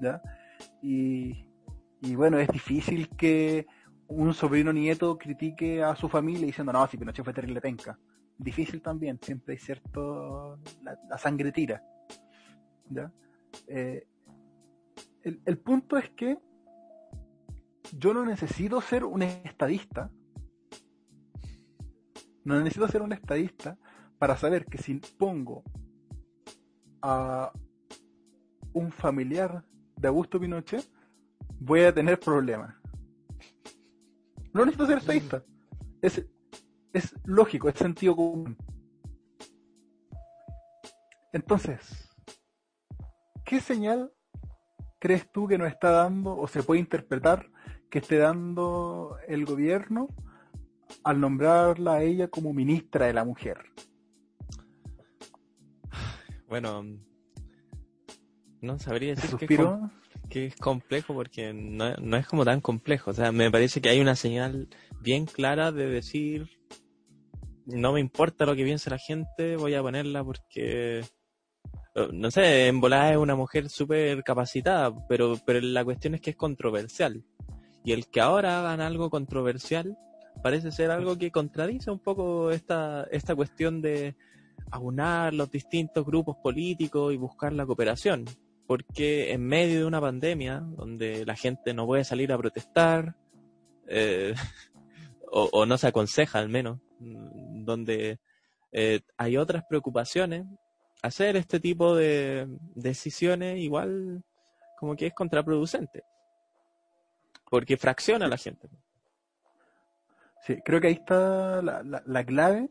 ¿ya? 0.00 0.22
Y, 0.80 1.44
y 2.00 2.14
bueno, 2.14 2.38
es 2.38 2.48
difícil 2.48 3.08
que 3.10 3.66
un 4.10 4.34
sobrino 4.34 4.72
nieto 4.72 5.16
critique 5.16 5.82
a 5.82 5.94
su 5.94 6.08
familia 6.08 6.46
diciendo, 6.46 6.72
no, 6.72 6.86
si 6.86 6.96
Pinochet 6.96 7.24
fue 7.24 7.32
terrible 7.32 7.60
penca. 7.60 7.98
Difícil 8.36 8.82
también, 8.82 9.18
siempre 9.22 9.54
hay 9.54 9.58
cierto, 9.58 10.58
la, 10.82 11.18
sangre 11.18 11.52
tira. 11.52 11.82
¿ya? 12.88 13.12
Eh, 13.68 14.06
el, 15.22 15.40
el 15.44 15.58
punto 15.58 15.96
es 15.96 16.10
que 16.10 16.38
yo 17.96 18.12
no 18.12 18.24
necesito 18.24 18.80
ser 18.80 19.04
un 19.04 19.22
estadista. 19.22 20.10
No 22.44 22.58
necesito 22.58 22.88
ser 22.88 23.02
un 23.02 23.12
estadista 23.12 23.78
para 24.18 24.36
saber 24.36 24.66
que 24.66 24.78
si 24.78 24.94
pongo 25.18 25.62
a 27.02 27.52
un 28.72 28.90
familiar 28.90 29.64
de 29.96 30.08
Augusto 30.08 30.40
Pinochet, 30.40 30.84
voy 31.60 31.82
a 31.82 31.94
tener 31.94 32.18
problemas. 32.18 32.79
No 34.52 34.64
necesito 34.64 34.86
ser 34.86 34.98
estadista. 34.98 35.44
Es, 36.02 36.24
es 36.92 37.14
lógico, 37.24 37.68
es 37.68 37.76
sentido 37.76 38.16
común. 38.16 38.56
Entonces, 41.32 42.10
¿qué 43.44 43.60
señal 43.60 44.12
crees 44.98 45.30
tú 45.30 45.46
que 45.46 45.58
nos 45.58 45.68
está 45.68 45.90
dando 45.90 46.36
o 46.36 46.48
se 46.48 46.62
puede 46.62 46.80
interpretar 46.80 47.50
que 47.88 48.00
esté 48.00 48.18
dando 48.18 49.16
el 49.28 49.44
gobierno 49.44 50.08
al 51.04 51.20
nombrarla 51.20 51.94
a 51.94 52.02
ella 52.02 52.28
como 52.28 52.52
ministra 52.52 53.06
de 53.06 53.12
la 53.12 53.24
mujer? 53.24 53.58
Bueno, 56.48 56.84
no 58.60 58.78
sabría 58.80 59.14
decir 59.14 59.48
que 60.30 60.46
es, 60.46 60.56
complejo 60.56 61.12
porque 61.12 61.52
no, 61.52 61.94
no, 61.96 62.16
es 62.16 62.26
como 62.26 62.44
tan 62.44 62.60
complejo. 62.60 63.10
O 63.10 63.14
sea, 63.14 63.32
me 63.32 63.50
parece 63.50 63.80
que 63.80 63.90
hay 63.90 64.00
una 64.00 64.16
señal 64.16 64.68
bien 65.00 65.26
clara 65.26 65.72
de 65.72 65.86
decir, 65.88 66.48
no 67.66 67.92
me 67.92 68.00
importa 68.00 68.46
lo 68.46 68.56
que 68.56 68.64
piense 68.64 68.90
la 68.90 68.98
gente, 68.98 69.56
voy 69.56 69.74
a 69.74 69.82
ponerla 69.82 70.24
porque 70.24 71.04
eh, 71.94 72.08
no 72.12 72.30
sé, 72.30 72.68
en 72.68 72.80
volada 72.80 73.12
es 73.12 73.16
una 73.16 73.34
mujer 73.34 73.68
súper 73.68 74.22
capacitada, 74.22 74.94
pero, 75.08 75.36
pero 75.44 75.60
la 75.60 75.84
cuestión 75.84 76.14
es 76.14 76.20
que 76.20 76.30
es 76.30 76.36
controversial. 76.36 77.24
Y 77.84 77.92
el 77.92 78.08
que 78.08 78.20
ahora 78.20 78.60
hagan 78.60 78.80
algo 78.80 79.10
controversial 79.10 79.96
parece 80.42 80.70
ser 80.70 80.90
algo 80.90 81.18
que 81.18 81.30
contradice 81.30 81.90
un 81.90 81.98
poco 81.98 82.50
esta, 82.50 83.06
esta 83.10 83.34
cuestión 83.34 83.82
de 83.82 84.14
aunar 84.70 85.34
los 85.34 85.50
distintos 85.50 86.06
grupos 86.06 86.36
políticos 86.42 87.12
y 87.12 87.16
buscar 87.16 87.52
la 87.52 87.66
cooperación. 87.66 88.26
Porque 88.70 89.32
en 89.32 89.44
medio 89.48 89.80
de 89.80 89.84
una 89.84 90.00
pandemia, 90.00 90.60
donde 90.60 91.26
la 91.26 91.34
gente 91.34 91.74
no 91.74 91.86
puede 91.86 92.04
salir 92.04 92.32
a 92.32 92.38
protestar, 92.38 93.16
eh, 93.88 94.32
o, 95.32 95.66
no 95.66 95.76
se 95.76 95.88
aconseja 95.88 96.38
al 96.38 96.48
menos, 96.48 96.78
mm, 97.00 97.64
donde 97.64 98.20
eh, 98.70 99.00
hay 99.16 99.36
otras 99.38 99.64
preocupaciones, 99.68 100.46
hacer 101.02 101.34
este 101.34 101.58
tipo 101.58 101.96
de 101.96 102.46
decisiones 102.76 103.58
igual 103.58 104.22
como 104.78 104.94
que 104.94 105.08
es 105.08 105.14
contraproducente. 105.14 106.04
Porque 107.50 107.76
fracciona 107.76 108.26
a 108.26 108.28
la 108.28 108.36
gente. 108.36 108.70
Sí, 110.46 110.58
creo 110.64 110.80
que 110.80 110.86
ahí 110.86 110.94
está 110.94 111.60
la, 111.60 111.82
la, 112.06 112.24
clave. 112.24 112.70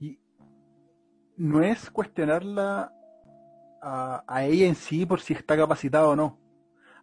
Y 0.00 0.18
no 1.36 1.62
es 1.62 1.90
cuestionarla 1.90 2.92
a, 3.82 4.44
ella 4.44 4.66
en 4.66 4.74
sí 4.74 5.06
por 5.06 5.20
si 5.20 5.32
está 5.32 5.56
capacitada 5.56 6.08
o 6.08 6.16
no. 6.16 6.38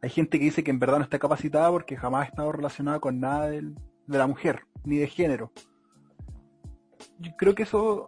Hay 0.02 0.10
gente 0.10 0.38
que 0.38 0.46
dice 0.46 0.64
que 0.64 0.72
en 0.72 0.80
verdad 0.80 0.98
no 0.98 1.04
está 1.04 1.20
capacitada 1.20 1.70
porque 1.72 1.98
jamás 1.98 2.26
ha 2.26 2.30
estado 2.30 2.52
relacionada 2.52 3.00
con 3.00 3.20
nada 3.20 3.48
de 3.48 3.74
la 4.08 4.28
mujer, 4.28 4.62
ni 4.84 4.98
de 4.98 5.08
género. 5.08 5.52
Yo 7.20 7.36
creo 7.38 7.56
que 7.56 7.64
eso 7.64 8.08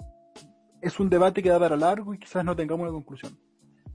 es 0.82 1.00
un 1.00 1.10
debate 1.10 1.42
que 1.42 1.50
da 1.50 1.60
para 1.60 1.76
largo 1.76 2.14
y 2.14 2.20
quizás 2.20 2.44
no 2.44 2.56
tengamos 2.56 2.84
una 2.84 2.92
conclusión. 2.92 3.38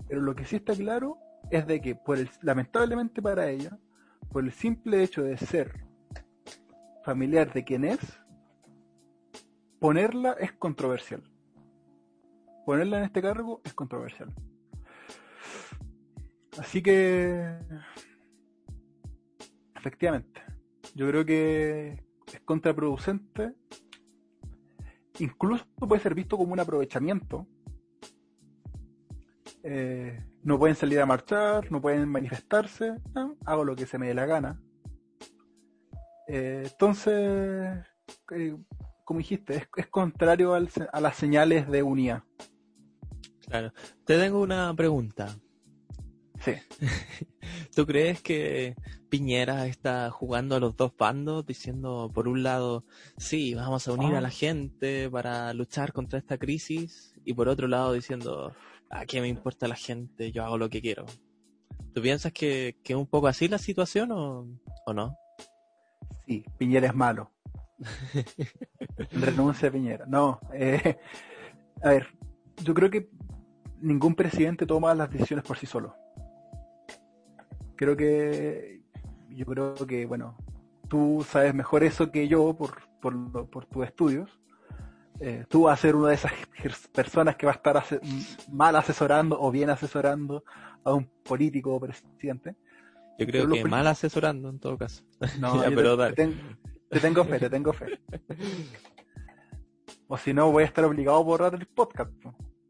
Pero 0.08 0.20
lo 0.20 0.34
que 0.34 0.44
sí 0.44 0.56
está 0.56 0.74
claro 0.74 1.18
es 1.50 1.66
de 1.66 1.80
que, 1.80 1.94
por 1.94 2.18
el, 2.18 2.28
lamentablemente 2.40 3.22
para 3.22 3.48
ella, 3.48 3.78
por 4.30 4.44
el 4.44 4.52
simple 4.52 5.02
hecho 5.02 5.22
de 5.22 5.36
ser 5.36 5.84
familiar 7.04 7.52
de 7.52 7.64
quien 7.64 7.84
es, 7.84 8.00
ponerla 9.80 10.32
es 10.38 10.52
controversial. 10.52 11.22
Ponerla 12.64 12.98
en 12.98 13.04
este 13.04 13.20
cargo 13.20 13.60
es 13.64 13.74
controversial. 13.74 14.32
Así 16.58 16.82
que, 16.82 17.58
efectivamente, 19.74 20.42
yo 20.94 21.08
creo 21.08 21.24
que 21.24 22.04
es 22.32 22.40
contraproducente 22.44 23.54
incluso 25.18 25.66
puede 25.76 26.02
ser 26.02 26.14
visto 26.14 26.36
como 26.36 26.52
un 26.52 26.60
aprovechamiento. 26.60 27.46
Eh, 29.62 30.18
no 30.42 30.58
pueden 30.58 30.74
salir 30.74 31.00
a 31.00 31.06
marchar, 31.06 31.70
no 31.70 31.80
pueden 31.80 32.08
manifestarse, 32.08 32.96
hago 33.44 33.64
lo 33.64 33.76
que 33.76 33.86
se 33.86 33.98
me 33.98 34.08
dé 34.08 34.14
la 34.14 34.26
gana. 34.26 34.60
Eh, 36.26 36.64
entonces, 36.70 37.84
eh, 38.34 38.56
como 39.04 39.18
dijiste, 39.18 39.68
es, 39.76 39.86
contrario 39.88 40.54
a 40.54 41.00
las 41.00 41.16
señales 41.16 41.68
de 41.70 41.82
unidad. 41.82 42.24
Claro. 43.46 43.72
Te 44.04 44.18
tengo 44.18 44.40
una 44.40 44.74
pregunta. 44.74 45.36
Sí. 46.44 46.54
¿Tú 47.74 47.86
crees 47.86 48.20
que 48.20 48.74
Piñera 49.08 49.66
está 49.66 50.10
jugando 50.10 50.56
a 50.56 50.60
los 50.60 50.76
dos 50.76 50.92
bandos, 50.96 51.46
diciendo 51.46 52.10
por 52.12 52.28
un 52.28 52.42
lado, 52.42 52.84
sí, 53.16 53.54
vamos 53.54 53.86
a 53.86 53.92
unir 53.92 54.14
a 54.14 54.20
la 54.20 54.28
ah. 54.28 54.32
gente 54.32 55.08
para 55.10 55.52
luchar 55.54 55.92
contra 55.92 56.18
esta 56.18 56.38
crisis, 56.38 57.14
y 57.24 57.34
por 57.34 57.48
otro 57.48 57.68
lado 57.68 57.92
diciendo, 57.92 58.52
¿a 58.90 59.06
qué 59.06 59.20
me 59.20 59.28
importa 59.28 59.68
la 59.68 59.76
gente? 59.76 60.32
Yo 60.32 60.44
hago 60.44 60.58
lo 60.58 60.68
que 60.68 60.80
quiero. 60.80 61.06
¿Tú 61.94 62.02
piensas 62.02 62.32
que, 62.32 62.76
es 62.82 62.96
un 62.96 63.06
poco 63.06 63.28
así 63.28 63.48
la 63.48 63.58
situación 63.58 64.10
o, 64.12 64.48
no? 64.94 65.16
Sí, 66.26 66.44
Piñera 66.58 66.88
es 66.88 66.94
malo. 66.94 67.30
Renuncia 69.12 69.68
a 69.68 69.72
Piñera. 69.72 70.06
No, 70.06 70.40
eh, 70.54 70.98
a 71.82 71.90
ver, 71.90 72.08
yo 72.64 72.74
creo 72.74 72.90
que 72.90 73.10
ningún 73.80 74.14
presidente 74.14 74.66
toma 74.66 74.94
las 74.94 75.10
decisiones 75.10 75.44
por 75.44 75.58
sí 75.58 75.66
solo. 75.66 76.01
Creo 77.82 77.96
que, 77.96 78.80
yo 79.30 79.44
creo 79.44 79.74
que, 79.74 80.06
bueno, 80.06 80.36
tú 80.88 81.26
sabes 81.28 81.52
mejor 81.52 81.82
eso 81.82 82.12
que 82.12 82.28
yo 82.28 82.56
por, 82.56 82.76
por, 83.00 83.50
por 83.50 83.66
tus 83.66 83.84
estudios. 83.84 84.30
Eh, 85.18 85.46
tú 85.48 85.62
vas 85.62 85.80
a 85.80 85.82
ser 85.82 85.96
una 85.96 86.10
de 86.10 86.14
esas 86.14 86.30
personas 86.94 87.34
que 87.34 87.44
va 87.44 87.50
a 87.50 87.56
estar 87.56 87.82
mal 88.52 88.76
asesorando 88.76 89.36
o 89.40 89.50
bien 89.50 89.68
asesorando 89.68 90.44
a 90.84 90.94
un 90.94 91.10
político 91.24 91.74
o 91.74 91.80
presidente. 91.80 92.54
Yo 93.18 93.26
creo 93.26 93.48
que 93.48 93.64
mal 93.64 93.88
asesorando 93.88 94.48
en 94.48 94.60
todo 94.60 94.78
caso. 94.78 95.02
No, 95.40 95.60
pero 95.74 95.98
te, 96.14 96.32
te, 96.88 97.00
tengo 97.00 97.24
fe, 97.24 97.40
te 97.40 97.50
tengo 97.50 97.72
fe. 97.72 98.00
O 100.06 100.16
si 100.18 100.32
no, 100.32 100.52
voy 100.52 100.62
a 100.62 100.66
estar 100.66 100.84
obligado 100.84 101.16
a 101.16 101.22
borrar 101.22 101.54
el 101.54 101.66
podcast. 101.66 102.12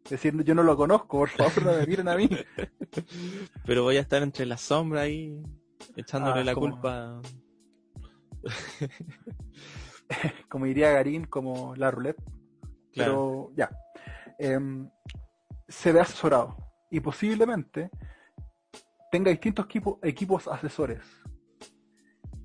Decir, 0.08 0.42
yo 0.44 0.54
no 0.54 0.62
lo 0.62 0.76
conozco, 0.76 1.18
por 1.18 1.28
favor, 1.28 1.64
no 1.64 1.72
me 1.72 1.86
miren 1.86 2.08
a 2.08 2.16
mí. 2.16 2.28
Pero 3.66 3.84
voy 3.84 3.96
a 3.96 4.00
estar 4.00 4.22
entre 4.22 4.46
la 4.46 4.56
sombra 4.56 5.02
ahí, 5.02 5.42
echándole 5.96 6.40
ah, 6.40 6.44
la 6.44 6.54
culpa. 6.54 7.20
como 10.48 10.66
diría 10.66 10.90
Garín, 10.90 11.24
como 11.24 11.74
la 11.76 11.90
roulette. 11.90 12.22
Pero 12.94 13.50
ya. 13.56 13.70
Em, 14.38 14.90
se 15.68 15.92
ve 15.92 16.00
asesorado. 16.00 16.56
Y 16.90 17.00
posiblemente 17.00 17.90
tenga 19.10 19.30
distintos 19.30 19.66
equipos 20.02 20.48
asesores. 20.48 21.02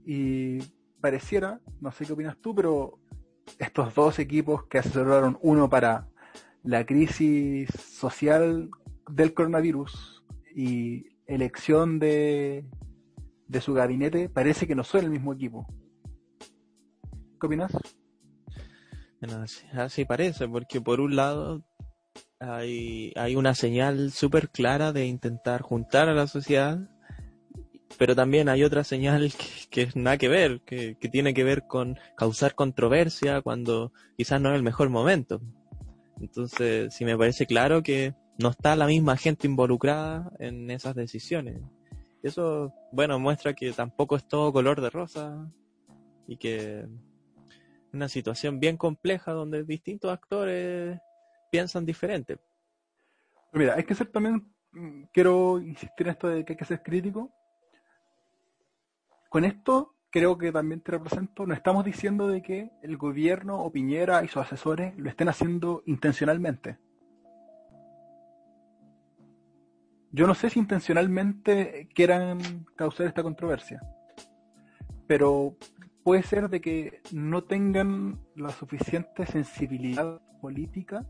Y 0.06 0.60
pareciera, 1.02 1.60
no 1.82 1.92
sé 1.92 2.06
qué 2.06 2.14
opinas 2.14 2.38
tú, 2.42 2.56
pero 2.56 3.00
estos 3.60 3.94
dos 3.94 4.20
equipos 4.20 4.66
que 4.68 4.80
asesoraron 4.80 5.38
uno 5.42 5.70
para 5.70 6.08
la 6.68 6.86
crisis 6.86 7.70
social 7.70 8.70
del 9.10 9.34
coronavirus 9.34 10.22
y 10.54 11.06
elección 11.26 11.98
de, 11.98 12.66
de 13.48 13.62
su 13.62 13.74
gabinete, 13.74 14.28
parece 14.28 14.68
que 14.68 14.76
no 14.76 14.84
son 14.84 15.06
el 15.06 15.10
mismo 15.10 15.34
equipo. 15.34 15.66
¿Qué 17.40 17.48
opinas? 17.48 17.72
así, 19.74 20.06
parece, 20.06 20.48
porque 20.48 20.82
por 20.82 21.00
un 21.00 21.16
lado 21.16 21.64
hay, 22.40 23.14
hay 23.16 23.36
una 23.38 23.56
señal 23.56 24.12
súper 24.12 24.50
clara 24.50 24.92
de 24.92 25.06
intentar 25.06 25.62
juntar 25.62 26.10
a 26.10 26.14
la 26.14 26.28
sociedad, 26.28 26.80
pero 27.98 28.14
también 28.14 28.50
hay 28.50 28.64
otra 28.64 28.84
señal 28.84 29.32
que, 29.72 29.88
nada 29.96 30.18
que 30.18 30.28
ver, 30.28 30.62
que, 30.66 30.98
que, 31.00 31.08
tiene 31.08 31.34
que 31.34 31.46
ver 31.46 31.66
con 31.66 31.98
causar 32.18 32.56
controversia 32.56 33.42
cuando 33.42 33.94
quizás 34.18 34.42
no 34.42 34.50
es 34.50 34.58
el 34.58 34.64
mejor 34.64 34.90
momento. 34.90 35.42
Entonces, 36.20 36.94
sí 36.94 37.06
me 37.06 37.18
parece 37.18 37.46
claro 37.46 37.84
que 37.84 38.14
no 38.38 38.50
está 38.50 38.76
la 38.76 38.88
misma 38.88 39.18
gente 39.18 39.48
involucrada 39.48 40.32
en 40.40 40.70
esas 40.72 40.96
decisiones. 40.96 41.62
eso, 42.24 42.74
bueno, 42.92 43.20
muestra 43.20 43.54
que 43.54 43.72
tampoco 43.72 44.16
es 44.16 44.28
todo 44.28 44.52
color 44.52 44.82
de 44.82 44.90
rosa 44.90 45.50
y 46.28 46.38
que 46.38 46.86
una 47.94 48.10
situación 48.10 48.60
bien 48.60 48.78
compleja 48.78 49.32
donde 49.32 49.64
distintos 49.64 50.12
actores 50.12 51.00
piensan 51.52 51.86
diferente. 51.86 52.38
Mira, 53.54 53.76
hay 53.76 53.84
que 53.84 53.96
ser 53.96 54.08
también, 54.08 54.54
mm, 54.72 55.04
quiero 55.14 55.60
insistir 55.60 56.08
en 56.08 56.12
esto 56.12 56.28
de 56.28 56.44
que 56.44 56.54
hay 56.54 56.58
que 56.58 56.66
ser 56.66 56.84
crítico. 56.84 57.32
Con 59.30 59.46
esto 59.46 59.97
creo 60.10 60.38
que 60.38 60.52
también 60.52 60.82
te 60.82 60.92
represento, 60.92 61.46
no 61.46 61.54
estamos 61.54 61.84
diciendo 61.86 62.28
de 62.28 62.42
que 62.42 62.72
el 62.82 62.98
gobierno 62.98 63.62
o 63.62 63.72
Piñera 63.72 64.24
y 64.24 64.28
sus 64.28 64.42
asesores 64.42 64.98
lo 64.98 65.10
estén 65.10 65.30
haciendo 65.30 65.84
intencionalmente. 65.86 66.78
Yo 70.12 70.26
no 70.26 70.34
sé 70.34 70.50
si 70.50 70.60
intencionalmente 70.60 71.90
quieran 71.94 72.66
causar 72.76 73.08
esta 73.08 73.24
controversia, 73.24 73.82
pero 75.06 75.56
puede 76.04 76.24
ser 76.24 76.50
de 76.50 76.62
que 76.62 77.02
no 77.12 77.44
tengan 77.44 78.20
la 78.36 78.50
suficiente 78.50 79.26
sensibilidad 79.26 80.22
política 80.42 81.06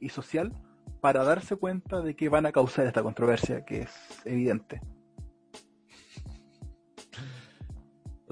y 0.00 0.08
social 0.08 0.52
para 1.00 1.24
darse 1.24 1.56
cuenta 1.56 2.00
de 2.00 2.14
que 2.16 2.28
van 2.28 2.46
a 2.46 2.52
causar 2.52 2.86
esta 2.86 3.02
controversia, 3.02 3.64
que 3.64 3.82
es 3.82 4.20
evidente. 4.24 4.80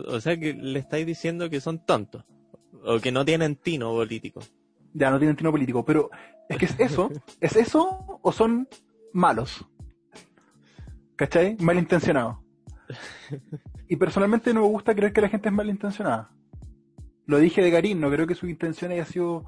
O 0.06 0.20
sea 0.20 0.38
que 0.38 0.54
le 0.54 0.78
estáis 0.78 1.06
diciendo 1.06 1.50
que 1.50 1.60
son 1.60 1.84
tontos. 1.84 2.24
O 2.84 3.00
que 3.00 3.12
no 3.12 3.24
tienen 3.24 3.56
tino 3.56 3.90
político. 3.90 4.40
Ya, 4.94 5.10
no 5.10 5.18
tienen 5.18 5.36
tino 5.36 5.50
político. 5.50 5.84
Pero 5.84 6.10
es 6.48 6.56
que 6.56 6.66
es 6.66 6.78
eso. 6.78 7.10
¿Es 7.40 7.56
eso 7.56 8.20
o 8.22 8.32
son 8.32 8.68
malos? 9.12 9.64
¿Cachai? 11.16 11.56
Malintencionados. 11.60 12.38
Y 13.88 13.96
personalmente 13.96 14.54
no 14.54 14.62
me 14.62 14.68
gusta 14.68 14.94
creer 14.94 15.12
que 15.12 15.20
la 15.20 15.28
gente 15.28 15.48
es 15.48 15.54
malintencionada. 15.54 16.30
Lo 17.26 17.38
dije 17.38 17.60
de 17.60 17.70
Garín, 17.70 18.00
no 18.00 18.10
creo 18.10 18.26
que 18.26 18.34
su 18.34 18.46
intención 18.46 18.92
haya 18.92 19.04
sido 19.04 19.44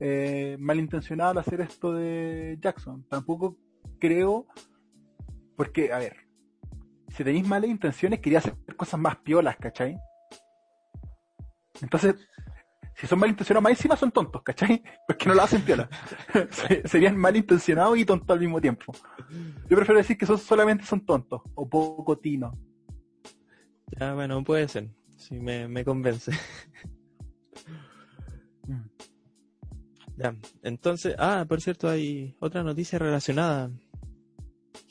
eh, 0.00 0.56
malintencionada 0.58 1.30
al 1.30 1.38
hacer 1.38 1.60
esto 1.60 1.92
de 1.92 2.58
Jackson. 2.60 3.04
Tampoco 3.08 3.56
creo, 3.98 4.46
porque, 5.56 5.92
a 5.92 5.98
ver, 5.98 6.21
si 7.12 7.24
tenéis 7.24 7.46
malas 7.46 7.70
intenciones, 7.70 8.20
quería 8.20 8.38
hacer 8.38 8.54
cosas 8.76 8.98
más 8.98 9.16
piolas, 9.16 9.56
¿cachai? 9.56 9.96
Entonces, 11.80 12.14
si 12.94 13.06
son 13.06 13.18
malintencionados 13.18 13.62
más 13.62 13.72
encima 13.72 13.96
son 13.96 14.10
tontos, 14.10 14.42
¿cachai? 14.42 14.82
Porque 15.06 15.26
no 15.26 15.34
lo 15.34 15.42
hacen 15.42 15.62
piola. 15.62 15.88
Serían 16.84 17.16
malintencionados 17.16 17.98
y 17.98 18.04
tontos 18.04 18.30
al 18.30 18.40
mismo 18.40 18.60
tiempo. 18.60 18.92
Yo 19.68 19.76
prefiero 19.76 19.98
decir 19.98 20.16
que 20.16 20.26
son 20.26 20.38
solamente 20.38 20.84
son 20.84 21.04
tontos 21.04 21.42
o 21.54 21.68
poco 21.68 22.18
tino. 22.18 22.58
Ya, 23.98 24.14
bueno, 24.14 24.42
puede 24.42 24.68
ser. 24.68 24.88
Sí, 25.16 25.38
me, 25.38 25.68
me 25.68 25.84
convence. 25.84 26.32
Ya, 30.14 30.36
entonces, 30.62 31.16
ah, 31.18 31.46
por 31.48 31.62
cierto, 31.62 31.88
hay 31.88 32.36
otra 32.38 32.62
noticia 32.62 32.98
relacionada 32.98 33.70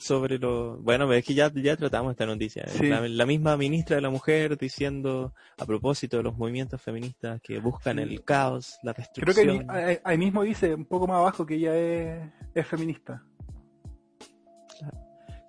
sobre 0.02 0.40
lo... 0.40 0.78
Bueno, 0.78 1.12
es 1.14 1.24
que 1.24 1.34
ya, 1.34 1.52
ya 1.54 1.78
tratamos 1.78 2.12
esta 2.12 2.26
noticia. 2.26 2.66
La, 2.82 3.26
misma 3.26 3.56
ministra 3.56 3.96
de 3.96 4.02
la 4.02 4.10
Mujer 4.10 4.58
diciendo 4.58 5.34
a 5.58 5.66
propósito 5.66 6.18
de 6.18 6.24
los 6.24 6.36
movimientos 6.38 6.82
feministas 6.82 7.40
que 7.42 7.60
buscan 7.60 8.00
el 8.00 8.24
caos, 8.24 8.80
la 8.82 8.94
destrucción. 8.94 9.66
Creo 9.66 9.78
que 9.78 10.02
ahí, 10.04 10.18
mismo 10.18 10.42
dice, 10.44 10.74
un 10.74 10.86
poco 10.86 11.08
más 11.08 11.18
abajo, 11.18 11.46
que 11.46 11.56
ella 11.56 11.76
es, 11.76 12.68
feminista. 12.68 13.24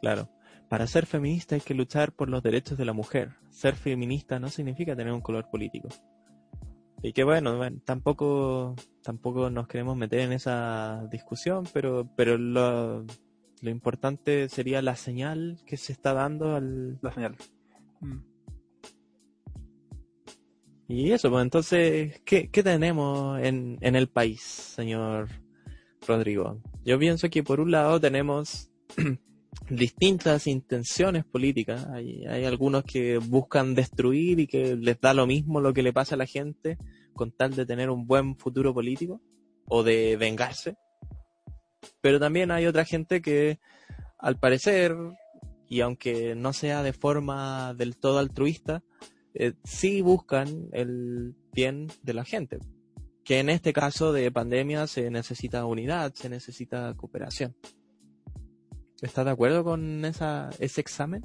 Claro. 0.01 0.29
Para 0.69 0.87
ser 0.87 1.07
feminista 1.07 1.55
hay 1.55 1.61
que 1.61 1.75
luchar 1.75 2.13
por 2.13 2.29
los 2.29 2.43
derechos 2.43 2.77
de 2.77 2.85
la 2.85 2.93
mujer. 2.93 3.31
Ser 3.51 3.75
feminista 3.75 4.39
no 4.39 4.49
significa 4.49 4.95
tener 4.95 5.13
un 5.13 5.21
color 5.21 5.49
político. 5.51 5.89
Y 7.03 7.13
que 7.13 7.25
bueno, 7.25 7.57
bueno, 7.57 7.81
tampoco 7.85 8.77
tampoco 9.03 9.51
nos 9.51 9.67
queremos 9.67 9.97
meter 9.97 10.21
en 10.21 10.33
esa 10.33 11.05
discusión, 11.11 11.65
pero 11.73 12.09
pero 12.17 12.39
lo, 12.39 13.05
lo 13.63 13.71
importante 13.71 14.49
sería 14.49 14.83
la 14.83 14.97
señal 14.97 15.61
que 15.67 15.77
se 15.77 15.93
está 15.93 16.13
dando 16.13 16.57
al... 16.57 16.99
La 17.01 17.13
señal. 17.13 17.37
Mm. 18.01 18.19
Y 20.89 21.13
eso, 21.13 21.31
pues 21.31 21.43
entonces, 21.45 22.21
¿qué, 22.25 22.49
tenemos 22.49 23.41
en, 23.41 23.79
en 23.81 23.97
el 23.97 24.09
país, 24.09 24.43
señor 24.43 25.29
Rodrigo? 26.07 26.61
Yo 26.85 26.99
pienso 26.99 27.31
que 27.31 27.45
por 27.45 27.61
un 27.61 27.71
lado 27.71 28.01
tenemos 28.01 28.69
distintas 29.71 30.49
intenciones 30.49 31.25
políticas. 31.25 31.87
Hay, 31.87 32.27
hay 32.27 32.45
algunos 32.45 32.83
que 32.83 33.19
buscan 33.19 33.77
destruir 33.77 34.41
y 34.41 34.49
que 34.49 34.75
les 34.75 35.01
da 35.01 35.15
lo 35.15 35.27
mismo 35.27 35.61
lo 35.61 35.73
que 35.73 35.85
le 35.85 35.93
pasa 35.93 36.17
a 36.17 36.19
la 36.19 36.27
gente 36.27 36.79
con 37.15 37.31
tal 37.31 37.55
de 37.55 37.65
tener 37.65 37.91
un 37.91 38.09
buen 38.09 38.37
futuro 38.37 38.75
político 38.75 39.23
o 39.67 39.85
de 39.85 40.17
vengarse. 40.17 40.77
Pero 42.01 42.21
también 42.21 42.51
hay 42.51 42.67
otra 42.67 42.85
gente 42.85 43.23
que, 43.23 43.61
al 44.19 44.39
parecer, 44.39 44.97
y 45.69 45.81
aunque 45.81 46.35
no 46.35 46.53
sea 46.53 46.83
de 46.83 46.93
forma 46.93 47.75
del 47.75 47.97
todo 47.97 48.19
altruista, 48.19 48.83
eh, 49.35 49.55
sí 49.65 50.03
buscan 50.03 50.69
el 50.73 51.35
bien 51.53 51.89
de 52.03 52.15
la 52.15 52.25
gente. 52.25 52.59
Que 53.25 53.39
en 53.39 53.49
este 53.49 53.73
caso 53.73 54.13
de 54.13 54.31
pandemia 54.33 54.87
se 54.87 55.11
necesita 55.11 55.65
unidad, 55.65 56.13
se 56.15 56.29
necesita 56.29 56.95
cooperación. 56.95 57.55
¿Estás 59.01 59.25
de 59.25 59.31
acuerdo 59.31 59.65
con 59.65 60.05
esa, 60.05 60.51
ese 60.59 60.81
examen? 60.81 61.25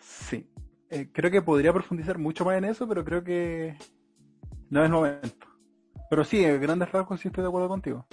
Sí. 0.00 0.48
Eh, 0.88 1.08
creo 1.12 1.30
que 1.30 1.42
podría 1.42 1.72
profundizar 1.72 2.18
mucho 2.18 2.44
más 2.44 2.56
en 2.56 2.64
eso, 2.64 2.86
pero 2.86 3.04
creo 3.04 3.24
que 3.24 3.76
no 4.70 4.84
es 4.84 4.90
momento. 4.90 5.46
Pero 6.08 6.24
sí, 6.24 6.44
en 6.44 6.60
grandes 6.60 6.90
rasgos 6.92 7.20
sí 7.20 7.28
estoy 7.28 7.42
de 7.42 7.48
acuerdo 7.48 7.68
contigo. 7.68 8.06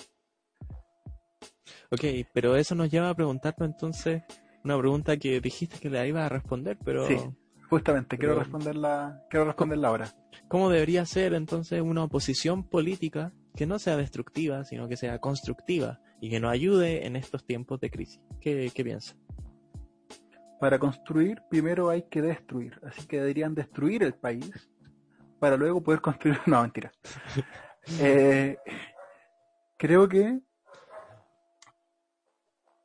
Ok, 1.91 2.27
pero 2.33 2.55
eso 2.55 2.75
nos 2.75 2.89
lleva 2.89 3.09
a 3.09 3.15
preguntarnos 3.15 3.69
entonces 3.69 4.23
una 4.63 4.77
pregunta 4.77 5.17
que 5.17 5.41
dijiste 5.41 5.79
que 5.79 5.89
la 5.89 6.05
iba 6.07 6.25
a 6.25 6.29
responder, 6.29 6.77
pero... 6.83 7.05
Sí, 7.07 7.17
justamente, 7.69 8.17
quiero 8.17 8.35
responderla, 8.35 9.23
quiero 9.29 9.45
responderla 9.45 9.87
ahora. 9.89 10.07
¿Cómo 10.47 10.69
debería 10.69 11.05
ser 11.05 11.33
entonces 11.33 11.81
una 11.81 12.03
oposición 12.03 12.63
política 12.63 13.33
que 13.55 13.65
no 13.65 13.79
sea 13.79 13.97
destructiva, 13.97 14.63
sino 14.63 14.87
que 14.87 14.97
sea 14.97 15.19
constructiva 15.19 15.99
y 16.21 16.29
que 16.29 16.39
nos 16.39 16.51
ayude 16.51 17.05
en 17.05 17.15
estos 17.15 17.45
tiempos 17.45 17.79
de 17.79 17.91
crisis? 17.91 18.21
¿Qué, 18.39 18.71
qué 18.73 18.83
piensas? 18.83 19.17
Para 20.59 20.79
construir, 20.79 21.41
primero 21.49 21.89
hay 21.89 22.03
que 22.03 22.21
destruir. 22.21 22.79
Así 22.83 23.05
que 23.05 23.19
deberían 23.19 23.53
destruir 23.53 24.03
el 24.03 24.13
país 24.13 24.69
para 25.39 25.57
luego 25.57 25.83
poder 25.83 25.99
construir. 25.99 26.39
No, 26.47 26.61
mentira. 26.61 26.91
Eh, 27.99 28.55
creo 29.75 30.07
que 30.07 30.39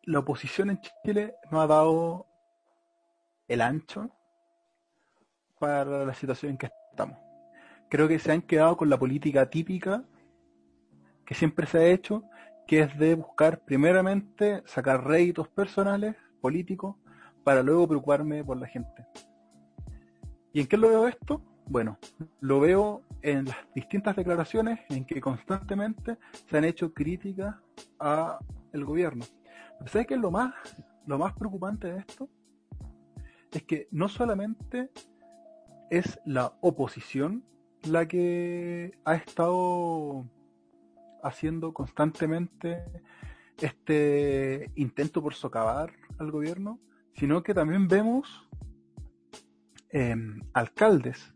la 0.09 0.21
oposición 0.21 0.71
en 0.71 0.81
Chile 1.05 1.35
no 1.51 1.61
ha 1.61 1.67
dado 1.67 2.27
el 3.47 3.61
ancho 3.61 4.11
para 5.59 6.07
la 6.07 6.15
situación 6.15 6.53
en 6.53 6.59
que 6.59 6.71
estamos. 6.91 7.19
Creo 7.91 8.09
que 8.09 8.19
se 8.19 8.33
han 8.33 8.41
quedado 8.41 8.79
con 8.79 8.89
la 8.89 8.99
política 8.99 9.51
típica 9.51 10.03
que 11.27 11.35
siempre 11.35 11.67
se 11.67 11.79
ha 11.79 11.85
hecho, 11.85 12.25
que 12.67 12.81
es 12.81 12.99
de 12.99 13.17
buscar 13.17 13.61
primeramente 13.67 14.63
sacar 14.65 15.07
réditos 15.07 15.47
personales, 15.49 16.17
políticos, 16.41 16.97
para 17.45 17.63
luego 17.63 17.87
preocuparme 17.87 18.43
por 18.43 18.57
la 18.57 18.67
gente. 18.67 19.07
¿Y 20.55 20.61
en 20.61 20.67
qué 20.69 20.79
lo 20.79 20.89
veo 20.89 21.07
esto? 21.07 21.43
Bueno, 21.67 21.99
lo 22.41 22.61
veo 22.61 23.03
en 23.21 23.45
las 23.45 23.59
distintas 23.75 24.17
declaraciones 24.17 24.81
en 24.89 25.05
que 25.05 25.21
constantemente 25.21 26.17
se 26.49 26.57
han 26.57 26.65
hecho 26.65 26.95
críticas 26.95 27.57
a 28.01 28.39
el 28.73 28.87
gobierno. 28.87 29.27
¿Sabes 29.87 30.07
qué 30.07 30.15
es 30.15 30.21
lo 30.21 30.31
más, 30.31 30.55
lo 31.07 31.19
más 31.19 31.33
preocupante 31.35 31.93
de 31.93 31.99
esto? 32.01 32.29
Es 33.51 33.63
que 33.63 33.89
no 33.91 34.09
solamente 34.09 34.91
es 35.91 36.21
la 36.27 36.53
oposición 36.61 37.45
la 37.85 38.07
que 38.07 38.99
ha 39.05 39.15
estado 39.15 40.27
haciendo 41.23 41.73
constantemente 41.73 42.85
este 43.61 44.71
intento 44.75 45.23
por 45.23 45.35
socavar 45.35 45.93
al 46.19 46.31
gobierno, 46.31 46.81
sino 47.15 47.43
que 47.43 47.55
también 47.55 47.89
vemos 47.89 48.49
em, 49.91 50.41
alcaldes 50.53 51.35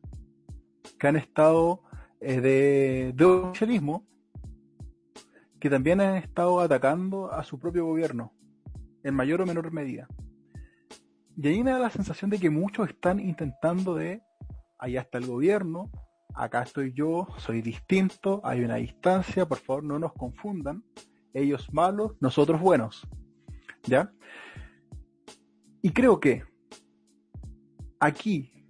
que 0.98 1.06
han 1.08 1.16
estado 1.16 1.82
eh, 2.20 2.40
de, 2.40 3.12
de 3.14 3.24
oficialismo 3.24 4.06
que 5.62 5.70
también 5.70 6.00
han 6.00 6.16
estado 6.16 6.58
atacando 6.58 7.32
a 7.32 7.44
su 7.44 7.56
propio 7.56 7.86
gobierno, 7.86 8.32
en 9.04 9.14
mayor 9.14 9.42
o 9.42 9.46
menor 9.46 9.70
medida. 9.70 10.08
Y 11.36 11.46
ahí 11.46 11.62
me 11.62 11.70
da 11.70 11.78
la 11.78 11.88
sensación 11.88 12.32
de 12.32 12.40
que 12.40 12.50
muchos 12.50 12.88
están 12.88 13.20
intentando 13.20 13.94
de, 13.94 14.24
allá 14.76 15.02
está 15.02 15.18
el 15.18 15.26
gobierno, 15.26 15.88
acá 16.34 16.64
estoy 16.64 16.92
yo, 16.92 17.28
soy 17.36 17.62
distinto, 17.62 18.40
hay 18.42 18.64
una 18.64 18.74
distancia, 18.74 19.46
por 19.46 19.58
favor 19.58 19.84
no 19.84 20.00
nos 20.00 20.12
confundan, 20.14 20.82
ellos 21.32 21.72
malos, 21.72 22.16
nosotros 22.18 22.60
buenos. 22.60 23.06
¿Ya? 23.84 24.12
Y 25.80 25.90
creo 25.90 26.18
que 26.18 26.42
aquí 28.00 28.66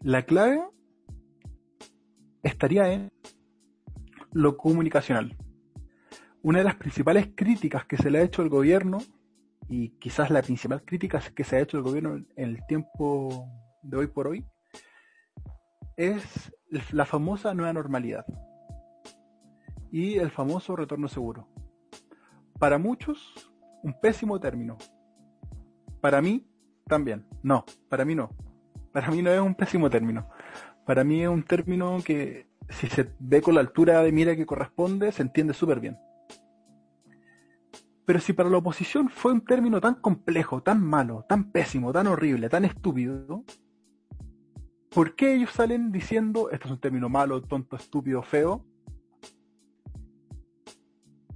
la 0.00 0.24
clave 0.24 0.62
estaría 2.42 2.90
en 2.94 3.10
lo 4.32 4.56
comunicacional. 4.56 5.36
Una 6.42 6.58
de 6.58 6.64
las 6.64 6.76
principales 6.76 7.28
críticas 7.34 7.84
que 7.84 7.96
se 7.96 8.10
le 8.10 8.18
ha 8.18 8.22
hecho 8.22 8.42
al 8.42 8.48
gobierno, 8.48 8.98
y 9.68 9.90
quizás 9.98 10.30
la 10.30 10.42
principal 10.42 10.82
crítica 10.84 11.20
que 11.34 11.44
se 11.44 11.56
ha 11.56 11.60
hecho 11.60 11.76
al 11.76 11.82
gobierno 11.82 12.14
en 12.14 12.26
el 12.36 12.66
tiempo 12.66 13.46
de 13.82 13.96
hoy 13.98 14.06
por 14.06 14.28
hoy, 14.28 14.46
es 15.96 16.52
la 16.92 17.04
famosa 17.04 17.52
nueva 17.52 17.72
normalidad 17.72 18.24
y 19.92 20.16
el 20.16 20.30
famoso 20.30 20.76
retorno 20.76 21.08
seguro. 21.08 21.48
Para 22.58 22.78
muchos, 22.78 23.34
un 23.82 23.98
pésimo 24.00 24.40
término. 24.40 24.78
Para 26.00 26.22
mí, 26.22 26.46
también. 26.86 27.26
No, 27.42 27.64
para 27.88 28.04
mí 28.04 28.14
no. 28.14 28.30
Para 28.92 29.10
mí 29.10 29.22
no 29.22 29.30
es 29.30 29.40
un 29.40 29.54
pésimo 29.54 29.90
término 29.90 30.28
para 30.90 31.04
mí 31.04 31.22
es 31.22 31.28
un 31.28 31.44
término 31.44 31.98
que 32.04 32.48
si 32.68 32.88
se 32.88 33.14
ve 33.20 33.40
con 33.42 33.54
la 33.54 33.60
altura 33.60 34.02
de 34.02 34.10
mira 34.10 34.34
que 34.34 34.44
corresponde, 34.44 35.12
se 35.12 35.22
entiende 35.22 35.54
súper 35.54 35.78
bien. 35.78 35.96
Pero 38.10 38.18
si 38.18 38.32
para 38.32 38.50
la 38.50 38.58
oposición 38.58 39.08
fue 39.08 39.30
un 39.30 39.44
término 39.44 39.80
tan 39.80 39.94
complejo, 39.94 40.64
tan 40.64 40.82
malo, 40.84 41.24
tan 41.28 41.52
pésimo, 41.52 41.92
tan 41.92 42.08
horrible, 42.08 42.48
tan 42.48 42.64
estúpido, 42.64 43.44
¿por 44.88 45.14
qué 45.14 45.34
ellos 45.34 45.50
salen 45.52 45.92
diciendo 45.92 46.50
esto 46.50 46.66
es 46.66 46.72
un 46.72 46.80
término 46.80 47.08
malo, 47.08 47.40
tonto, 47.40 47.76
estúpido, 47.76 48.20
feo? 48.24 48.66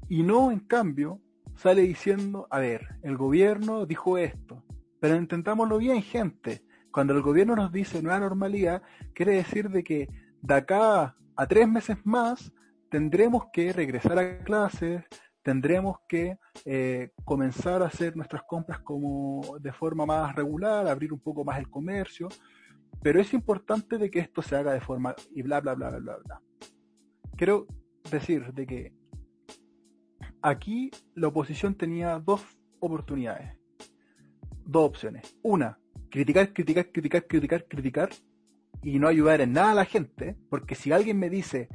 Y 0.08 0.24
no, 0.24 0.50
en 0.50 0.58
cambio, 0.58 1.20
sale 1.54 1.82
diciendo, 1.82 2.48
a 2.50 2.58
ver, 2.58 2.98
el 3.04 3.16
gobierno 3.16 3.86
dijo 3.86 4.18
esto, 4.18 4.64
pero 4.98 5.14
intentámoslo 5.14 5.78
bien, 5.78 6.02
gente. 6.02 6.64
Cuando 6.90 7.14
el 7.14 7.22
gobierno 7.22 7.54
nos 7.54 7.70
dice 7.70 8.02
nueva 8.02 8.18
normalidad, 8.18 8.82
quiere 9.14 9.36
decir 9.36 9.70
de 9.70 9.84
que 9.84 10.08
de 10.42 10.54
acá 10.54 11.14
a 11.36 11.46
tres 11.46 11.68
meses 11.68 11.98
más 12.02 12.52
tendremos 12.90 13.44
que 13.52 13.72
regresar 13.72 14.18
a 14.18 14.42
clases, 14.42 15.04
tendremos 15.44 15.98
que 16.08 16.38
eh, 16.64 17.10
comenzar 17.24 17.82
a 17.82 17.86
hacer 17.86 18.16
nuestras 18.16 18.42
compras 18.44 18.80
como 18.80 19.58
de 19.60 19.72
forma 19.72 20.06
más 20.06 20.34
regular, 20.34 20.88
abrir 20.88 21.12
un 21.12 21.20
poco 21.20 21.44
más 21.44 21.58
el 21.58 21.68
comercio, 21.68 22.28
pero 23.02 23.20
es 23.20 23.32
importante 23.34 23.98
de 23.98 24.10
que 24.10 24.20
esto 24.20 24.40
se 24.40 24.56
haga 24.56 24.72
de 24.72 24.80
forma 24.80 25.14
y 25.32 25.42
bla 25.42 25.60
bla 25.60 25.74
bla 25.74 25.90
bla 25.90 25.98
bla 26.00 26.16
bla. 26.24 26.42
Quiero 27.36 27.66
decir 28.10 28.54
de 28.54 28.66
que 28.66 28.92
aquí 30.40 30.90
la 31.14 31.28
oposición 31.28 31.74
tenía 31.74 32.18
dos 32.18 32.42
oportunidades, 32.80 33.58
dos 34.64 34.88
opciones. 34.88 35.36
Una, 35.42 35.78
criticar, 36.08 36.54
criticar, 36.54 36.90
criticar, 36.90 37.26
criticar, 37.26 37.64
criticar 37.66 38.10
y 38.82 38.98
no 38.98 39.08
ayudar 39.08 39.42
en 39.42 39.52
nada 39.52 39.72
a 39.72 39.74
la 39.74 39.84
gente, 39.84 40.38
porque 40.48 40.74
si 40.74 40.90
alguien 40.90 41.18
me 41.18 41.28
dice 41.28 41.68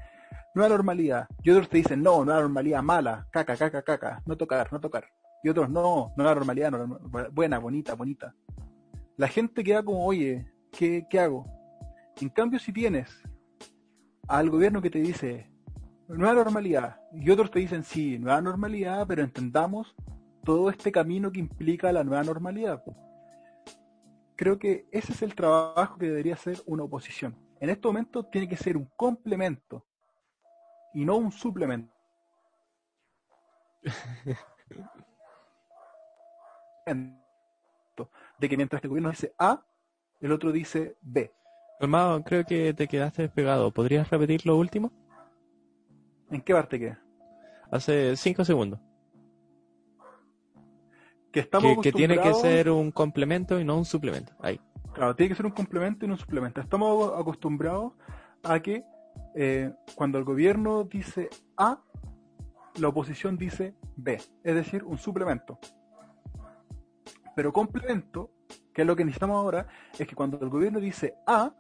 nueva 0.56 0.70
normalidad 0.70 1.28
y 1.44 1.50
otros 1.52 1.70
te 1.70 1.78
dicen 1.78 2.02
no, 2.02 2.24
nueva 2.26 2.42
normalidad 2.42 2.84
mala, 2.84 3.28
caca, 3.32 3.56
caca, 3.56 3.82
caca, 3.82 4.22
no 4.26 4.38
tocar, 4.38 4.72
no 4.72 4.80
tocar, 4.80 5.06
y 5.44 5.50
otros 5.50 5.70
no, 5.70 6.14
nueva 6.18 6.36
normalidad, 6.36 6.72
buena, 7.32 7.60
bonita, 7.60 7.96
bonita. 7.96 8.36
La 9.18 9.28
gente 9.28 9.64
queda 9.64 9.84
como, 9.84 10.06
oye, 10.06 10.52
¿qué, 10.72 11.06
¿qué 11.10 11.20
hago? 11.20 11.46
En 12.22 12.30
cambio, 12.30 12.60
si 12.60 12.72
tienes 12.72 13.22
al 14.28 14.50
gobierno 14.50 14.82
que 14.82 14.90
te 14.90 15.00
dice 15.00 15.52
nueva 16.08 16.34
normalidad 16.34 17.02
y 17.14 17.30
otros 17.30 17.52
te 17.52 17.60
dicen 17.60 17.84
sí, 17.84 18.18
nueva 18.18 18.42
normalidad, 18.42 19.06
pero 19.08 19.24
entendamos 19.24 19.96
todo 20.44 20.70
este 20.70 20.92
camino 20.92 21.32
que 21.32 21.40
implica 21.40 21.92
la 21.92 22.04
nueva 22.04 22.24
normalidad 22.24 22.82
creo 24.40 24.58
que 24.58 24.88
ese 24.92 25.12
es 25.12 25.22
el 25.22 25.36
trabajo 25.36 25.98
que 25.98 26.06
debería 26.06 26.38
ser 26.38 26.62
una 26.66 26.84
oposición. 26.84 27.36
En 27.60 27.70
este 27.70 27.86
momento 27.86 28.24
tiene 28.24 28.48
que 28.48 28.56
ser 28.56 28.78
un 28.78 28.90
complemento 28.96 29.86
y 30.94 31.06
no 31.06 31.18
un 31.18 31.32
suplemento. 31.32 31.94
de 38.40 38.50
que 38.50 38.58
mientras 38.58 38.82
que 38.82 38.88
el 38.88 38.90
gobierno 38.90 39.12
dice 39.12 39.34
A, 39.38 39.64
el 40.22 40.32
otro 40.32 40.52
dice 40.52 40.98
B. 41.02 41.32
Hermano, 41.80 42.24
creo 42.24 42.44
que 42.46 42.74
te 42.74 42.88
quedaste 42.88 43.22
despegado. 43.24 43.72
¿Podrías 43.72 44.10
repetir 44.10 44.46
lo 44.46 44.58
último? 44.58 44.92
¿En 46.32 46.42
qué 46.42 46.54
parte 46.54 46.80
queda? 46.80 47.02
Hace 47.72 48.16
cinco 48.18 48.44
segundos 48.44 48.80
que 51.32 51.40
estamos 51.40 51.82
que, 51.82 51.92
tiene 51.92 52.20
que 52.20 52.34
ser 52.34 52.70
un 52.70 52.92
complemento 52.92 53.60
y 53.60 53.64
no 53.64 53.78
un 53.78 53.86
suplemento. 53.86 54.34
Ahí. 54.40 54.60
Claro, 54.94 55.16
tiene 55.16 55.30
que 55.30 55.36
ser 55.36 55.46
un 55.46 55.52
complemento 55.52 56.06
y 56.06 56.08
no 56.08 56.16
un 56.16 56.20
suplemento. 56.20 56.62
Estamos 56.62 57.14
acostumbrados 57.20 57.94
a 58.44 58.60
que 58.60 58.84
eh, 59.36 59.72
cuando 59.96 60.18
el 60.18 60.24
gobierno 60.24 60.84
dice 60.84 61.30
A, 61.58 61.82
la 62.76 62.88
oposición 62.88 63.38
dice 63.38 63.76
B, 63.96 64.16
es 64.44 64.56
decir, 64.56 64.84
un 64.84 64.98
suplemento. 64.98 65.60
Pero 67.36 67.54
complemento, 67.54 68.32
que 68.74 68.82
es 68.82 68.88
lo 68.88 68.96
que 68.96 69.06
necesitamos 69.06 69.38
ahora, 69.38 69.68
es 69.98 70.08
que 70.08 70.16
cuando 70.16 70.40
el 70.42 70.50
gobierno 70.50 70.80
dice 70.80 71.16
A, 71.26 71.54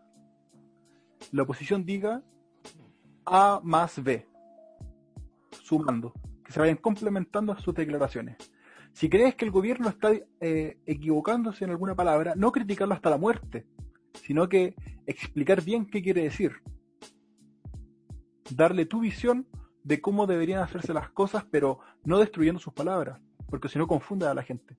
la 1.32 1.44
oposición 1.44 1.86
diga 1.86 2.24
A 3.26 3.62
más 3.64 4.02
B, 4.02 4.28
sumando, 5.52 6.14
que 6.44 6.52
se 6.52 6.60
vayan 6.60 6.78
complementando 6.78 7.56
sus 7.58 7.74
declaraciones. 7.74 8.38
Si 8.94 9.10
crees 9.10 9.36
que 9.36 9.46
el 9.46 9.52
gobierno 9.52 9.90
está 9.90 10.12
eh, 10.40 10.78
equivocándose 10.86 11.64
en 11.64 11.72
alguna 11.72 11.96
palabra, 11.96 12.34
no 12.36 12.52
criticarlo 12.52 12.94
hasta 12.94 13.10
la 13.10 13.18
muerte, 13.18 13.66
sino 14.14 14.50
que 14.50 14.76
explicar 15.06 15.64
bien 15.64 15.86
qué 15.86 16.02
quiere 16.02 16.24
decir. 16.24 16.54
Darle 18.52 18.86
tu 18.86 19.00
visión 19.00 19.48
de 19.84 20.02
cómo 20.02 20.28
deberían 20.28 20.62
hacerse 20.62 20.94
las 20.94 21.10
cosas, 21.10 21.46
pero 21.50 21.80
no 22.04 22.20
destruyendo 22.20 22.60
sus 22.60 22.74
palabras, 22.74 23.22
porque 23.48 23.70
si 23.70 23.80
no 23.80 23.88
confunde 23.88 24.28
a 24.28 24.34
la 24.34 24.44
gente. 24.44 24.78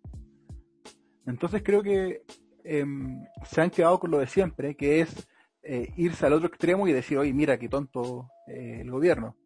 Entonces 1.26 1.62
creo 1.62 1.82
que 1.82 2.22
em, 2.64 3.24
se 3.44 3.60
han 3.60 3.70
quedado 3.70 3.98
con 3.98 4.10
lo 4.10 4.18
de 4.18 4.26
siempre, 4.26 4.76
que 4.76 5.00
es 5.00 5.28
eh, 5.62 5.92
irse 5.96 6.26
al 6.26 6.32
otro 6.32 6.48
extremo 6.48 6.88
y 6.88 6.92
decir, 6.92 7.18
oye, 7.18 7.32
mira, 7.32 7.58
qué 7.58 7.68
tonto 7.68 8.30
eh, 8.46 8.78
el 8.80 8.90
gobierno, 8.90 9.36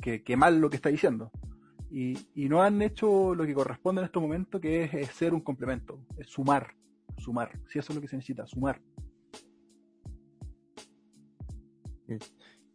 qué, 0.00 0.36
mal 0.36 0.60
lo 0.60 0.70
que 0.70 0.76
está 0.76 0.88
diciendo. 0.88 1.30
Y, 1.90 2.16
no 2.48 2.62
han 2.62 2.80
hecho 2.82 3.34
lo 3.34 3.44
que 3.44 3.54
corresponde 3.54 4.00
en 4.00 4.06
este 4.06 4.20
momento, 4.20 4.60
que 4.60 4.84
es, 4.84 5.08
ser 5.10 5.34
un 5.34 5.40
complemento, 5.40 6.04
es 6.18 6.28
sumar, 6.28 6.74
sumar, 7.18 7.58
si 7.68 7.78
eso 7.78 7.92
es 7.92 7.96
lo 7.96 8.00
que 8.00 8.08
se 8.08 8.16
necesita, 8.16 8.46
sumar. 8.46 8.80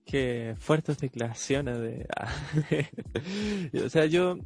Qué 0.06 0.56
fuertes 0.60 0.98
declaraciones 0.98 1.80
de... 1.80 2.08
o 3.86 3.90
sea, 3.90 4.06
yo... 4.06 4.38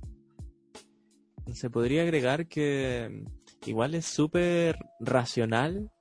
Se 1.53 1.69
podría 1.69 2.03
agregar 2.03 2.47
que 2.47 3.23
igual 3.65 3.95
es 3.95 4.05
súper 4.05 4.77
racional 4.99 5.91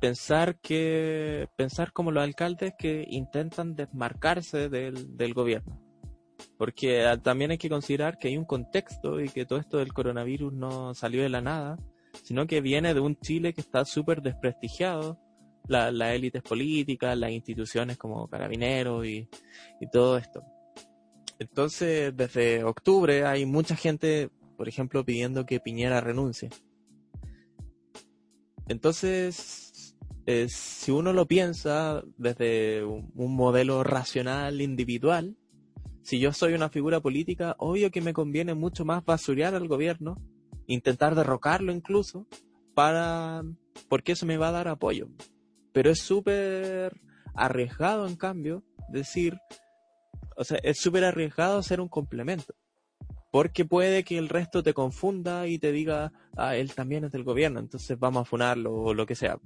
pensar 0.00 0.58
que 0.60 1.48
pensar 1.56 1.92
como 1.92 2.10
los 2.10 2.22
alcaldes 2.22 2.74
que 2.78 3.06
intentan 3.08 3.74
desmarcarse 3.74 4.68
del, 4.68 5.16
del 5.16 5.32
gobierno. 5.32 5.80
Porque 6.58 7.06
ah, 7.06 7.16
también 7.16 7.50
hay 7.50 7.58
que 7.58 7.70
considerar 7.70 8.18
que 8.18 8.28
hay 8.28 8.36
un 8.36 8.44
contexto 8.44 9.20
y 9.20 9.30
que 9.30 9.46
todo 9.46 9.58
esto 9.58 9.78
del 9.78 9.94
coronavirus 9.94 10.52
no 10.52 10.94
salió 10.94 11.22
de 11.22 11.30
la 11.30 11.40
nada 11.40 11.78
sino 12.22 12.46
que 12.46 12.60
viene 12.60 12.94
de 12.94 13.00
un 13.00 13.16
Chile 13.16 13.52
que 13.52 13.60
está 13.60 13.84
súper 13.84 14.22
desprestigiado 14.22 15.18
las 15.68 16.14
élites 16.14 16.42
políticas 16.42 17.16
las 17.16 17.30
instituciones 17.30 17.96
como 17.96 18.28
carabineros 18.28 19.06
y, 19.06 19.28
y 19.80 19.90
todo 19.90 20.16
esto 20.18 20.42
entonces 21.38 22.16
desde 22.16 22.64
octubre 22.64 23.24
hay 23.24 23.46
mucha 23.46 23.76
gente 23.76 24.30
por 24.56 24.68
ejemplo 24.68 25.04
pidiendo 25.04 25.46
que 25.46 25.60
Piñera 25.60 26.00
renuncie 26.00 26.50
entonces, 28.70 29.96
si 30.46 30.92
uno 30.92 31.12
lo 31.12 31.26
piensa 31.26 32.04
desde 32.16 32.84
un, 32.84 33.34
modelo 33.34 33.82
racional, 33.82 34.60
individual, 34.60 35.36
si 36.02 36.20
yo 36.20 36.32
soy 36.32 36.52
una 36.52 36.68
figura 36.68 37.00
política, 37.00 37.56
obvio 37.58 37.90
que 37.90 38.00
me 38.00 38.12
conviene 38.12 38.54
mucho 38.54 38.84
más 38.84 39.04
basurear 39.04 39.56
al 39.56 39.66
gobierno, 39.66 40.22
intentar 40.68 41.16
derrocarlo 41.16 41.72
incluso, 41.72 42.28
para 42.72 43.42
porque 43.88 44.12
eso 44.12 44.24
me 44.24 44.36
va 44.36 44.50
a 44.50 44.52
dar 44.52 44.68
apoyo. 44.68 45.08
Pero 45.72 45.90
es 45.90 46.00
súper 46.00 47.00
arriesgado, 47.34 48.06
en 48.06 48.16
cambio, 48.16 48.64
decir, 48.88 49.38
o 50.36 50.44
sea, 50.44 50.58
es 50.62 50.80
súper 50.80 51.04
arriesgado 51.04 51.62
ser 51.62 51.80
un 51.80 51.88
complemento 51.88 52.54
porque 53.30 53.64
puede 53.64 54.04
que 54.04 54.18
el 54.18 54.28
resto 54.28 54.62
te 54.62 54.74
confunda 54.74 55.46
y 55.46 55.58
te 55.58 55.72
diga, 55.72 56.12
ah, 56.36 56.56
él 56.56 56.74
también 56.74 57.04
es 57.04 57.12
del 57.12 57.24
gobierno, 57.24 57.60
entonces 57.60 57.98
vamos 57.98 58.22
a 58.22 58.24
funarlo 58.24 58.74
o 58.74 58.94
lo 58.94 59.06
que 59.06 59.14
sea. 59.14 59.38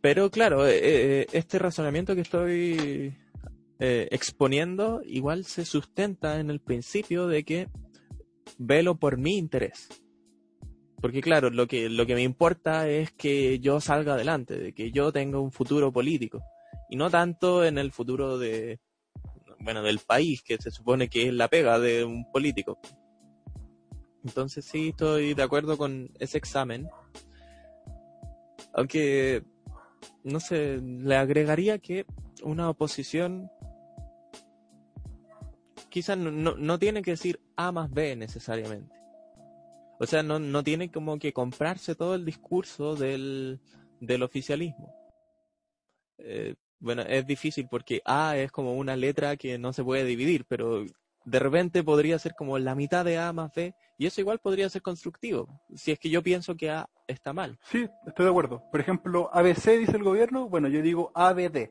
Pero 0.00 0.30
claro, 0.30 0.66
eh, 0.66 0.78
eh, 0.82 1.26
este 1.32 1.58
razonamiento 1.58 2.14
que 2.14 2.20
estoy 2.20 3.16
eh, 3.80 4.08
exponiendo 4.10 5.02
igual 5.04 5.44
se 5.44 5.64
sustenta 5.64 6.38
en 6.38 6.50
el 6.50 6.60
principio 6.60 7.26
de 7.26 7.44
que 7.44 7.68
velo 8.58 8.96
por 8.96 9.18
mi 9.18 9.36
interés. 9.36 9.88
Porque 11.04 11.20
claro, 11.20 11.50
lo 11.50 11.66
que, 11.66 11.90
lo 11.90 12.06
que 12.06 12.14
me 12.14 12.22
importa 12.22 12.88
es 12.88 13.12
que 13.12 13.60
yo 13.60 13.78
salga 13.78 14.14
adelante, 14.14 14.56
de 14.56 14.72
que 14.72 14.90
yo 14.90 15.12
tenga 15.12 15.38
un 15.38 15.52
futuro 15.52 15.92
político. 15.92 16.42
Y 16.88 16.96
no 16.96 17.10
tanto 17.10 17.62
en 17.62 17.76
el 17.76 17.92
futuro 17.92 18.38
de, 18.38 18.80
bueno, 19.58 19.82
del 19.82 19.98
país, 19.98 20.42
que 20.42 20.56
se 20.56 20.70
supone 20.70 21.10
que 21.10 21.28
es 21.28 21.34
la 21.34 21.48
pega 21.48 21.78
de 21.78 22.06
un 22.06 22.24
político. 22.32 22.78
Entonces 24.24 24.64
sí, 24.64 24.88
estoy 24.88 25.34
de 25.34 25.42
acuerdo 25.42 25.76
con 25.76 26.10
ese 26.20 26.38
examen. 26.38 26.88
Aunque, 28.72 29.44
no 30.22 30.40
sé, 30.40 30.80
le 30.80 31.16
agregaría 31.16 31.80
que 31.80 32.06
una 32.42 32.70
oposición 32.70 33.50
quizás 35.90 36.16
no, 36.16 36.56
no, 36.56 36.78
tiene 36.78 37.02
que 37.02 37.10
decir 37.10 37.40
A 37.56 37.72
más 37.72 37.90
B 37.90 38.16
necesariamente. 38.16 39.03
O 39.98 40.06
sea, 40.06 40.22
no, 40.22 40.38
no 40.38 40.62
tiene 40.62 40.90
como 40.90 41.18
que 41.18 41.32
comprarse 41.32 41.94
todo 41.94 42.14
el 42.14 42.24
discurso 42.24 42.96
del, 42.96 43.60
del 44.00 44.22
oficialismo. 44.22 44.94
Eh, 46.18 46.54
bueno, 46.80 47.02
es 47.02 47.26
difícil 47.26 47.68
porque 47.70 48.02
A 48.04 48.36
es 48.36 48.52
como 48.52 48.74
una 48.74 48.96
letra 48.96 49.36
que 49.36 49.58
no 49.58 49.72
se 49.72 49.84
puede 49.84 50.04
dividir, 50.04 50.44
pero 50.46 50.84
de 51.24 51.38
repente 51.38 51.82
podría 51.82 52.18
ser 52.18 52.34
como 52.34 52.58
la 52.58 52.74
mitad 52.74 53.04
de 53.04 53.18
A 53.18 53.32
más 53.32 53.52
B, 53.54 53.74
y 53.96 54.06
eso 54.06 54.20
igual 54.20 54.38
podría 54.38 54.68
ser 54.68 54.82
constructivo, 54.82 55.48
si 55.74 55.92
es 55.92 55.98
que 55.98 56.10
yo 56.10 56.22
pienso 56.22 56.56
que 56.56 56.70
A 56.70 56.88
está 57.06 57.32
mal. 57.32 57.58
Sí, 57.70 57.88
estoy 58.06 58.24
de 58.24 58.30
acuerdo. 58.30 58.62
Por 58.70 58.80
ejemplo, 58.80 59.30
ABC 59.32 59.78
dice 59.78 59.96
el 59.96 60.02
gobierno, 60.02 60.48
bueno, 60.48 60.68
yo 60.68 60.82
digo 60.82 61.10
ABD. 61.14 61.70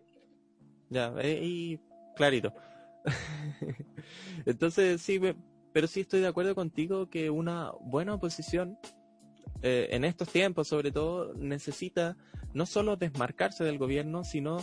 Ya, 0.89 1.13
eh, 1.19 1.39
y 1.43 1.79
clarito. 2.15 2.53
Entonces, 4.45 5.01
sí, 5.01 5.19
pero 5.73 5.87
sí 5.87 6.01
estoy 6.01 6.21
de 6.21 6.27
acuerdo 6.27 6.55
contigo 6.55 7.09
que 7.09 7.29
una 7.29 7.71
buena 7.81 8.13
oposición, 8.13 8.77
eh, 9.61 9.89
en 9.91 10.05
estos 10.05 10.29
tiempos 10.29 10.67
sobre 10.67 10.91
todo, 10.91 11.33
necesita 11.33 12.15
no 12.53 12.65
solo 12.65 12.95
desmarcarse 12.95 13.63
del 13.63 13.79
gobierno, 13.79 14.23
sino 14.23 14.57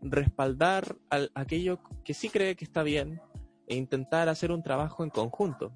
respaldar 0.00 0.96
aquello 1.34 1.80
que 2.04 2.14
sí 2.14 2.28
cree 2.28 2.54
que 2.54 2.64
está 2.64 2.82
bien 2.82 3.20
e 3.66 3.74
intentar 3.74 4.28
hacer 4.28 4.52
un 4.52 4.62
trabajo 4.62 5.02
en 5.02 5.10
conjunto, 5.10 5.72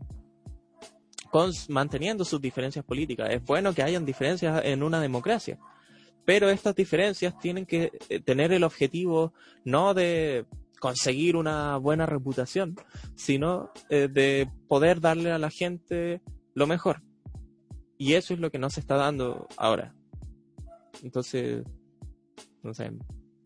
con, 1.30 1.50
manteniendo 1.68 2.24
sus 2.24 2.40
diferencias 2.40 2.84
políticas. 2.84 3.30
Es 3.30 3.42
bueno 3.44 3.74
que 3.74 3.82
hayan 3.82 4.04
diferencias 4.04 4.62
en 4.64 4.82
una 4.82 5.00
democracia, 5.00 5.58
pero 6.24 6.50
estas 6.50 6.74
diferencias 6.74 7.36
tienen 7.38 7.66
que 7.66 7.90
eh, 8.08 8.20
tener 8.20 8.52
el 8.52 8.62
objetivo 8.62 9.32
no 9.64 9.94
de 9.94 10.44
conseguir 10.80 11.36
una 11.36 11.76
buena 11.76 12.06
reputación, 12.06 12.76
sino 13.14 13.70
eh, 13.90 14.08
de 14.08 14.50
poder 14.68 15.00
darle 15.00 15.32
a 15.32 15.38
la 15.38 15.50
gente 15.50 16.22
lo 16.54 16.66
mejor. 16.66 17.02
Y 17.96 18.14
eso 18.14 18.34
es 18.34 18.40
lo 18.40 18.50
que 18.50 18.58
no 18.58 18.70
se 18.70 18.80
está 18.80 18.96
dando 18.96 19.48
ahora. 19.56 19.94
Entonces, 21.02 21.64
no 22.62 22.74
sé, 22.74 22.92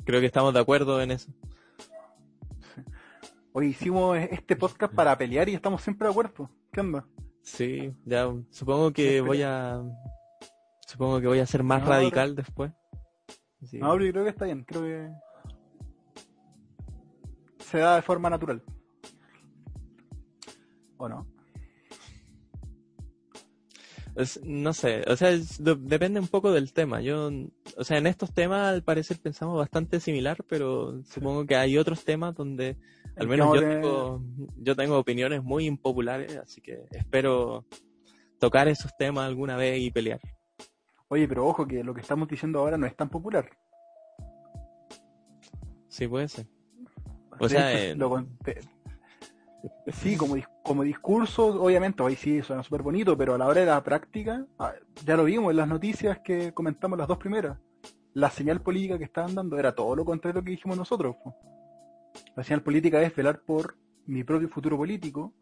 Creo 0.04 0.20
que 0.20 0.26
estamos 0.26 0.52
de 0.52 0.58
acuerdo 0.60 1.00
en 1.00 1.12
eso. 1.12 1.32
Hoy 3.52 3.68
hicimos 3.68 4.18
este 4.18 4.56
podcast 4.56 4.92
para 4.92 5.16
pelear 5.16 5.48
y 5.48 5.54
estamos 5.54 5.80
siempre 5.80 6.08
de 6.08 6.10
acuerdo. 6.10 6.50
¿Qué 6.72 6.80
onda? 6.80 7.06
Sí, 7.42 7.94
ya 8.04 8.28
supongo 8.50 8.92
que 8.92 9.20
voy 9.20 9.42
a 9.42 9.80
supongo 10.86 11.20
que 11.20 11.26
voy 11.28 11.38
a 11.38 11.46
ser 11.46 11.62
más 11.62 11.84
radical 11.84 12.34
después. 12.34 12.72
No, 13.72 13.92
pero 13.92 14.12
creo 14.12 14.24
que 14.24 14.30
está 14.30 14.44
bien, 14.44 14.64
creo 14.64 14.82
que 14.82 15.08
se 17.72 17.78
da 17.78 17.96
de 17.96 18.02
forma 18.02 18.30
natural. 18.30 18.62
¿O 20.98 21.08
no? 21.08 21.26
no 24.44 24.74
sé, 24.74 25.02
o 25.06 25.16
sea, 25.16 25.30
depende 25.58 26.20
un 26.20 26.28
poco 26.28 26.52
del 26.52 26.74
tema. 26.74 27.00
Yo, 27.00 27.30
o 27.78 27.82
sea, 27.82 27.96
en 27.96 28.06
estos 28.06 28.34
temas 28.34 28.68
al 28.68 28.82
parecer 28.82 29.18
pensamos 29.18 29.56
bastante 29.56 30.00
similar, 30.00 30.44
pero 30.46 31.02
supongo 31.04 31.46
que 31.46 31.56
hay 31.56 31.78
otros 31.78 32.04
temas 32.04 32.34
donde 32.34 32.76
al 33.16 33.26
menos 33.26 33.54
yo 33.54 33.60
tengo, 33.60 34.22
yo 34.58 34.76
tengo 34.76 34.98
opiniones 34.98 35.42
muy 35.42 35.64
impopulares, 35.64 36.36
así 36.36 36.60
que 36.60 36.84
espero 36.90 37.64
tocar 38.38 38.68
esos 38.68 38.94
temas 38.98 39.26
alguna 39.26 39.56
vez 39.56 39.80
y 39.80 39.90
pelear. 39.90 40.20
Oye, 41.08 41.26
pero 41.26 41.46
ojo 41.46 41.66
que 41.66 41.82
lo 41.82 41.94
que 41.94 42.02
estamos 42.02 42.28
diciendo 42.28 42.58
ahora 42.58 42.76
no 42.76 42.86
es 42.86 42.94
tan 42.94 43.08
popular. 43.08 43.48
Sí, 45.88 46.06
puede 46.06 46.28
ser. 46.28 46.51
O 47.38 47.48
sea, 47.48 47.94
Sí, 49.92 50.16
como, 50.16 50.34
como 50.64 50.82
discurso, 50.82 51.62
obviamente, 51.62 52.02
hoy 52.02 52.16
sí 52.16 52.42
suena 52.42 52.64
súper 52.64 52.82
bonito, 52.82 53.16
pero 53.16 53.34
a 53.34 53.38
la 53.38 53.46
hora 53.46 53.60
de 53.60 53.66
la 53.66 53.82
práctica, 53.82 54.44
ah, 54.58 54.72
ya 55.04 55.16
lo 55.16 55.24
vimos 55.24 55.52
en 55.52 55.56
las 55.56 55.68
noticias 55.68 56.18
que 56.18 56.52
comentamos 56.52 56.98
las 56.98 57.06
dos 57.06 57.18
primeras. 57.18 57.58
La 58.14 58.30
señal 58.30 58.60
política 58.60 58.98
que 58.98 59.04
estaban 59.04 59.34
dando 59.34 59.58
era 59.58 59.72
todo 59.74 59.94
lo 59.94 60.04
contrario 60.04 60.38
a 60.38 60.40
lo 60.40 60.44
que 60.44 60.50
dijimos 60.50 60.76
nosotros. 60.76 61.14
La 62.34 62.42
señal 62.42 62.62
política 62.62 63.00
es 63.02 63.14
velar 63.14 63.40
por 63.40 63.76
mi 64.06 64.24
propio 64.24 64.48
futuro 64.48 64.76
político 64.76 65.32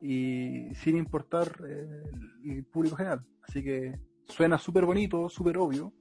y 0.00 0.74
sin 0.74 0.96
importar 0.96 1.56
eh, 1.66 2.02
el 2.44 2.64
público 2.64 2.96
general. 2.96 3.24
Así 3.42 3.62
que 3.62 3.98
suena 4.26 4.58
súper 4.58 4.84
bonito, 4.84 5.28
súper 5.28 5.56
obvio, 5.58 5.92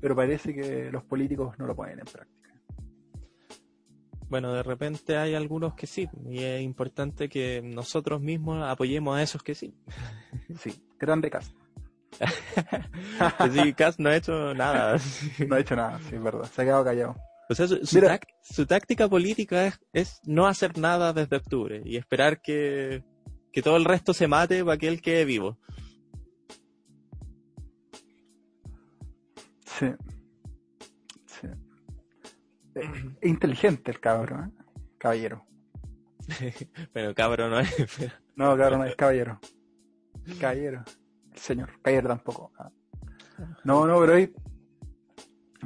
pero 0.00 0.14
parece 0.14 0.54
que 0.54 0.90
los 0.92 1.04
políticos 1.04 1.58
no 1.58 1.66
lo 1.66 1.74
ponen 1.74 2.00
en 2.00 2.04
práctica. 2.04 2.39
Bueno, 4.30 4.52
de 4.52 4.62
repente 4.62 5.16
hay 5.16 5.34
algunos 5.34 5.74
que 5.74 5.88
sí, 5.88 6.08
y 6.30 6.44
es 6.44 6.62
importante 6.62 7.28
que 7.28 7.60
nosotros 7.62 8.20
mismos 8.20 8.62
apoyemos 8.62 9.18
a 9.18 9.22
esos 9.22 9.42
que 9.42 9.56
sí. 9.56 9.74
Sí, 10.60 10.72
grande 10.98 11.30
caso. 11.30 11.52
sí, 13.52 13.72
Cass 13.74 13.98
no 13.98 14.08
ha 14.08 14.16
hecho 14.16 14.54
nada. 14.54 14.98
no 15.48 15.54
ha 15.56 15.60
hecho 15.60 15.74
nada, 15.74 15.98
sí, 16.08 16.14
es 16.14 16.22
verdad. 16.22 16.44
Se 16.44 16.62
ha 16.62 16.64
quedado 16.64 16.84
callado. 16.84 17.16
O 17.48 17.54
sea, 17.56 17.66
su, 17.66 17.84
su, 17.84 18.66
táctica 18.66 19.08
política 19.08 19.66
es, 19.66 19.80
es, 19.92 20.20
no 20.24 20.46
hacer 20.46 20.78
nada 20.78 21.12
desde 21.12 21.36
octubre 21.36 21.82
y 21.84 21.96
esperar 21.96 22.40
que, 22.40 23.02
que 23.52 23.62
todo 23.62 23.76
el 23.76 23.84
resto 23.84 24.14
se 24.14 24.28
mate 24.28 24.64
para 24.64 24.78
que 24.78 24.86
él 24.86 25.02
quede 25.02 25.24
vivo. 25.24 25.58
Sí. 29.66 29.86
inteligente 33.22 33.90
el 33.90 34.00
cabrón, 34.00 34.54
¿eh? 34.56 34.64
Caballero. 34.98 35.46
pero 36.92 37.14
cabrón 37.14 37.50
no 37.50 37.60
es. 37.60 38.10
No, 38.36 38.56
cabrón 38.56 38.80
no 38.80 38.86
es 38.86 38.96
caballero. 38.96 39.38
Caballero 40.40 40.82
señor. 41.40 41.70
Cayer 41.82 42.06
tampoco. 42.06 42.52
Ah. 42.58 42.70
No, 43.64 43.86
no, 43.86 43.98
pero 44.00 44.14
ahí. 44.14 44.32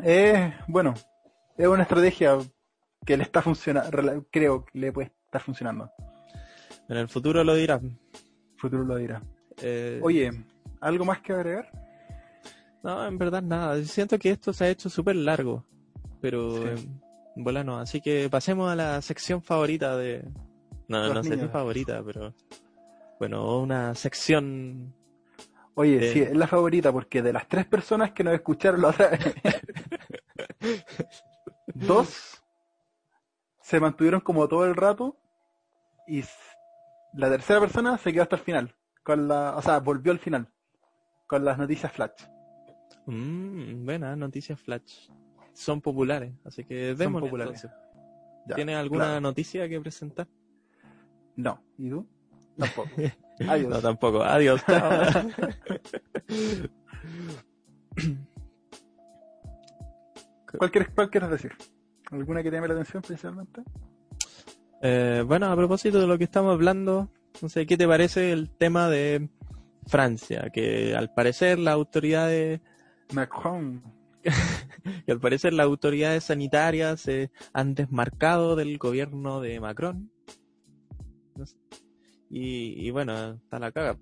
Eh, 0.02 0.54
bueno, 0.68 0.94
es 1.56 1.66
una 1.66 1.82
estrategia 1.82 2.38
que 3.04 3.16
le 3.16 3.22
está 3.22 3.42
funcionando, 3.42 4.26
creo 4.30 4.64
que 4.64 4.78
le 4.78 4.92
puede 4.92 5.12
estar 5.26 5.42
funcionando. 5.42 5.90
En 6.88 6.96
el 6.96 7.08
futuro 7.08 7.44
lo 7.44 7.54
dirá. 7.54 7.76
El 7.76 7.98
futuro 8.56 8.84
lo 8.84 8.96
dirá. 8.96 9.22
Eh, 9.62 10.00
Oye, 10.02 10.44
¿algo 10.80 11.04
más 11.04 11.20
que 11.20 11.32
agregar? 11.32 11.70
No, 12.82 13.06
en 13.06 13.18
verdad 13.18 13.42
nada. 13.42 13.82
Siento 13.84 14.18
que 14.18 14.30
esto 14.30 14.52
se 14.52 14.64
ha 14.64 14.68
hecho 14.68 14.88
súper 14.88 15.16
largo, 15.16 15.64
pero 16.24 16.74
bueno, 17.36 17.64
no. 17.64 17.78
Así 17.78 18.00
que 18.00 18.30
pasemos 18.30 18.72
a 18.72 18.74
la 18.74 19.02
sección 19.02 19.42
favorita 19.42 19.94
de... 19.94 20.26
No, 20.88 21.12
no 21.12 21.22
sé 21.22 21.38
si 21.38 21.48
favorita, 21.48 22.02
pero... 22.02 22.34
Bueno, 23.18 23.58
una 23.60 23.94
sección 23.94 24.94
Oye, 25.74 26.14
sí, 26.14 26.20
es 26.22 26.34
la 26.34 26.46
favorita 26.46 26.90
porque 26.92 27.20
de 27.20 27.34
las 27.34 27.46
tres 27.46 27.66
personas 27.66 28.12
que 28.12 28.24
nos 28.24 28.32
escucharon 28.32 28.80
la 28.80 28.88
otra 28.88 29.10
vez, 29.10 29.34
dos 31.74 32.42
se 33.60 33.80
mantuvieron 33.80 34.20
como 34.20 34.48
todo 34.48 34.64
el 34.64 34.76
rato 34.76 35.18
y 36.06 36.24
la 37.12 37.28
tercera 37.28 37.60
persona 37.60 37.98
se 37.98 38.14
quedó 38.14 38.22
hasta 38.22 38.36
el 38.36 38.42
final, 38.42 38.74
con 39.02 39.28
la, 39.28 39.56
o 39.56 39.62
sea, 39.62 39.80
volvió 39.80 40.10
al 40.10 40.20
final 40.20 40.48
con 41.26 41.44
las 41.44 41.58
noticias 41.58 41.92
flash. 41.92 42.24
Mmm, 43.04 43.84
buenas 43.84 44.16
noticias 44.16 44.58
flash. 44.58 45.10
Son 45.54 45.80
populares, 45.80 46.34
así 46.44 46.64
que 46.64 46.92
vemos 46.94 47.22
populares. 47.22 47.66
¿Tienes 48.54 48.76
alguna 48.76 49.20
noticia 49.20 49.66
que 49.68 49.80
presentar? 49.80 50.28
No, 51.36 51.62
¿y 51.78 51.88
tú? 51.88 52.06
Tampoco. 52.58 52.90
Adiós. 53.48 53.70
No, 53.70 53.80
tampoco. 53.80 54.22
Adiós. 54.22 54.62
¿Cuál, 60.58 60.70
quieres, 61.10 61.30
decir? 61.30 61.52
¿Alguna 62.10 62.42
que 62.42 62.50
te 62.50 62.56
llame 62.56 62.68
la 62.68 62.74
atención 62.74 63.02
principalmente? 63.02 63.62
Eh, 64.82 65.24
bueno, 65.26 65.46
a 65.46 65.56
propósito 65.56 66.00
de 66.00 66.06
lo 66.06 66.18
que 66.18 66.24
estamos 66.24 66.52
hablando, 66.52 67.10
no 67.40 67.48
sé, 67.48 67.66
¿qué 67.66 67.76
te 67.76 67.88
parece 67.88 68.32
el 68.32 68.50
tema 68.50 68.88
de 68.88 69.28
Francia? 69.86 70.50
Que 70.52 70.94
al 70.94 71.12
parecer 71.12 71.58
las 71.58 71.74
autoridades... 71.74 72.60
Macron. 73.12 73.82
que 75.06 75.12
al 75.12 75.20
parecer 75.20 75.52
las 75.52 75.64
autoridades 75.64 76.24
sanitarias 76.24 77.00
se 77.00 77.30
han 77.52 77.74
desmarcado 77.74 78.56
del 78.56 78.78
gobierno 78.78 79.40
de 79.40 79.60
Macron. 79.60 80.10
Y, 82.30 82.90
bueno, 82.90 83.34
está 83.34 83.58
la 83.58 83.70
caga. 83.70 83.96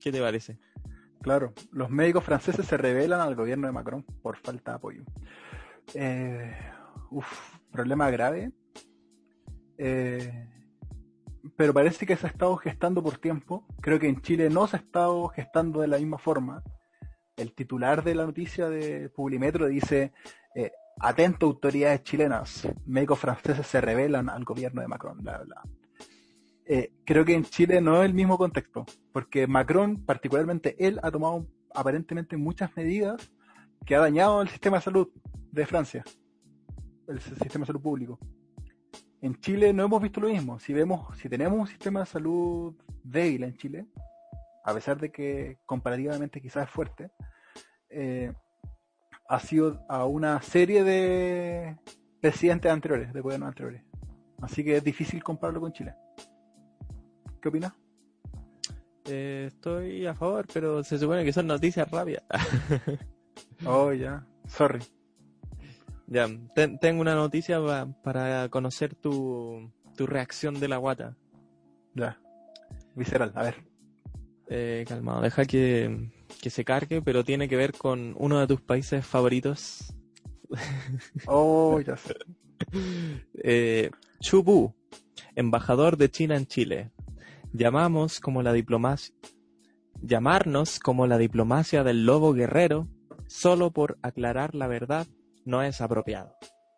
¿Qué 0.00 0.12
te 0.12 0.20
parece? 0.20 0.58
Claro, 1.22 1.54
los 1.72 1.90
médicos 1.90 2.24
franceses 2.24 2.66
se 2.66 2.76
rebelan 2.76 3.20
al 3.20 3.34
gobierno 3.34 3.66
de 3.66 3.72
Macron 3.72 4.04
por 4.22 4.36
falta 4.36 4.72
de 4.72 4.76
apoyo. 4.76 5.04
Eh, 5.94 6.54
uf, 7.10 7.26
problema 7.70 8.10
grave. 8.10 8.52
Eh, 9.78 10.48
pero 11.56 11.72
parece 11.72 12.06
que 12.06 12.16
se 12.16 12.26
ha 12.26 12.30
estado 12.30 12.56
gestando 12.56 13.02
por 13.02 13.18
tiempo. 13.18 13.66
Creo 13.80 13.98
que 13.98 14.08
en 14.08 14.20
Chile 14.20 14.50
no 14.50 14.66
se 14.66 14.76
ha 14.76 14.80
estado 14.80 15.28
gestando 15.28 15.80
de 15.80 15.88
la 15.88 15.98
misma 15.98 16.18
forma. 16.18 16.62
El 17.38 17.52
titular 17.52 18.02
de 18.02 18.16
la 18.16 18.26
noticia 18.26 18.68
de 18.68 19.08
Publimetro 19.10 19.68
dice, 19.68 20.12
eh, 20.56 20.72
atento 20.98 21.46
autoridades 21.46 22.02
chilenas, 22.02 22.68
médicos 22.84 23.20
franceses 23.20 23.64
se 23.64 23.80
rebelan 23.80 24.28
al 24.28 24.44
gobierno 24.44 24.82
de 24.82 24.88
Macron, 24.88 25.18
bla, 25.18 25.38
bla. 25.44 25.62
Eh, 26.66 26.92
creo 27.04 27.24
que 27.24 27.34
en 27.34 27.44
Chile 27.44 27.80
no 27.80 28.02
es 28.02 28.08
el 28.08 28.14
mismo 28.14 28.36
contexto, 28.36 28.84
porque 29.12 29.46
Macron, 29.46 30.04
particularmente 30.04 30.74
él, 30.84 30.98
ha 31.02 31.12
tomado 31.12 31.46
aparentemente 31.72 32.36
muchas 32.36 32.76
medidas 32.76 33.30
que 33.86 33.94
ha 33.94 34.00
dañado 34.00 34.42
el 34.42 34.48
sistema 34.48 34.78
de 34.78 34.82
salud 34.82 35.08
de 35.52 35.64
Francia, 35.64 36.04
el 37.06 37.20
sistema 37.20 37.62
de 37.62 37.66
salud 37.66 37.80
público. 37.80 38.18
En 39.22 39.38
Chile 39.40 39.72
no 39.72 39.84
hemos 39.84 40.02
visto 40.02 40.20
lo 40.20 40.28
mismo. 40.28 40.58
Si 40.58 40.72
vemos, 40.72 41.16
si 41.18 41.28
tenemos 41.28 41.58
un 41.58 41.66
sistema 41.68 42.00
de 42.00 42.06
salud 42.06 42.74
débil 43.04 43.44
en 43.44 43.56
Chile, 43.56 43.86
a 44.68 44.74
pesar 44.74 45.00
de 45.00 45.10
que 45.10 45.56
comparativamente 45.64 46.42
quizás 46.42 46.68
es 46.68 46.70
fuerte, 46.70 47.10
eh, 47.88 48.34
ha 49.26 49.40
sido 49.40 49.82
a 49.88 50.04
una 50.04 50.42
serie 50.42 50.84
de 50.84 51.78
presidentes 52.20 52.70
anteriores, 52.70 53.14
de 53.14 53.20
gobiernos 53.22 53.48
anteriores. 53.48 53.82
Así 54.42 54.62
que 54.62 54.76
es 54.76 54.84
difícil 54.84 55.24
compararlo 55.24 55.62
con 55.62 55.72
Chile. 55.72 55.94
¿Qué 57.40 57.48
opinas? 57.48 57.72
Eh, 59.06 59.46
estoy 59.48 60.06
a 60.06 60.14
favor, 60.14 60.46
pero 60.52 60.84
se 60.84 60.98
supone 60.98 61.24
que 61.24 61.32
son 61.32 61.46
noticias 61.46 61.90
rápidas. 61.90 62.24
oh, 63.66 63.94
ya. 63.94 64.26
Sorry. 64.48 64.80
Ya, 66.08 66.28
tengo 66.78 67.00
una 67.00 67.14
noticia 67.14 67.58
para 68.02 68.50
conocer 68.50 68.94
tu, 68.94 69.72
tu 69.96 70.06
reacción 70.06 70.60
de 70.60 70.68
la 70.68 70.76
guata. 70.76 71.16
Ya. 71.94 72.20
Visceral, 72.94 73.32
a 73.34 73.42
ver. 73.44 73.67
Eh, 74.50 74.84
calmado, 74.88 75.20
deja 75.20 75.44
que, 75.44 76.10
que 76.40 76.48
se 76.48 76.64
cargue, 76.64 77.02
pero 77.02 77.22
tiene 77.24 77.48
que 77.48 77.56
ver 77.56 77.72
con 77.72 78.14
uno 78.18 78.40
de 78.40 78.46
tus 78.46 78.62
países 78.62 79.04
favoritos. 79.04 79.94
oh, 81.26 81.80
ya 81.80 81.96
sé. 81.96 82.14
eh, 83.42 83.90
Chubu, 84.20 84.74
embajador 85.34 85.98
de 85.98 86.10
China 86.10 86.36
en 86.36 86.46
Chile, 86.46 86.90
llamamos 87.52 88.20
como 88.20 88.42
la 88.42 88.54
diplomacia, 88.54 89.14
llamarnos 90.00 90.78
como 90.78 91.06
la 91.06 91.18
diplomacia 91.18 91.84
del 91.84 92.06
lobo 92.06 92.32
guerrero 92.32 92.88
solo 93.26 93.70
por 93.70 93.98
aclarar 94.02 94.54
la 94.54 94.66
verdad 94.66 95.06
no 95.44 95.62
es 95.62 95.82
apropiado. 95.82 96.34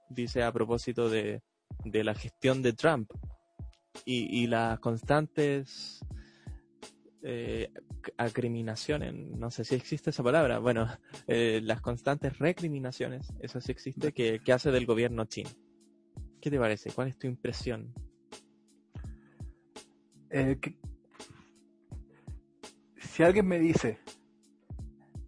Dice 0.08 0.42
a 0.42 0.52
propósito 0.52 1.08
de, 1.08 1.42
de 1.84 2.02
la 2.02 2.14
gestión 2.14 2.62
de 2.62 2.72
Trump 2.72 3.12
y, 4.04 4.42
y 4.42 4.48
las 4.48 4.80
constantes 4.80 6.00
eh, 7.22 7.70
acriminaciones, 8.16 9.14
no 9.14 9.50
sé 9.50 9.64
si 9.64 9.74
existe 9.74 10.10
esa 10.10 10.22
palabra, 10.22 10.58
bueno, 10.58 10.88
eh, 11.26 11.60
las 11.62 11.80
constantes 11.80 12.38
recriminaciones, 12.38 13.32
eso 13.40 13.60
sí 13.60 13.72
existe, 13.72 14.12
que, 14.12 14.40
que 14.40 14.52
hace 14.52 14.70
del 14.70 14.86
gobierno 14.86 15.24
chino. 15.26 15.50
¿Qué 16.40 16.50
te 16.50 16.58
parece? 16.58 16.90
¿Cuál 16.92 17.08
es 17.08 17.18
tu 17.18 17.26
impresión? 17.26 17.92
Eh, 20.30 20.58
si 22.96 23.22
alguien 23.22 23.46
me 23.46 23.58
dice, 23.58 23.98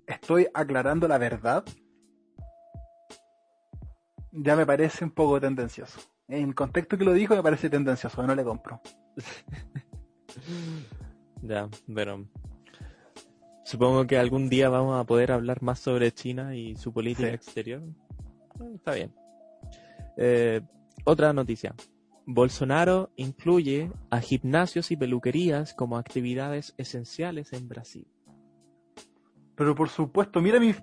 estoy 0.07 0.47
aclarando 0.55 1.07
la 1.09 1.19
verdad, 1.19 1.65
ya 4.31 4.57
me 4.57 4.65
parece 4.65 5.05
un 5.05 5.11
poco 5.11 5.39
tendencioso. 5.41 6.01
En 6.29 6.49
el 6.49 6.55
contexto 6.55 6.97
que 6.97 7.05
lo 7.05 7.13
dijo 7.13 7.35
me 7.37 7.43
parece 7.43 7.69
tendencioso, 7.69 8.23
no 8.27 8.35
le 8.35 8.45
compro. 8.45 8.81
ya, 11.43 11.69
pero 11.93 12.27
supongo 13.65 14.07
que 14.07 14.19
algún 14.19 14.49
día 14.49 14.69
vamos 14.69 14.99
a 14.99 15.05
poder 15.05 15.33
hablar 15.33 15.63
más 15.63 15.79
sobre 15.79 16.13
China 16.13 16.57
y 16.57 16.77
su 16.77 16.93
política 16.93 17.29
exterior. 17.29 17.83
Está 18.75 18.95
bien. 18.95 19.15
Eh, 20.17 20.61
otra 21.05 21.33
noticia. 21.33 21.75
Bolsonaro 22.25 23.11
incluye 23.17 23.91
a 24.11 24.21
gimnasios 24.21 24.91
y 24.91 24.97
peluquerías 24.97 25.75
como 25.75 25.99
actividades 25.99 26.75
esenciales 26.79 27.53
en 27.53 27.69
Brasil. 27.69 28.07
Pero 29.57 29.75
por 29.75 29.89
supuesto, 29.89 30.41
mira 30.41 30.61
mi 30.61 30.75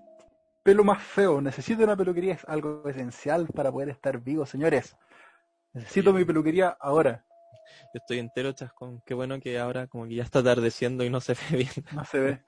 pelo 0.64 0.84
más 0.84 1.02
feo. 1.02 1.42
Necesito 1.42 1.84
una 1.84 1.96
peluquería, 1.96 2.34
es 2.34 2.46
algo 2.46 2.88
esencial 2.88 3.48
para 3.48 3.72
poder 3.72 3.90
estar 3.90 4.22
vivo, 4.22 4.46
señores. 4.46 4.98
Necesito 5.74 6.14
mi 6.14 6.26
peluquería 6.26 6.70
ahora. 6.80 7.26
Yo 7.94 8.00
estoy 8.00 8.20
entero 8.20 8.52
chascón. 8.52 9.02
Qué 9.06 9.14
bueno 9.14 9.40
que 9.40 9.60
ahora 9.60 9.88
como 9.88 10.08
que 10.08 10.16
ya 10.16 10.24
está 10.24 10.40
atardeciendo 10.40 11.04
y 11.04 11.10
no 11.10 11.22
se 11.22 11.34
ve 11.34 11.40
bien. 11.58 11.70
No 11.94 12.06
se 12.06 12.20
ve. 12.20 12.42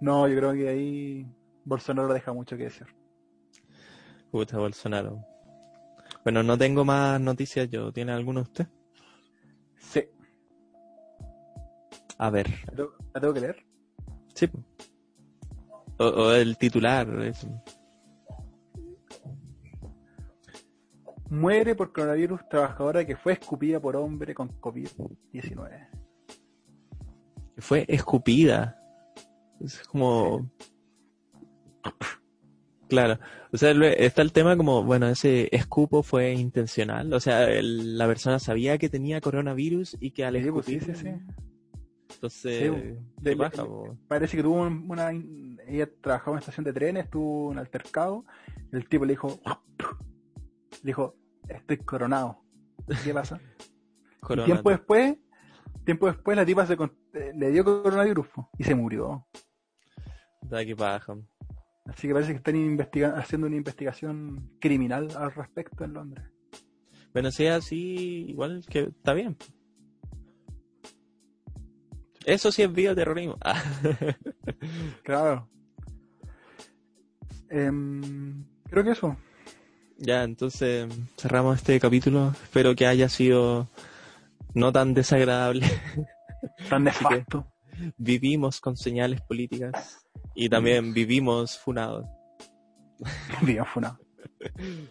No, 0.00 0.28
yo 0.28 0.36
creo 0.36 0.52
que 0.52 0.68
ahí 0.68 1.26
Bolsonaro 1.64 2.12
deja 2.12 2.32
mucho 2.32 2.56
que 2.56 2.64
decir. 2.64 2.86
Puta, 4.30 4.58
Bolsonaro. 4.58 5.24
Bueno, 6.22 6.42
no 6.42 6.58
tengo 6.58 6.84
más 6.84 7.20
noticias 7.20 7.68
yo. 7.70 7.92
¿Tiene 7.92 8.12
alguno 8.12 8.42
usted? 8.42 8.66
Sí. 9.78 10.04
A 12.18 12.30
ver. 12.30 12.48
¿La 12.66 12.74
tengo, 12.76 12.94
la 13.14 13.20
tengo 13.20 13.34
que 13.34 13.40
leer? 13.40 13.66
Sí. 14.34 14.50
O, 15.98 16.04
o 16.06 16.32
el 16.32 16.56
titular. 16.58 17.08
eso. 17.22 17.48
Muere 21.30 21.74
por 21.74 21.92
coronavirus 21.92 22.48
trabajadora 22.48 23.04
que 23.04 23.16
fue 23.16 23.34
escupida 23.34 23.80
por 23.80 23.96
hombre 23.96 24.34
con 24.34 24.48
COVID-19. 24.60 25.88
Que 27.54 27.60
Fue 27.62 27.84
escupida. 27.88 28.80
Es 29.60 29.80
como... 29.88 30.50
Claro. 32.88 33.18
O 33.52 33.58
sea, 33.58 33.72
está 33.72 34.22
el 34.22 34.32
tema 34.32 34.56
como, 34.56 34.82
bueno, 34.82 35.08
ese 35.08 35.54
escupo 35.54 36.02
fue 36.02 36.32
intencional. 36.32 37.12
O 37.12 37.20
sea, 37.20 37.44
el- 37.50 37.98
la 37.98 38.06
persona 38.06 38.38
sabía 38.38 38.78
que 38.78 38.88
tenía 38.88 39.20
coronavirus 39.20 39.98
y 40.00 40.12
que 40.12 40.24
al 40.24 40.42
Sí, 40.42 40.50
pues, 40.50 40.64
sí, 40.64 40.74
escupir... 40.76 40.96
sí, 40.96 41.04
sí. 41.04 41.12
Entonces, 42.14 42.58
Sí, 42.62 42.64
¿qué 43.22 43.34
de-? 43.34 43.96
Parece 44.08 44.38
que 44.38 44.42
tuvo 44.42 44.62
un- 44.62 44.90
una. 44.90 45.10
Ella 45.10 45.86
trabajaba 46.00 46.30
en 46.30 46.32
una 46.36 46.40
estación 46.40 46.64
de 46.64 46.72
trenes, 46.72 47.10
tuvo 47.10 47.48
un 47.48 47.58
altercado. 47.58 48.24
El 48.72 48.88
tipo 48.88 49.04
le 49.04 49.12
dijo. 49.12 49.38
Le 50.82 50.90
dijo, 50.90 51.14
estoy 51.48 51.78
coronado. 51.78 52.42
¿Qué 53.04 53.12
pasa? 53.12 53.40
Y 54.30 54.44
tiempo 54.44 54.70
después, 54.70 55.16
tiempo 55.84 56.06
después 56.06 56.36
la 56.36 56.44
tipa 56.44 56.66
se 56.66 56.76
con- 56.76 56.92
eh, 57.14 57.32
le 57.34 57.50
dio 57.50 57.64
coronavirus 57.64 58.26
y 58.58 58.64
se 58.64 58.74
murió. 58.74 59.26
Da 60.42 60.64
que 60.66 60.76
paja. 60.76 61.16
Así 61.86 62.08
que 62.08 62.12
parece 62.12 62.32
que 62.32 62.38
están 62.38 62.56
investiga- 62.56 63.16
haciendo 63.16 63.46
una 63.46 63.56
investigación 63.56 64.50
criminal 64.60 65.08
al 65.16 65.32
respecto 65.32 65.84
en 65.84 65.94
Londres. 65.94 66.26
Bueno, 67.14 67.30
si 67.30 67.46
es 67.46 67.52
así, 67.52 68.26
igual 68.28 68.62
que 68.68 68.80
está 68.80 69.14
bien. 69.14 69.36
Eso 72.26 72.52
sí 72.52 72.62
es 72.62 72.72
bioterrorismo. 72.72 73.36
Ah. 73.40 73.62
Claro. 75.04 75.48
Em, 77.48 78.44
creo 78.68 78.84
que 78.84 78.90
eso. 78.90 79.16
Ya, 79.98 80.24
entonces 80.24 80.88
cerramos 81.16 81.56
este 81.58 81.78
capítulo. 81.80 82.32
Espero 82.42 82.74
que 82.74 82.86
haya 82.86 83.08
sido 83.08 83.68
no 84.54 84.72
tan 84.72 84.94
desagradable. 84.94 85.66
Tan 86.70 86.84
nefasto. 86.84 87.46
Vivimos 87.96 88.60
con 88.60 88.76
señales 88.76 89.20
políticas 89.22 90.06
y 90.34 90.48
también 90.48 90.94
vivimos 90.94 91.58
funados. 91.58 92.06
Bien 93.42 93.64
funado. 93.66 93.98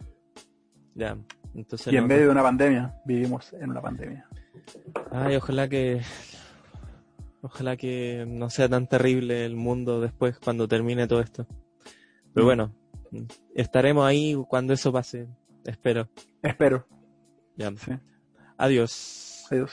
Ya, 0.96 1.16
entonces. 1.54 1.94
Y 1.94 1.96
en 1.98 2.04
no- 2.04 2.08
medio 2.08 2.24
de 2.26 2.30
una 2.32 2.42
pandemia, 2.42 2.96
vivimos 3.06 3.54
en 3.54 3.70
una 3.70 3.82
pandemia. 3.82 4.28
Ay, 5.12 5.36
ojalá 5.36 5.68
que. 5.70 6.02
Ojalá 7.42 7.78
que 7.78 8.26
no 8.28 8.50
sea 8.50 8.68
tan 8.68 8.88
terrible 8.88 9.46
el 9.46 9.56
mundo 9.56 10.02
después 10.02 10.40
cuando 10.40 10.68
termine 10.68 11.08
todo 11.08 11.22
esto. 11.22 11.46
Pero 12.34 12.46
Mm. 12.46 12.48
bueno, 12.48 12.74
estaremos 13.54 14.06
ahí 14.06 14.36
cuando 14.48 14.74
eso 14.74 14.92
pase. 14.92 15.28
Espero. 15.64 16.10
Espero. 16.42 16.88
Ya. 17.56 17.72
Sí. 17.76 17.92
Adiós. 18.58 19.46
Adiós. 19.52 19.72